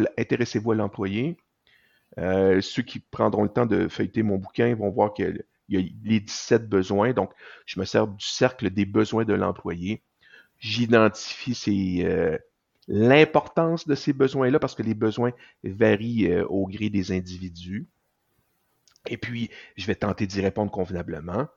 à 0.70 0.74
l'employé. 0.74 1.38
Euh, 2.18 2.61
ceux 2.61 2.82
qui 2.82 3.00
prendront 3.00 3.42
le 3.42 3.48
temps 3.48 3.66
de 3.66 3.88
feuilleter 3.88 4.22
mon 4.22 4.36
bouquin 4.36 4.74
vont 4.74 4.90
voir 4.90 5.14
qu'il 5.14 5.44
y 5.68 5.76
a 5.76 5.80
les 6.04 6.20
17 6.20 6.68
besoins. 6.68 7.12
Donc, 7.12 7.32
je 7.66 7.78
me 7.78 7.84
sers 7.84 8.06
du 8.08 8.24
cercle 8.24 8.70
des 8.70 8.86
besoins 8.86 9.24
de 9.24 9.34
l'employé. 9.34 10.02
J'identifie 10.58 12.02
euh, 12.04 12.36
l'importance 12.88 13.86
de 13.86 13.94
ces 13.94 14.12
besoins-là 14.12 14.58
parce 14.58 14.74
que 14.74 14.82
les 14.82 14.94
besoins 14.94 15.32
varient 15.62 16.30
euh, 16.30 16.46
au 16.48 16.66
gré 16.66 16.90
des 16.90 17.12
individus. 17.12 17.88
Et 19.08 19.16
puis, 19.16 19.50
je 19.76 19.86
vais 19.86 19.94
tenter 19.94 20.26
d'y 20.26 20.40
répondre 20.42 20.70
convenablement. 20.70 21.48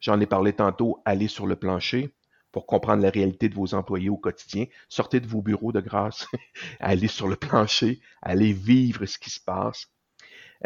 J'en 0.00 0.20
ai 0.20 0.26
parlé 0.26 0.52
tantôt, 0.52 1.00
aller 1.04 1.28
sur 1.28 1.46
le 1.46 1.56
plancher 1.56 2.14
pour 2.52 2.66
comprendre 2.66 3.02
la 3.02 3.10
réalité 3.10 3.48
de 3.48 3.54
vos 3.54 3.74
employés 3.74 4.10
au 4.10 4.16
quotidien. 4.16 4.66
Sortez 4.88 5.20
de 5.20 5.26
vos 5.26 5.40
bureaux 5.40 5.72
de 5.72 5.80
grâce, 5.80 6.26
allez 6.80 7.08
sur 7.08 7.28
le 7.28 7.36
plancher, 7.36 8.00
allez 8.22 8.52
vivre 8.52 9.06
ce 9.06 9.18
qui 9.18 9.30
se 9.30 9.40
passe. 9.40 9.86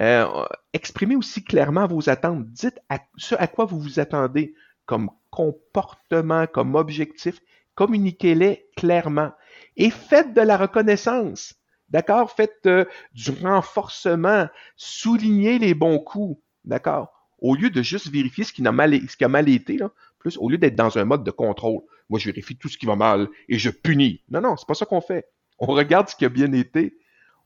Euh, 0.01 0.27
exprimez 0.73 1.17
aussi 1.17 1.45
clairement 1.45 1.87
vos 1.87 2.09
attentes. 2.09 2.47
Dites 2.47 2.81
ce 3.17 3.35
à 3.37 3.47
quoi 3.47 3.65
vous 3.65 3.79
vous 3.79 4.01
attendez 4.01 4.55
comme 4.87 5.11
comportement, 5.31 6.47
comme 6.47 6.75
objectif. 6.75 7.41
Communiquez-les 7.75 8.67
clairement. 8.77 9.33
Et 9.77 9.91
faites 9.91 10.35
de 10.35 10.41
la 10.41 10.57
reconnaissance. 10.57 11.55
D'accord? 11.89 12.31
Faites 12.31 12.67
euh, 12.67 12.85
du 13.13 13.31
renforcement. 13.31 14.49
Soulignez 14.77 15.59
les 15.59 15.75
bons 15.75 15.99
coups. 15.99 16.41
D'accord? 16.65 17.13
Au 17.41 17.55
lieu 17.55 17.71
de 17.71 17.83
juste 17.83 18.09
vérifier 18.09 18.45
ce 18.45 18.53
qui, 18.53 18.67
a 18.67 18.73
mal, 18.73 18.99
ce 19.09 19.17
qui 19.17 19.25
a 19.25 19.29
mal 19.29 19.49
été, 19.49 19.77
là, 19.77 19.91
plus 20.19 20.39
au 20.39 20.49
lieu 20.49 20.59
d'être 20.59 20.77
dans 20.77 20.97
un 20.97 21.05
mode 21.05 21.25
de 21.25 21.31
contrôle. 21.31 21.83
Moi, 22.09 22.19
je 22.19 22.27
vérifie 22.27 22.57
tout 22.57 22.69
ce 22.69 22.79
qui 22.79 22.87
va 22.87 22.97
mal 22.97 23.29
et 23.49 23.59
je 23.59 23.71
punis. 23.71 24.23
Non, 24.31 24.41
non, 24.41 24.57
c'est 24.57 24.67
pas 24.67 24.75
ça 24.75 24.87
qu'on 24.87 25.01
fait. 25.01 25.29
On 25.59 25.67
regarde 25.67 26.09
ce 26.09 26.17
qui 26.17 26.25
a 26.25 26.29
bien 26.29 26.53
été 26.53 26.97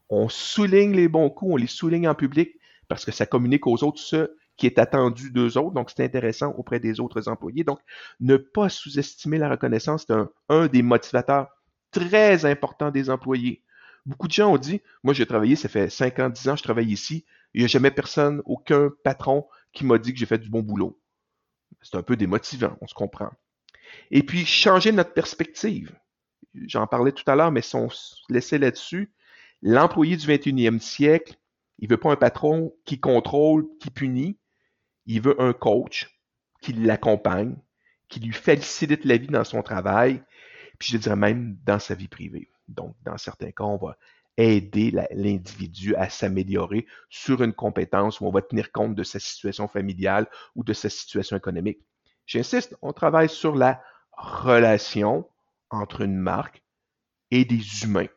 on 0.08 0.28
souligne 0.28 0.94
les 0.94 1.08
bons 1.08 1.30
coups, 1.30 1.52
on 1.52 1.56
les 1.56 1.66
souligne 1.66 2.08
en 2.08 2.14
public 2.14 2.58
parce 2.88 3.04
que 3.04 3.12
ça 3.12 3.26
communique 3.26 3.66
aux 3.66 3.84
autres 3.84 4.00
ce 4.00 4.30
qui 4.56 4.66
est 4.66 4.78
attendu 4.78 5.30
d'eux 5.30 5.56
autres, 5.56 5.74
donc 5.74 5.90
c'est 5.90 6.04
intéressant 6.04 6.50
auprès 6.56 6.80
des 6.80 6.98
autres 6.98 7.28
employés. 7.28 7.62
Donc, 7.62 7.78
ne 8.18 8.36
pas 8.36 8.68
sous-estimer 8.68 9.38
la 9.38 9.48
reconnaissance, 9.48 10.04
c'est 10.06 10.14
un, 10.48 10.66
des 10.66 10.82
motivateurs 10.82 11.48
très 11.92 12.44
importants 12.44 12.90
des 12.90 13.08
employés. 13.08 13.62
Beaucoup 14.04 14.26
de 14.26 14.32
gens 14.32 14.52
ont 14.52 14.58
dit, 14.58 14.80
moi 15.04 15.14
j'ai 15.14 15.26
travaillé, 15.26 15.54
ça 15.54 15.68
fait 15.68 15.88
5 15.88 16.18
ans, 16.18 16.28
10 16.28 16.48
ans, 16.48 16.56
je 16.56 16.62
travaille 16.62 16.90
ici, 16.90 17.24
il 17.54 17.60
n'y 17.60 17.64
a 17.64 17.68
jamais 17.68 17.90
personne, 17.90 18.42
aucun 18.46 18.90
patron 19.04 19.46
qui 19.72 19.86
m'a 19.86 19.98
dit 19.98 20.12
que 20.12 20.18
j'ai 20.18 20.26
fait 20.26 20.38
du 20.38 20.50
bon 20.50 20.62
boulot. 20.62 21.00
C'est 21.82 21.96
un 21.96 22.02
peu 22.02 22.16
démotivant, 22.16 22.76
on 22.80 22.88
se 22.88 22.94
comprend. 22.94 23.30
Et 24.10 24.22
puis, 24.22 24.44
changer 24.44 24.90
notre 24.92 25.12
perspective. 25.12 25.96
J'en 26.54 26.86
parlais 26.86 27.12
tout 27.12 27.24
à 27.26 27.36
l'heure, 27.36 27.52
mais 27.52 27.62
si 27.62 27.76
on 27.76 27.88
se 27.90 28.16
laissait 28.28 28.58
là-dessus, 28.58 29.12
L'employé 29.62 30.16
du 30.16 30.26
21e 30.26 30.78
siècle, 30.78 31.36
il 31.78 31.88
veut 31.88 31.96
pas 31.96 32.12
un 32.12 32.16
patron 32.16 32.74
qui 32.84 33.00
contrôle, 33.00 33.66
qui 33.80 33.90
punit. 33.90 34.38
Il 35.06 35.22
veut 35.22 35.40
un 35.40 35.52
coach 35.52 36.08
qui 36.60 36.72
l'accompagne, 36.72 37.56
qui 38.08 38.20
lui 38.20 38.32
facilite 38.32 39.04
la 39.04 39.16
vie 39.16 39.28
dans 39.28 39.44
son 39.44 39.62
travail, 39.62 40.22
puis 40.78 40.90
je 40.92 40.98
dirais 40.98 41.16
même 41.16 41.56
dans 41.64 41.78
sa 41.78 41.94
vie 41.94 42.08
privée. 42.08 42.50
Donc, 42.68 42.96
dans 43.04 43.16
certains 43.16 43.50
cas, 43.50 43.64
on 43.64 43.76
va 43.76 43.96
aider 44.36 44.92
l'individu 45.10 45.96
à 45.96 46.08
s'améliorer 46.08 46.86
sur 47.08 47.42
une 47.42 47.52
compétence 47.52 48.20
où 48.20 48.26
on 48.26 48.30
va 48.30 48.42
tenir 48.42 48.70
compte 48.70 48.94
de 48.94 49.02
sa 49.02 49.18
situation 49.18 49.66
familiale 49.66 50.28
ou 50.54 50.62
de 50.62 50.72
sa 50.72 50.88
situation 50.88 51.36
économique. 51.36 51.80
J'insiste, 52.26 52.76
on 52.82 52.92
travaille 52.92 53.28
sur 53.28 53.56
la 53.56 53.82
relation 54.12 55.28
entre 55.70 56.02
une 56.02 56.16
marque 56.16 56.62
et 57.30 57.44
des 57.44 57.84
humains 57.84 58.08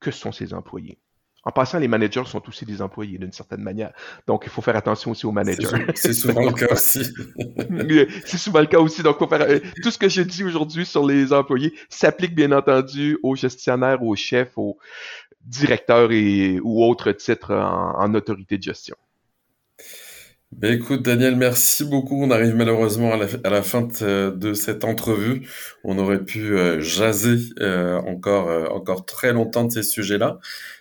que 0.00 0.10
sont 0.10 0.32
ses 0.32 0.54
employés. 0.54 0.98
En 1.42 1.52
passant, 1.52 1.78
les 1.78 1.88
managers 1.88 2.24
sont 2.26 2.46
aussi 2.48 2.66
des 2.66 2.82
employés 2.82 3.16
d'une 3.18 3.32
certaine 3.32 3.62
manière. 3.62 3.92
Donc, 4.26 4.42
il 4.44 4.50
faut 4.50 4.60
faire 4.60 4.76
attention 4.76 5.12
aussi 5.12 5.24
aux 5.24 5.32
managers. 5.32 5.86
C'est 5.94 6.12
souvent 6.12 6.42
le 6.42 6.52
cas 6.52 6.72
aussi. 6.72 7.00
c'est 8.26 8.36
souvent 8.36 8.60
le 8.60 8.66
cas 8.66 8.78
aussi. 8.78 9.02
Donc, 9.02 9.18
faut 9.18 9.26
faire, 9.26 9.42
euh, 9.42 9.58
tout 9.82 9.90
ce 9.90 9.96
que 9.96 10.08
je 10.08 10.20
dis 10.20 10.44
aujourd'hui 10.44 10.84
sur 10.84 11.06
les 11.06 11.32
employés 11.32 11.74
s'applique 11.88 12.34
bien 12.34 12.52
entendu 12.52 13.18
aux 13.22 13.36
gestionnaires, 13.36 14.02
aux 14.02 14.16
chefs, 14.16 14.52
aux 14.56 14.78
directeurs 15.40 16.12
et, 16.12 16.60
ou 16.62 16.84
autres 16.84 17.12
titres 17.12 17.54
en 17.54 18.12
autorité 18.12 18.58
de 18.58 18.62
gestion. 18.62 18.96
Ben 20.52 20.74
écoute 20.74 21.02
Daniel, 21.02 21.36
merci 21.36 21.84
beaucoup. 21.84 22.24
On 22.24 22.30
arrive 22.30 22.56
malheureusement 22.56 23.12
à 23.12 23.50
la, 23.50 23.62
fin 23.62 23.82
de, 23.82 24.52
cette 24.52 24.84
entrevue. 24.84 25.48
On 25.84 25.96
aurait 25.96 26.24
pu 26.24 26.58
euh, 26.58 26.80
jaser 26.80 27.38
euh, 27.60 28.00
encore 28.00 28.50
euh, 28.50 28.66
encore 28.66 29.06
très 29.06 29.32
longtemps 29.32 29.62
de 29.64 29.70
ces 29.70 29.84
sujets-là. 29.84 30.40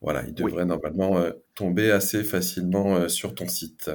Voilà, 0.00 0.22
il 0.26 0.34
devrait 0.34 0.66
normalement 0.66 1.18
euh, 1.18 1.32
tomber 1.54 1.90
assez 1.90 2.22
facilement 2.22 2.96
euh, 2.96 3.08
sur 3.08 3.34
ton 3.34 3.48
site. 3.48 3.90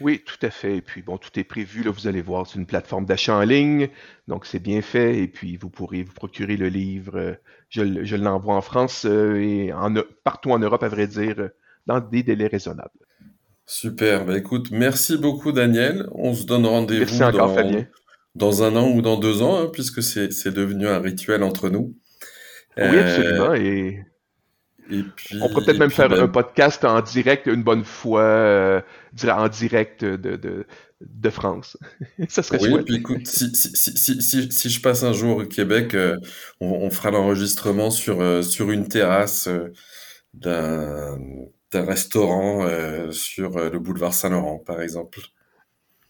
Oui, 0.00 0.22
tout 0.24 0.38
à 0.42 0.50
fait. 0.50 0.78
Et 0.78 0.82
puis, 0.82 1.02
bon, 1.02 1.18
tout 1.18 1.38
est 1.38 1.44
prévu. 1.44 1.82
Là, 1.82 1.90
vous 1.90 2.06
allez 2.06 2.22
voir, 2.22 2.46
c'est 2.46 2.58
une 2.58 2.66
plateforme 2.66 3.04
d'achat 3.04 3.36
en 3.36 3.42
ligne. 3.42 3.90
Donc, 4.28 4.46
c'est 4.46 4.58
bien 4.58 4.80
fait. 4.80 5.18
Et 5.18 5.28
puis, 5.28 5.56
vous 5.56 5.68
pourrez 5.68 6.02
vous 6.02 6.14
procurer 6.14 6.56
le 6.56 6.68
livre. 6.68 7.36
Je, 7.68 8.04
je 8.04 8.16
l'envoie 8.16 8.54
en 8.54 8.62
France 8.62 9.04
euh, 9.04 9.36
et 9.36 9.72
en, 9.72 9.94
partout 10.24 10.52
en 10.52 10.58
Europe, 10.58 10.82
à 10.82 10.88
vrai 10.88 11.06
dire, 11.06 11.50
dans 11.86 12.00
des 12.00 12.22
délais 12.22 12.46
raisonnables. 12.46 12.90
Super. 13.66 14.24
Bah, 14.24 14.36
écoute, 14.36 14.70
merci 14.72 15.16
beaucoup, 15.16 15.52
Daniel. 15.52 16.08
On 16.12 16.34
se 16.34 16.44
donne 16.44 16.66
rendez-vous 16.66 17.18
dans, 18.34 18.62
un 18.62 18.76
an 18.76 18.90
ou 18.90 19.00
dans 19.00 19.16
deux 19.16 19.42
ans, 19.42 19.60
hein, 19.60 19.70
puisque 19.72 20.02
c'est 20.02 20.52
devenu 20.52 20.88
un 20.88 20.98
rituel 20.98 21.42
entre 21.42 21.68
nous. 21.68 21.94
Oui, 22.76 22.84
euh, 22.84 23.02
absolument. 23.02 23.54
Et, 23.54 25.04
puis, 25.14 25.38
on 25.40 25.48
pourrait 25.48 25.66
peut-être 25.66 25.78
même 25.78 25.90
faire 25.90 26.08
ben 26.08 26.24
un 26.24 26.26
podcast 26.26 26.84
en 26.84 27.00
direct 27.00 27.46
une 27.46 27.62
bonne 27.62 27.84
fois, 27.84 28.22
euh, 28.22 28.80
en 29.28 29.48
direct 29.48 30.04
de, 30.04 30.36
de, 31.00 31.30
France. 31.30 31.76
Ça 32.28 32.42
serait 32.42 32.58
oui, 32.68 32.82
puis 32.84 32.96
écoute, 32.96 33.24
si, 33.24 33.54
si, 33.54 34.68
je 34.70 34.80
passe 34.80 35.04
un 35.04 35.12
jour 35.12 35.36
au 35.38 35.44
Québec, 35.44 35.94
euh, 35.94 36.16
on, 36.60 36.90
fera 36.90 37.12
l'enregistrement 37.12 37.92
sur, 37.92 38.42
sur 38.42 38.72
une 38.72 38.88
terrasse 38.88 39.48
d'un 40.34 41.16
d'un 41.72 41.84
restaurant 41.84 42.66
euh, 42.66 43.10
sur 43.12 43.56
euh, 43.56 43.70
le 43.70 43.78
boulevard 43.78 44.14
Saint-Laurent, 44.14 44.58
par 44.58 44.80
exemple. 44.80 45.20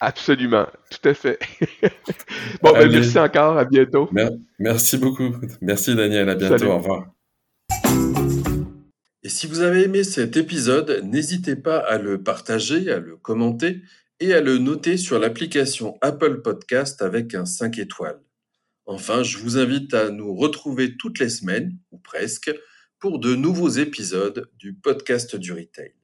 Absolument, 0.00 0.66
tout 0.90 1.08
à 1.08 1.14
fait. 1.14 1.38
bon, 2.62 2.72
ben, 2.72 2.90
merci 2.90 3.18
encore, 3.18 3.58
à 3.58 3.64
bientôt. 3.66 4.08
merci 4.58 4.96
beaucoup. 4.96 5.34
Merci 5.60 5.94
Daniel, 5.94 6.28
à 6.30 6.34
bientôt, 6.34 6.66
au 6.66 6.78
revoir. 6.78 7.06
Et 9.22 9.28
si 9.28 9.46
vous 9.46 9.60
avez 9.60 9.82
aimé 9.82 10.02
cet 10.02 10.38
épisode, 10.38 11.02
n'hésitez 11.04 11.56
pas 11.56 11.78
à 11.78 11.98
le 11.98 12.22
partager, 12.22 12.90
à 12.90 12.98
le 12.98 13.16
commenter 13.16 13.82
et 14.18 14.32
à 14.32 14.40
le 14.40 14.56
noter 14.56 14.96
sur 14.96 15.18
l'application 15.18 15.98
Apple 16.00 16.40
Podcast 16.40 17.02
avec 17.02 17.34
un 17.34 17.44
5 17.44 17.78
étoiles. 17.78 18.20
Enfin, 18.86 19.22
je 19.22 19.38
vous 19.38 19.58
invite 19.58 19.92
à 19.92 20.10
nous 20.10 20.34
retrouver 20.34 20.96
toutes 20.96 21.18
les 21.18 21.28
semaines, 21.28 21.76
ou 21.92 21.98
presque, 21.98 22.50
pour 23.00 23.18
de 23.18 23.34
nouveaux 23.34 23.70
épisodes 23.70 24.50
du 24.58 24.74
podcast 24.74 25.34
du 25.34 25.52
retail. 25.52 25.94